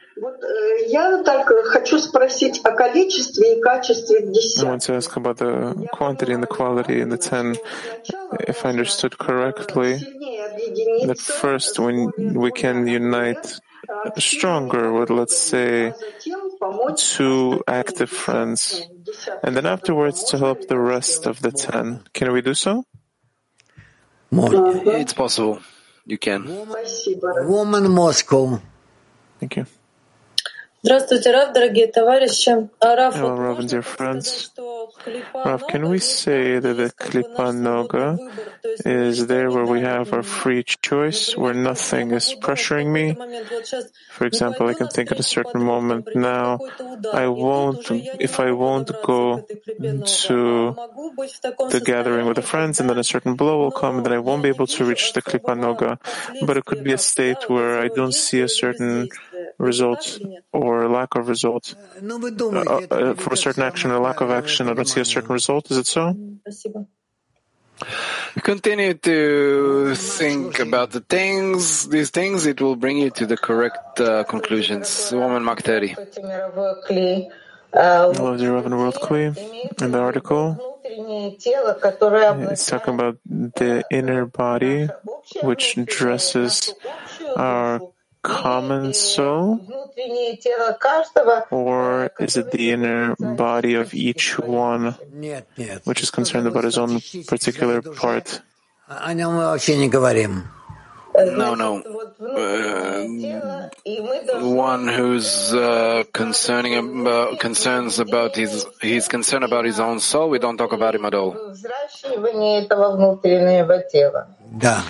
I 0.17 0.19
want 4.63 4.81
to 4.81 4.93
ask 4.93 5.15
about 5.15 5.37
the 5.37 5.87
quantity 5.93 6.33
and 6.33 6.43
the 6.43 6.47
quality 6.47 6.99
in 6.99 7.09
the 7.09 7.17
ten. 7.17 7.55
If 8.41 8.65
I 8.65 8.69
understood 8.69 9.17
correctly, 9.17 9.93
that 11.05 11.17
first 11.17 11.79
when 11.79 12.11
we 12.35 12.51
can 12.51 12.87
unite 12.87 13.59
stronger 14.17 14.91
with, 14.91 15.09
let's 15.09 15.37
say, 15.37 15.93
two 16.97 17.63
active 17.67 18.09
friends, 18.09 18.85
and 19.43 19.55
then 19.55 19.65
afterwards 19.65 20.25
to 20.25 20.37
help 20.37 20.67
the 20.67 20.77
rest 20.77 21.25
of 21.25 21.41
the 21.41 21.51
ten. 21.51 22.03
Can 22.13 22.33
we 22.33 22.41
do 22.41 22.53
so? 22.53 22.83
It's 24.33 25.13
possible. 25.13 25.61
You 26.05 26.17
can. 26.17 26.67
Woman 27.47 27.89
Moscow. 27.91 28.61
Thank 29.39 29.55
you. 29.55 29.65
Здравствуйте, 30.83 31.31
дорогие 31.53 31.87
товарищи. 31.87 32.49
Hello, 32.81 33.35
Rav 33.35 33.59
dear 33.67 33.83
friends. 33.83 34.49
Rav, 35.45 35.67
can 35.67 35.87
we 35.89 35.99
say 35.99 36.57
that 36.57 36.75
the 36.75 36.89
Klipat 36.89 37.53
Noga 37.53 38.17
is 38.83 39.27
there 39.27 39.51
where 39.51 39.65
we 39.65 39.81
have 39.81 40.11
our 40.11 40.23
free 40.23 40.63
choice, 40.63 41.37
where 41.37 41.53
nothing 41.53 42.11
is 42.11 42.33
pressuring 42.33 42.87
me? 42.91 43.15
For 44.11 44.25
example, 44.25 44.67
I 44.69 44.73
can 44.73 44.87
think 44.87 45.11
at 45.11 45.19
a 45.19 45.23
certain 45.23 45.63
moment 45.63 46.07
now, 46.15 46.59
I 47.13 47.27
won't, 47.27 47.85
if 48.19 48.39
I 48.39 48.51
won't 48.51 48.91
go 49.03 49.45
to 50.25 50.75
the 51.69 51.81
gathering 51.83 52.25
with 52.25 52.37
the 52.37 52.41
friends, 52.41 52.79
and 52.79 52.89
then 52.89 52.97
a 52.97 53.03
certain 53.03 53.35
blow 53.35 53.59
will 53.59 53.71
come, 53.71 53.97
and 53.97 54.05
then 54.05 54.13
I 54.13 54.19
won't 54.19 54.41
be 54.41 54.49
able 54.49 54.67
to 54.67 54.83
reach 54.83 55.13
the 55.13 55.21
Klipat 55.21 55.57
Noga. 55.61 55.99
But 56.45 56.57
it 56.57 56.65
could 56.65 56.83
be 56.83 56.93
a 56.93 56.97
state 56.97 57.49
where 57.49 57.79
I 57.79 57.87
don't 57.87 58.13
see 58.13 58.41
a 58.41 58.49
certain 58.49 59.09
result 59.57 60.19
or 60.51 60.87
lack 60.89 61.15
of 61.15 61.27
results. 61.27 61.75
Uh, 61.75 62.15
uh, 62.91 63.13
for 63.15 63.33
a 63.33 63.37
certain 63.37 63.63
action 63.63 63.91
or 63.91 63.99
lack 63.99 64.21
of 64.21 64.31
action, 64.31 64.69
I 64.69 64.73
don't 64.73 64.87
see 64.87 65.01
a 65.01 65.05
certain 65.05 65.33
result. 65.33 65.71
Is 65.71 65.77
it 65.77 65.87
so? 65.87 66.15
Continue 68.43 68.93
to 68.93 69.95
think 69.95 70.59
about 70.59 70.91
the 70.91 71.01
things, 71.01 71.87
these 71.89 72.11
things, 72.11 72.45
it 72.45 72.61
will 72.61 72.75
bring 72.75 72.97
you 72.97 73.09
to 73.09 73.25
the 73.25 73.37
correct 73.37 73.99
uh, 73.99 74.23
conclusions. 74.23 75.11
Woman 75.11 75.43
Makteri. 75.43 75.95
Hello, 77.73 78.37
dear 78.37 78.53
Reverend 78.53 78.77
World 78.77 78.95
Kli. 78.95 79.81
In 79.81 79.91
the 79.91 79.99
article, 79.99 80.79
it's 80.83 82.65
talking 82.65 82.93
about 82.93 83.17
the 83.25 83.83
inner 83.89 84.25
body, 84.25 84.89
which 85.41 85.77
dresses 85.85 86.73
our 87.35 87.81
common 88.23 88.93
soul? 88.93 89.59
Or 91.51 92.11
is 92.19 92.37
it 92.37 92.51
the 92.51 92.71
inner 92.71 93.15
body 93.15 93.75
of 93.75 93.93
each 93.93 94.37
one, 94.39 94.95
which 95.85 96.01
is 96.03 96.11
concerned 96.11 96.47
about 96.47 96.63
his 96.63 96.77
own 96.77 97.01
particular 97.27 97.81
part? 97.81 98.41
No, 101.13 101.55
no. 101.55 101.81
Uh, 102.21 103.03
one 104.39 104.87
who's 104.87 105.53
uh, 105.53 106.03
concerning 106.13 106.73
about, 107.05 107.37
concerns 107.39 107.99
about 107.99 108.35
his 108.35 108.65
he's 108.81 109.07
concerned 109.09 109.43
about 109.43 109.65
his 109.65 109.79
own 109.79 109.99
soul. 109.99 110.29
We 110.29 110.39
don't 110.39 110.55
talk 110.57 110.71
about 110.71 110.95
him 110.95 111.03
at 111.05 111.13
all. 111.13 111.35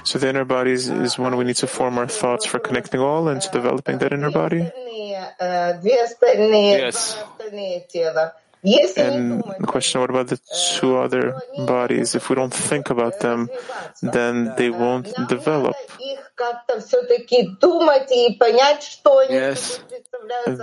So 0.04 0.18
the 0.18 0.30
inner 0.30 0.46
body 0.46 0.72
is, 0.72 0.90
is 0.90 1.20
when 1.20 1.38
we 1.38 1.44
need 1.46 1.58
to 1.58 1.68
form 1.68 1.98
our 1.98 2.08
thoughts 2.08 2.46
for 2.46 2.58
connecting 2.60 3.00
all 3.00 3.28
and 3.28 3.42
to 3.42 3.50
developing 3.52 4.00
that 4.00 4.12
inner 4.12 4.32
body. 4.32 4.72
Yes. 6.82 7.18
And 8.98 9.42
the 9.60 9.66
question, 9.68 10.02
what 10.02 10.10
about 10.12 10.28
the 10.28 10.40
two 10.78 10.98
other 10.98 11.34
bodies? 11.66 12.14
If 12.14 12.30
we 12.30 12.36
don't 12.36 12.54
think 12.54 12.90
about 12.92 13.20
them, 13.20 13.50
then 14.02 14.54
they 14.56 14.70
won't 14.70 15.10
develop. 15.28 15.76
Yes. 19.30 19.80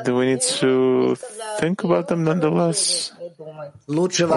Do 0.04 0.14
we 0.16 0.26
need 0.26 0.40
to 0.62 1.16
think 1.58 1.82
about 1.84 2.06
them 2.08 2.24
nonetheless? 2.24 3.12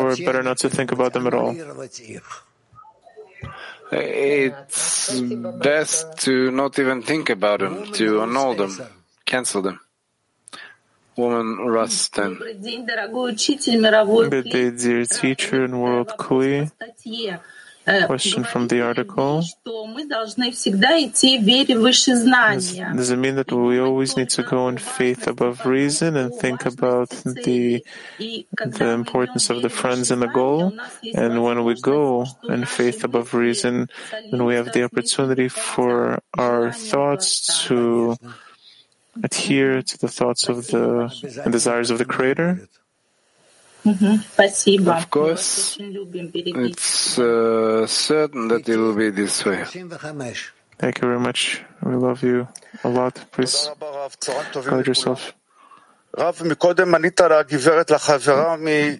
Or 0.02 0.16
better 0.26 0.42
not 0.44 0.58
to 0.60 0.70
think 0.70 0.92
about 0.92 1.14
them 1.14 1.28
at 1.28 1.34
all? 1.34 1.54
It's 3.92 5.20
best 5.20 6.18
to 6.20 6.50
not 6.52 6.80
even 6.80 7.02
think 7.02 7.30
about 7.30 7.60
them, 7.60 7.92
to 7.94 8.22
annul 8.22 8.56
them, 8.56 8.78
cancel 9.26 9.62
them. 9.62 9.80
Woman 11.18 11.58
Rustin. 11.68 12.36
Good 12.36 12.62
day, 14.50 14.72
dear 14.72 15.06
teacher 15.06 15.66
and 15.66 15.82
world 15.82 16.14
Kli. 16.18 16.72
Question 18.06 18.44
from 18.44 18.68
the 18.68 18.82
article. 18.82 19.42
Does, 22.78 22.98
does 22.98 23.10
it 23.10 23.18
mean 23.18 23.36
that 23.36 23.52
we 23.52 23.80
always 23.80 24.16
need 24.16 24.30
to 24.32 24.44
go 24.44 24.68
in 24.68 24.78
faith 24.78 25.26
above 25.28 25.66
reason 25.66 26.16
and 26.16 26.34
think 26.36 26.66
about 26.66 27.10
the 27.10 27.84
the 28.20 28.90
importance 28.94 29.50
of 29.50 29.62
the 29.64 29.70
friends 29.70 30.12
and 30.12 30.22
the 30.22 30.28
goal? 30.28 30.74
And 31.16 31.44
when 31.44 31.64
we 31.64 31.74
go 31.82 32.28
in 32.48 32.66
faith 32.66 33.04
above 33.04 33.34
reason, 33.34 33.90
then 34.30 34.46
we 34.46 34.54
have 34.56 34.74
the 34.74 34.84
opportunity 34.84 35.50
for 35.50 36.22
our 36.38 36.72
thoughts 36.72 37.66
to 37.66 38.16
adhere 39.24 39.82
to 39.82 39.98
the 39.98 40.08
thoughts 40.08 40.48
of 40.50 40.68
the 40.68 41.10
and 41.44 41.52
desires 41.52 41.90
of 41.90 41.98
the 41.98 42.06
Creator? 42.06 42.68
Of 44.88 45.10
course, 45.10 45.78
it's 45.80 47.18
uh, 47.20 47.88
certain 47.88 48.48
that 48.50 48.68
it 48.70 48.78
will 48.78 48.96
be 48.96 49.10
this 49.10 49.44
way. 49.46 49.64
Thank 50.78 51.02
you 51.02 51.08
very 51.08 51.20
much. 51.20 51.62
We 51.84 51.96
love 51.96 52.24
you 52.24 52.48
a 52.84 52.90
lot. 52.90 53.26
Please 53.32 53.70
guide 54.66 54.88
yourself. 54.88 55.34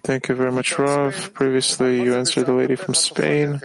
Thank 0.02 0.28
you 0.28 0.34
very 0.34 0.52
much, 0.52 0.78
Rav. 0.78 1.32
Previously, 1.34 2.02
you 2.02 2.14
answered 2.14 2.46
the 2.46 2.52
lady 2.54 2.76
from 2.76 2.94
Spain. 2.94 3.60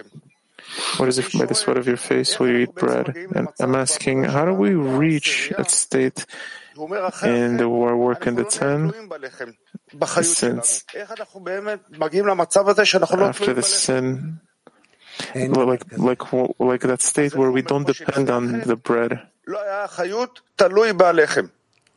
What 0.97 1.09
is 1.09 1.17
it 1.17 1.31
by 1.33 1.45
the 1.45 1.55
sweat 1.55 1.77
of 1.77 1.87
your 1.87 1.97
face 1.97 2.39
will 2.39 2.49
you 2.49 2.57
eat 2.57 2.75
bread? 2.75 3.15
And 3.33 3.47
I'm 3.59 3.75
asking, 3.75 4.25
how 4.25 4.45
do 4.45 4.53
we 4.53 4.71
reach 4.73 5.51
that 5.57 5.71
state 5.71 6.25
in 7.23 7.57
the 7.57 7.65
our 7.65 7.95
work 7.97 8.27
in 8.27 8.35
the 8.35 8.43
ten? 8.45 8.91
Since 10.23 10.83
after 13.29 13.53
the 13.53 13.61
sin, 13.63 14.39
like 15.33 15.83
like 15.97 16.21
like 16.59 16.81
that 16.81 17.01
state 17.01 17.33
where 17.35 17.51
we 17.51 17.61
don't 17.61 17.87
depend 17.87 18.29
on 18.29 18.61
the 18.61 18.75
bread. 18.75 19.19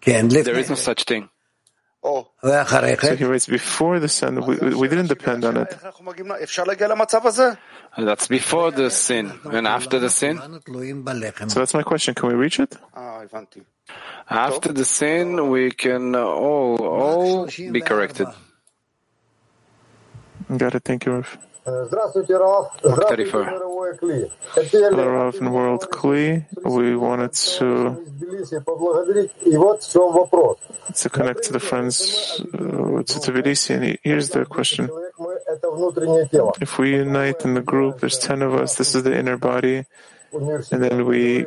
There 0.03 0.59
is 0.59 0.71
no 0.71 0.77
such 0.77 1.05
thing. 1.05 1.29
Oh. 2.03 2.29
So 2.43 3.17
he 3.17 3.25
writes 3.25 3.47
before 3.47 4.01
the 4.01 4.09
sin, 4.09 4.41
we, 4.47 4.57
we 4.75 4.89
didn't 4.89 5.09
depend 5.09 5.45
on 5.45 5.59
it. 5.59 5.77
That's 7.99 8.29
before 8.29 8.71
the 8.71 8.91
sin. 8.91 9.33
And 9.53 9.67
after 9.67 9.99
the 9.99 10.09
sin? 10.09 10.39
So 11.49 11.61
that's 11.61 11.75
my 11.75 11.83
question. 11.83 12.15
Can 12.15 12.29
we 12.31 12.35
reach 12.35 12.59
it? 12.59 12.75
After 14.29 14.73
the 14.73 14.85
sin, 14.85 15.51
we 15.51 15.71
can 15.73 16.15
all, 16.17 16.77
all 16.83 17.47
be 17.47 17.81
corrected. 17.83 18.29
Got 20.57 20.75
it. 20.75 20.85
Thank 20.85 21.05
you, 21.07 21.13
Rav. 21.13 21.39
34. 23.09 23.45
Hello, 24.55 25.09
Rav 25.09 25.35
and 25.37 25.53
World 25.53 25.87
Kli. 25.91 26.47
We 26.65 26.97
wanted 26.97 27.33
to 27.35 28.01
to 30.97 31.09
connect 31.11 31.43
to 31.45 31.53
the 31.53 31.61
friends 31.61 32.41
uh, 32.55 32.57
to 32.57 33.15
Tbilisi. 33.21 33.75
And 33.77 33.99
here's 34.03 34.31
the 34.31 34.47
question: 34.47 34.89
If 36.61 36.79
we 36.79 36.95
unite 36.97 37.45
in 37.45 37.55
the 37.55 37.63
group, 37.63 38.01
there's 38.01 38.19
ten 38.19 38.41
of 38.41 38.55
us. 38.55 38.77
This 38.77 38.95
is 38.95 39.03
the 39.03 39.17
inner 39.17 39.37
body, 39.37 39.85
and 40.33 40.83
then 40.83 41.05
we 41.05 41.45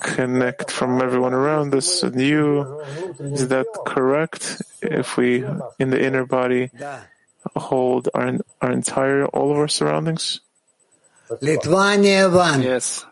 connect 0.00 0.70
from 0.70 1.02
everyone 1.02 1.34
around 1.34 1.74
us 1.74 2.04
and 2.04 2.20
you. 2.20 2.82
Is 3.18 3.48
that 3.48 3.66
correct? 3.84 4.62
If 4.80 5.16
we 5.16 5.44
in 5.80 5.90
the 5.90 6.00
inner 6.00 6.24
body 6.24 6.70
hold 7.55 8.09
our 8.13 8.39
our 8.61 8.71
entire 8.71 9.25
all 9.27 9.51
of 9.51 9.57
our 9.57 9.67
surroundings? 9.67 10.41
Yes. 12.61 13.05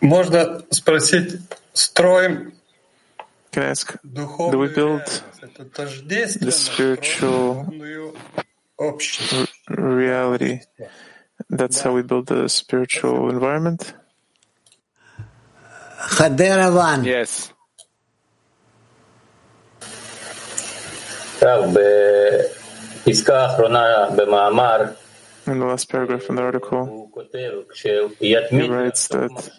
Можно 0.00 0.62
спросить, 0.70 1.40
строим 1.74 2.52
Can 3.52 3.62
I 3.62 3.66
ask, 3.70 3.96
do 4.04 4.58
we 4.58 4.68
build 4.68 5.00
the 6.40 6.52
spiritual 6.52 7.66
r- 8.78 9.46
reality? 9.68 10.60
That's 11.50 11.80
how 11.80 11.92
we 11.94 12.02
build 12.02 12.26
the 12.26 12.48
spiritual 12.48 13.30
environment? 13.30 13.94
Yes. 17.04 17.51
In 25.45 25.59
the 25.59 25.65
last 25.65 25.89
paragraph 25.89 26.29
in 26.29 26.35
the 26.35 26.41
article, 26.41 27.11
he 28.49 28.61
writes 28.67 29.07
that 29.09 29.51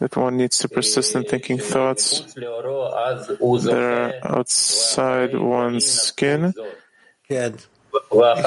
that 0.00 0.16
one 0.16 0.36
needs 0.36 0.58
to 0.58 0.68
persist 0.68 1.14
in 1.14 1.24
thinking 1.24 1.58
thoughts. 1.58 2.22
that 2.34 3.82
are 3.82 4.14
outside 4.24 5.36
one's 5.36 5.86
skin. 5.86 6.54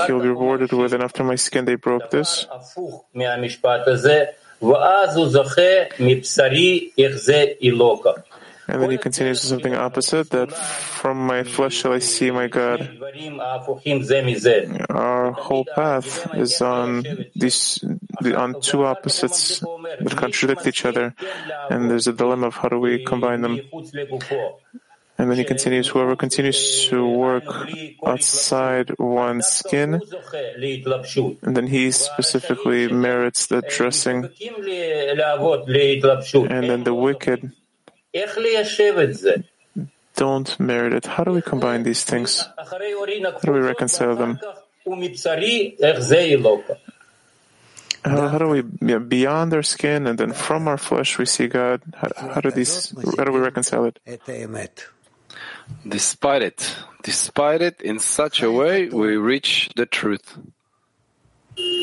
He'll 0.08 0.20
be 0.22 0.28
rewarded 0.28 0.72
with, 0.74 0.94
and 0.94 1.04
after 1.04 1.24
my 1.24 1.36
skin 1.36 1.66
they 1.66 1.76
broke 1.76 2.10
this. 2.12 2.46
And 8.68 8.82
then 8.82 8.92
he 8.92 8.98
continues 8.98 9.42
to 9.42 9.48
something 9.48 9.76
opposite 9.76 10.30
that 10.30 10.52
from 10.54 11.26
my 11.26 11.44
flesh 11.44 11.74
shall 11.74 11.94
I 11.94 12.00
see 12.00 12.32
my 12.32 12.48
God. 12.48 12.80
Our 14.90 15.32
whole 15.32 15.66
path 15.66 16.36
is 16.36 16.62
on 16.62 17.04
these 17.36 17.84
on 18.24 18.62
two 18.62 18.86
opposites 18.86 19.60
that 19.60 20.16
contradict 20.16 20.68
each 20.68 20.86
other, 20.86 21.16
and 21.70 21.90
there's 21.90 22.08
a 22.08 22.14
dilemma 22.14 22.48
of 22.48 22.56
how 22.56 22.70
do 22.70 22.80
we 22.80 23.04
combine 23.04 23.42
them. 23.42 23.60
And 25.18 25.30
then 25.30 25.38
he 25.38 25.44
continues, 25.44 25.88
whoever 25.88 26.16
continues 26.16 26.88
to 26.88 27.06
work 27.08 27.44
outside 28.04 28.98
one's 28.98 29.46
skin, 29.48 30.02
and 31.44 31.58
then 31.58 31.68
he 31.68 31.92
specifically 31.92 32.88
merits 32.88 33.46
the 33.46 33.62
dressing. 33.62 34.26
And 36.50 36.70
then 36.70 36.84
the 36.84 36.96
wicked 36.96 37.52
don't 40.16 40.60
merit 40.60 40.94
it. 40.94 41.06
How 41.06 41.24
do 41.24 41.32
we 41.32 41.42
combine 41.42 41.84
these 41.84 42.04
things? 42.04 42.48
How 42.58 42.78
do 42.78 43.52
we 43.54 43.60
reconcile 43.60 44.16
them? 44.16 44.40
How, 48.04 48.28
how 48.30 48.38
do 48.40 48.48
we 48.48 48.64
yeah, 48.82 48.98
beyond 48.98 49.54
our 49.54 49.62
skin 49.64 50.08
and 50.08 50.18
then 50.18 50.34
from 50.34 50.68
our 50.68 50.78
flesh 50.78 51.18
we 51.18 51.26
see 51.26 51.48
God? 51.48 51.82
How, 51.96 52.10
how 52.34 52.42
do 52.42 52.52
these? 52.52 52.94
How 53.18 53.24
do 53.26 53.32
we 53.32 53.40
reconcile 53.40 53.86
it? 53.86 54.00
Despite 55.88 56.42
it, 56.42 56.76
despite 57.04 57.62
it, 57.62 57.82
in 57.82 58.00
such 58.00 58.42
a 58.42 58.52
way 58.52 58.90
we 58.90 59.16
reach 59.18 59.70
the 59.76 59.86
truth. 59.86 60.38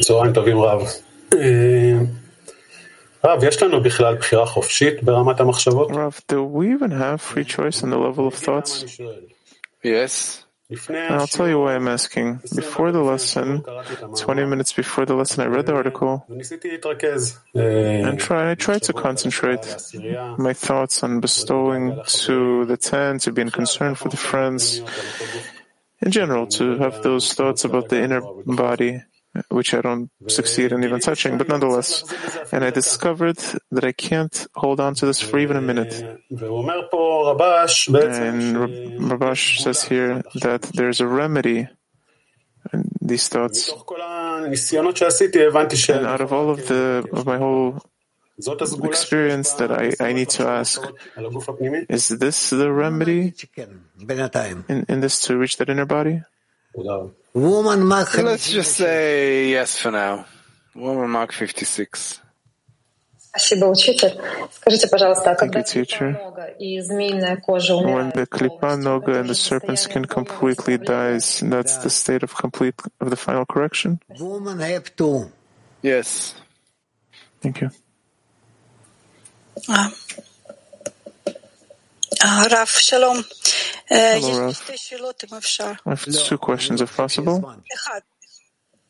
So 0.03 0.21
I'm 0.21 0.35
talking 0.35 0.59
about. 0.59 1.03
רב, 3.26 3.44
יש 3.44 3.64
לנו 3.64 3.84
בכלל 3.84 4.16
בחירה 4.16 4.46
חופשית 4.46 5.04
ברמת 5.04 5.40
המחשבות? 5.40 5.92
Rav, 5.92 6.22
do 6.28 6.44
we 6.44 6.68
even 6.74 6.92
have 6.92 7.22
free 7.22 7.46
choice 7.46 7.84
on 7.84 7.90
the 7.90 7.98
level 7.98 8.28
of 8.28 8.36
thoughts? 8.36 9.00
Yes. 9.84 10.44
And 10.90 11.16
I'll 11.16 11.28
tell 11.28 11.48
you 11.48 11.60
why 11.60 11.76
I'm 11.76 11.88
asking. 11.88 12.40
Before 12.56 12.92
the 12.92 13.02
lesson, 13.02 13.64
20 14.18 14.46
minutes 14.46 14.74
before 14.74 15.06
the 15.06 15.14
lesson, 15.14 15.44
I 15.44 15.48
read 15.48 15.66
the 15.66 15.76
article 15.76 16.26
ניסיתי 16.30 16.72
להתרכז. 16.72 17.40
אה, 17.56 18.10
and 18.10 18.20
try, 18.20 18.52
I 18.52 18.56
tried 18.56 18.84
to 18.84 18.94
concentrate 18.94 19.66
my 20.38 20.54
thoughts 20.54 21.04
on 21.04 21.20
bestowing 21.20 22.02
to 22.26 22.66
the 22.66 22.78
ten, 22.78 23.20
to 23.20 23.32
being 23.32 23.52
concerned 23.52 23.98
for 23.98 24.10
the 24.10 24.18
friends, 24.18 24.82
in 26.02 26.12
general, 26.12 26.48
to 26.48 26.78
have 26.78 27.04
those 27.04 27.34
thoughts 27.34 27.66
about 27.66 27.90
the 27.90 28.02
inner 28.02 28.22
body, 28.46 29.02
which 29.51 29.75
I 29.75 29.81
don't 29.81 30.11
succeed 30.27 30.73
in 30.73 30.85
even 30.85 31.01
touching, 31.01 31.39
but 31.39 31.49
nonetheless. 31.49 32.05
And 32.53 32.65
I 32.65 32.71
discovered 32.71 33.39
that 33.71 33.85
I 33.85 33.93
can't 33.93 34.47
hold 34.55 34.81
on 34.81 34.95
to 34.95 35.07
this 35.07 35.21
for 35.21 35.39
even 35.39 35.57
a 35.57 35.61
minute. 35.61 35.95
And 36.31 36.41
Rabash 39.11 39.61
says 39.61 39.85
here 39.85 40.23
that 40.43 40.63
there's 40.75 41.01
a 41.01 41.07
remedy 41.07 41.69
in 42.73 42.91
these 43.01 43.29
thoughts. 43.29 43.71
And 43.71 43.79
out 46.07 46.21
of 46.21 46.33
all 46.33 46.51
of 46.51 46.67
the 46.67 47.07
of 47.13 47.27
my 47.27 47.39
whole 47.39 47.81
experience 48.85 49.53
that 49.55 49.73
I, 49.73 49.93
I 50.01 50.13
need 50.13 50.31
to 50.31 50.47
ask, 50.47 50.81
is 51.89 52.09
this 52.09 52.51
the 52.51 52.73
remedy 52.73 53.35
in, 54.69 54.85
in 54.89 55.01
this 55.01 55.21
to 55.23 55.37
reach 55.37 55.57
that 55.59 55.69
inner 55.69 55.87
body? 55.87 56.23
Woman 56.75 57.89
Let's 57.89 58.51
just 58.51 58.77
say 58.77 59.51
yes 59.51 59.79
for 59.79 59.91
now. 59.91 60.27
Woman 60.75 61.11
Mark 61.11 61.33
56. 61.33 62.21
Спасибо, 63.17 63.67
учитель. 63.67 64.19
Скажите, 64.53 64.89
пожалуйста, 64.89 65.33
а 65.33 65.35
когда 65.35 65.63
нога 65.63 66.47
и 66.59 66.81
змеиная 66.81 67.37
кожа 67.37 67.77
умирает? 67.77 68.15
When 68.15 68.15
the 68.15 68.27
клипа 68.27 68.77
нога 68.77 69.21
and 69.21 69.29
the 69.29 69.35
serpent 69.35 69.79
skin 69.79 70.07
completely 70.07 70.79
dies, 70.79 71.41
that's 71.43 71.77
the 71.79 71.91
state 71.91 72.23
of 72.23 72.35
complete 72.35 72.75
of 73.01 73.11
the 73.11 73.17
final 73.17 73.45
correction. 73.47 74.01
Woman 74.19 74.61
have. 74.61 75.31
Yes. 75.83 76.35
Thank 77.41 77.61
you. 77.61 77.71
Uh, 79.69 79.91
shalom. 82.67 83.25
Hello, 84.21 84.53
If 85.87 86.05
two 86.29 86.39
questions, 86.39 86.81
if 86.81 86.95
possible. 86.97 87.41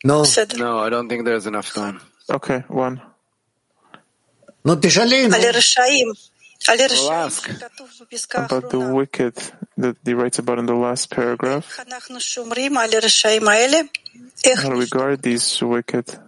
No. 0.04 0.24
No, 0.58 0.78
I 0.78 0.88
don't 0.90 1.08
think 1.08 1.24
there's 1.24 1.46
enough 1.46 1.72
time. 1.72 2.00
Okay, 2.30 2.64
one. 2.68 3.00
I'll 6.68 7.12
ask 7.12 7.48
about 8.34 8.70
the 8.70 8.78
wicked 8.92 9.34
that 9.78 9.96
he 10.04 10.12
writes 10.14 10.38
about 10.38 10.58
in 10.58 10.66
the 10.66 10.74
last 10.74 11.08
paragraph. 11.10 11.78
How 14.62 14.68
do 14.70 14.76
we 14.76 14.86
guard 14.86 15.22
these 15.22 15.62
wicked? 15.62 16.18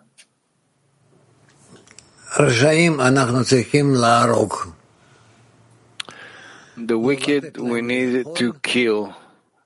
the 6.87 6.99
wicked 6.99 7.57
we 7.57 7.83
need 7.83 8.27
to 8.37 8.53
kill, 8.55 9.15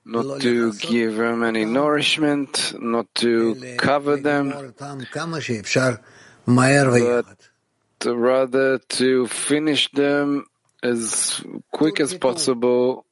not 0.05 0.41
to 0.41 0.73
give 0.73 1.15
them 1.15 1.43
any 1.43 1.65
nourishment, 1.65 2.73
not 2.79 3.07
to 3.15 3.75
cover 3.77 4.17
them, 4.17 4.73
but 6.45 7.25
rather 8.05 8.77
to 8.77 9.27
finish 9.27 9.91
them 9.91 10.45
as 10.83 11.41
quick 11.71 11.99
as 11.99 12.13
possible 12.13 13.05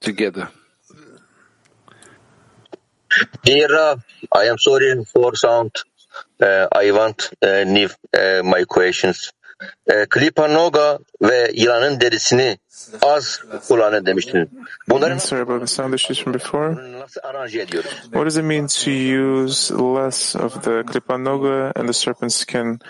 together. 0.00 0.48
Dear 3.42 3.98
I 4.32 4.44
am 4.44 4.58
sorry 4.58 5.04
for 5.04 5.36
sound. 5.36 5.76
Uh, 6.40 6.66
I 6.72 6.90
want 6.92 7.30
uh, 7.42 7.62
leave, 7.66 7.96
uh, 8.12 8.42
my 8.44 8.64
questions 8.64 9.32
ve 11.22 11.50
yılanın 11.54 12.00
derisini 12.00 12.58
az 13.02 13.40
kullanın 13.68 14.06
demiştiniz. 14.06 14.48
Nasıl 17.00 17.20
aranje 17.22 17.60
ediyoruz? 17.60 17.90
What 18.02 18.24
does 18.24 18.36
it 18.36 18.44
mean 18.44 18.66
to 18.66 18.90
use 18.90 19.74
less 19.74 20.36
of 20.36 20.64
the 20.64 20.82
Klipat 20.82 21.20
Noga 21.20 21.72
and 21.76 21.86
the 21.86 21.92
serpent 21.92 22.32
skin? 22.32 22.80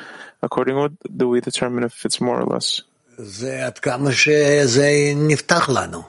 According 0.43 0.77
what 0.77 0.93
do 1.19 1.35
we 1.35 1.41
determine 1.51 1.87
if 1.87 2.07
it's 2.07 2.21
more 2.21 2.43
or 2.43 2.55
less? 2.55 2.83
זה 3.19 3.67
עד 3.67 3.79
כמה 3.79 4.13
שזה 4.13 5.13
נפתח 5.17 5.69
לנו. 5.69 6.03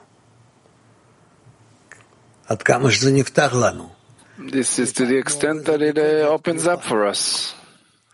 עד 2.46 2.62
כמה 2.62 2.90
שזה 2.90 3.12
נפתח 3.12 3.54
לנו. 3.54 3.88
This 4.38 4.78
is 4.78 4.92
to 4.92 5.06
the 5.06 5.16
extent 5.16 5.64
that 5.64 5.80
it 5.80 5.96
uh, 5.98 6.34
opens 6.34 6.66
up 6.66 6.82
for 6.82 7.06
us. 7.06 7.54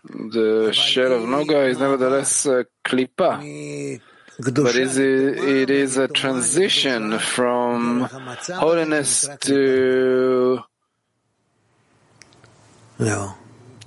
The 0.03 0.71
shell 0.73 1.13
of 1.13 1.21
Noga 1.23 1.69
is 1.69 1.77
nevertheless 1.77 2.45
a 2.47 2.65
klipa, 2.83 3.99
but 4.39 4.75
is 4.75 4.97
it, 4.97 5.37
it 5.37 5.69
is 5.69 5.97
a 5.97 6.07
transition 6.07 7.19
from 7.19 8.09
holiness 8.55 9.29
to 9.41 10.63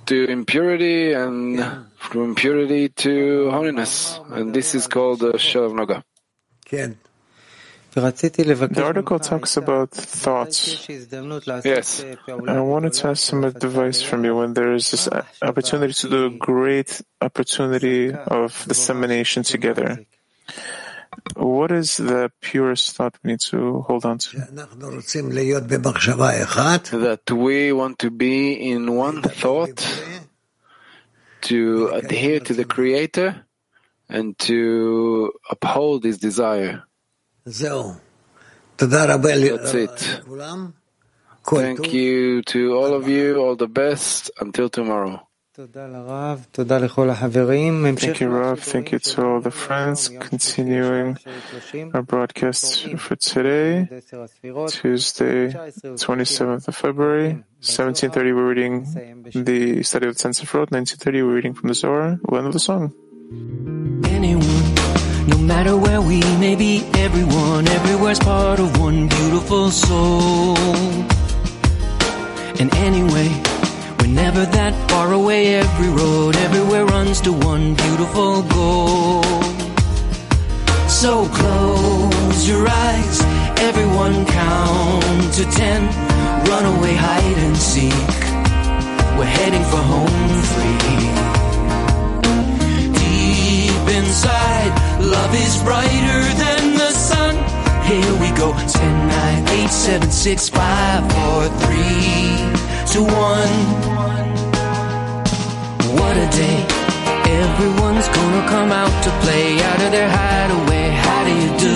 to 0.05 0.25
impurity 0.29 1.11
and 1.13 1.59
from 1.97 2.23
impurity 2.23 2.89
to 2.89 3.49
holiness, 3.51 4.19
and 4.29 4.53
this 4.53 4.73
is 4.75 4.87
called 4.87 5.19
the 5.19 5.37
shell 5.37 5.65
of 5.65 5.73
Noga. 5.73 6.03
The 7.95 8.83
article 8.83 9.19
talks 9.19 9.55
about 9.55 9.91
thoughts. 9.91 10.85
Yes. 11.63 12.03
I 12.27 12.59
wanted 12.59 12.91
to 12.93 13.07
ask 13.07 13.23
some 13.23 13.45
advice 13.45 14.01
from 14.01 14.25
you 14.25 14.35
when 14.35 14.53
there 14.53 14.73
is 14.73 14.91
this 14.91 15.07
uh, 15.07 15.23
opportunity 15.41 15.93
to 15.93 16.09
do 16.09 16.25
a 16.25 16.29
great 16.29 17.01
opportunity 17.21 18.11
of 18.13 18.65
dissemination 18.67 19.43
together. 19.43 20.05
What 21.37 21.71
is 21.71 21.95
the 21.95 22.31
purest 22.41 22.97
thought 22.97 23.17
we 23.23 23.31
need 23.31 23.39
to 23.51 23.81
hold 23.87 24.05
on 24.05 24.17
to? 24.17 24.37
That 26.91 27.31
we 27.31 27.71
want 27.71 27.99
to 27.99 28.11
be 28.11 28.71
in 28.71 28.93
one 28.93 29.21
thought, 29.21 29.79
to 31.43 31.87
adhere 31.93 32.41
to 32.41 32.53
the 32.53 32.65
Creator, 32.65 33.45
and 34.09 34.37
to 34.39 35.31
uphold 35.49 36.03
His 36.03 36.17
desire. 36.17 36.83
So, 37.47 37.95
that's 38.77 39.73
it. 39.73 40.21
Thank 41.45 41.93
you 41.93 42.41
to 42.41 42.75
all 42.75 42.93
of 42.93 43.07
you. 43.07 43.37
All 43.37 43.55
the 43.55 43.67
best. 43.67 44.31
Until 44.39 44.67
tomorrow. 44.67 45.27
Thank 45.55 45.75
you, 45.75 45.83
Rav. 48.27 48.59
Thank 48.59 48.91
you 48.91 48.99
to 48.99 49.25
all 49.25 49.39
the 49.39 49.51
friends. 49.51 50.09
Continuing 50.09 51.17
our 51.93 52.01
broadcast 52.01 52.89
for 52.97 53.15
today, 53.15 53.87
Tuesday, 54.67 55.53
27th 55.53 56.67
of 56.67 56.75
February, 56.75 57.29
1730. 57.61 58.33
We're 58.33 58.49
reading 58.49 59.23
the 59.33 59.81
study 59.83 60.07
of 60.07 60.15
the 60.15 60.19
Ten 60.19 60.31
Sefirot. 60.31 60.71
1930. 60.71 61.21
We're 61.21 61.35
reading 61.35 61.53
from 61.53 61.69
the 61.69 61.75
Zohar. 61.75 62.19
We'll 62.23 62.39
end 62.39 62.47
of 62.47 62.53
the 62.53 62.59
song. 62.59 62.91
Anyone 64.09 64.74
no 65.27 65.37
matter 65.37 65.75
where 65.75 66.01
we 66.01 66.19
may 66.39 66.55
be, 66.55 66.83
everyone, 66.95 67.67
everywhere's 67.67 68.19
part 68.19 68.59
of 68.59 68.79
one 68.79 69.07
beautiful 69.07 69.71
soul. 69.71 70.57
And 72.59 72.73
anyway, 72.75 73.29
we're 73.99 74.13
never 74.13 74.45
that 74.45 74.73
far 74.89 75.13
away. 75.13 75.55
Every 75.55 75.89
road, 75.89 76.35
everywhere 76.37 76.85
runs 76.85 77.21
to 77.21 77.33
one 77.33 77.73
beautiful 77.73 78.43
goal. 78.43 79.23
So 80.87 81.27
close 81.27 82.47
your 82.47 82.67
eyes, 82.67 83.21
everyone 83.59 84.25
count 84.25 85.33
to 85.33 85.43
ten. 85.51 85.81
Run 86.45 86.65
away, 86.77 86.95
hide 86.95 87.37
and 87.37 87.57
seek. 87.57 88.19
We're 89.17 89.25
heading 89.25 89.63
for 89.63 89.77
home 89.77 90.41
free 90.53 91.34
inside. 94.15 94.71
Love 95.01 95.35
is 95.35 95.61
brighter 95.63 96.21
than 96.39 96.75
the 96.79 96.91
sun. 96.91 97.35
Here 97.83 98.13
we 98.23 98.31
go. 98.37 98.53
10, 98.53 99.07
9, 99.07 99.47
8, 99.49 99.69
7, 99.69 100.11
6, 100.11 100.49
5, 100.49 101.11
4, 101.11 101.49
3, 101.49 101.83
2, 102.93 103.03
1. 103.03 103.49
What 105.99 106.15
a 106.15 106.27
day. 106.31 106.59
Everyone's 107.43 108.07
gonna 108.17 108.43
come 108.47 108.71
out 108.71 108.95
to 109.03 109.09
play 109.23 109.61
out 109.69 109.81
of 109.85 109.91
their 109.91 110.09
hideaway. 110.09 110.85
How 111.05 111.21
do 111.27 111.33
you 111.43 111.51
do? 111.67 111.75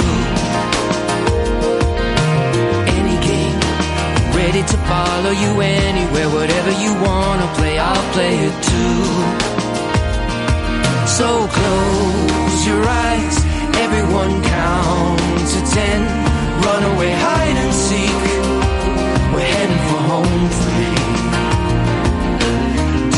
Any 2.98 3.18
game. 3.30 3.60
Ready 4.42 4.64
to 4.72 4.78
follow 4.92 5.34
you 5.44 5.52
anywhere. 5.60 6.30
Whatever 6.30 6.72
you 6.84 6.92
wanna 7.04 7.48
play, 7.58 7.76
I'll 7.80 8.08
play 8.14 8.36
it 8.48 8.56
too. 8.72 9.50
So 11.20 11.48
close 11.48 12.29
your 12.66 12.84
eyes, 12.84 13.36
everyone 13.86 14.34
count 14.43 15.20
to 15.53 15.60
ten. 15.76 15.99
Run 16.66 16.84
away, 16.91 17.12
hide 17.12 17.57
and 17.64 17.74
seek. 17.74 18.22
We're 19.34 19.49
heading 19.55 19.84
for 19.89 20.01
home 20.12 20.43
free. 20.62 20.95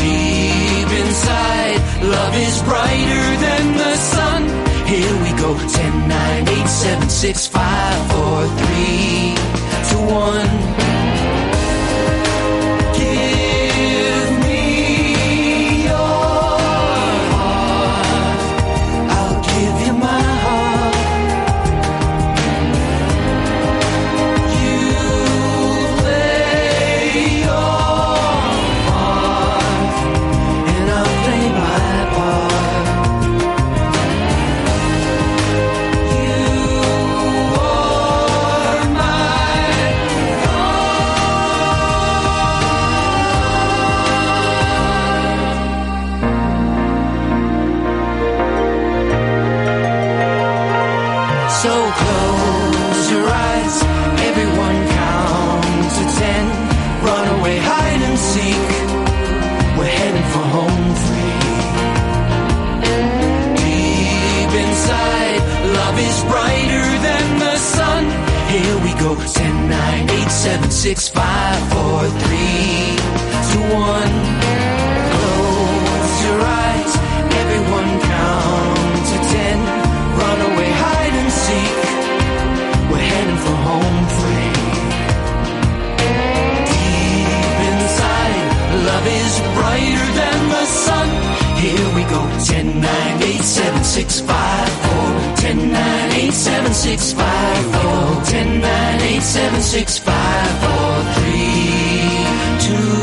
Deep 0.02 0.90
inside, 1.02 1.80
love 2.14 2.34
is 2.46 2.56
brighter 2.62 3.28
than 3.46 3.64
the 3.82 3.94
sun. 3.96 4.42
Here 4.86 5.16
we 5.24 5.30
go, 5.40 5.50
10, 5.56 6.08
9, 6.08 6.48
8, 6.48 6.68
7, 6.68 7.08
6, 7.08 7.46
5, 7.46 8.12
4, 8.12 8.46
3, 8.46 9.32
2, 69.72 69.78
1. 69.78 70.28
seven, 70.28 70.70
six, 70.70 71.08
five, 71.08 71.60
four, 71.72 72.00
three, 72.24 72.96
two, 73.50 73.64
one. 73.72 74.16
Close 75.12 76.16
your 76.26 76.40
eyes, 76.64 76.92
everyone 77.42 77.90
count 78.12 79.02
to 79.10 79.16
ten. 79.32 79.58
Run 80.18 80.38
hide 80.84 81.14
and 81.22 81.32
seek. 81.44 81.76
We're 82.90 83.06
heading 83.12 83.40
for 83.44 83.56
home 83.68 84.00
free. 84.18 84.52
Deep 86.72 87.58
inside, 87.70 88.44
love 88.88 89.06
is 89.20 89.34
brighter 89.56 90.08
than 90.20 90.38
the 90.54 90.64
sun. 90.84 91.08
Here 91.64 91.88
we 91.96 92.02
go, 92.14 92.20
ten, 92.44 92.66
nine, 92.80 93.22
eight, 93.22 93.44
seven, 93.58 93.82
six, 93.84 94.20
five, 94.20 94.81
Ten 95.42 95.72
nine 95.72 96.12
eight 96.12 96.32
seven 96.32 96.72
six 96.72 97.12
five 97.12 97.64
four. 97.72 98.24
Ten 98.30 98.60
nine 98.60 99.00
eight 99.00 99.22
seven 99.22 99.60
six 99.60 99.98
five 99.98 100.50
four 100.62 101.02
three 101.14 102.26
two. 102.60 103.01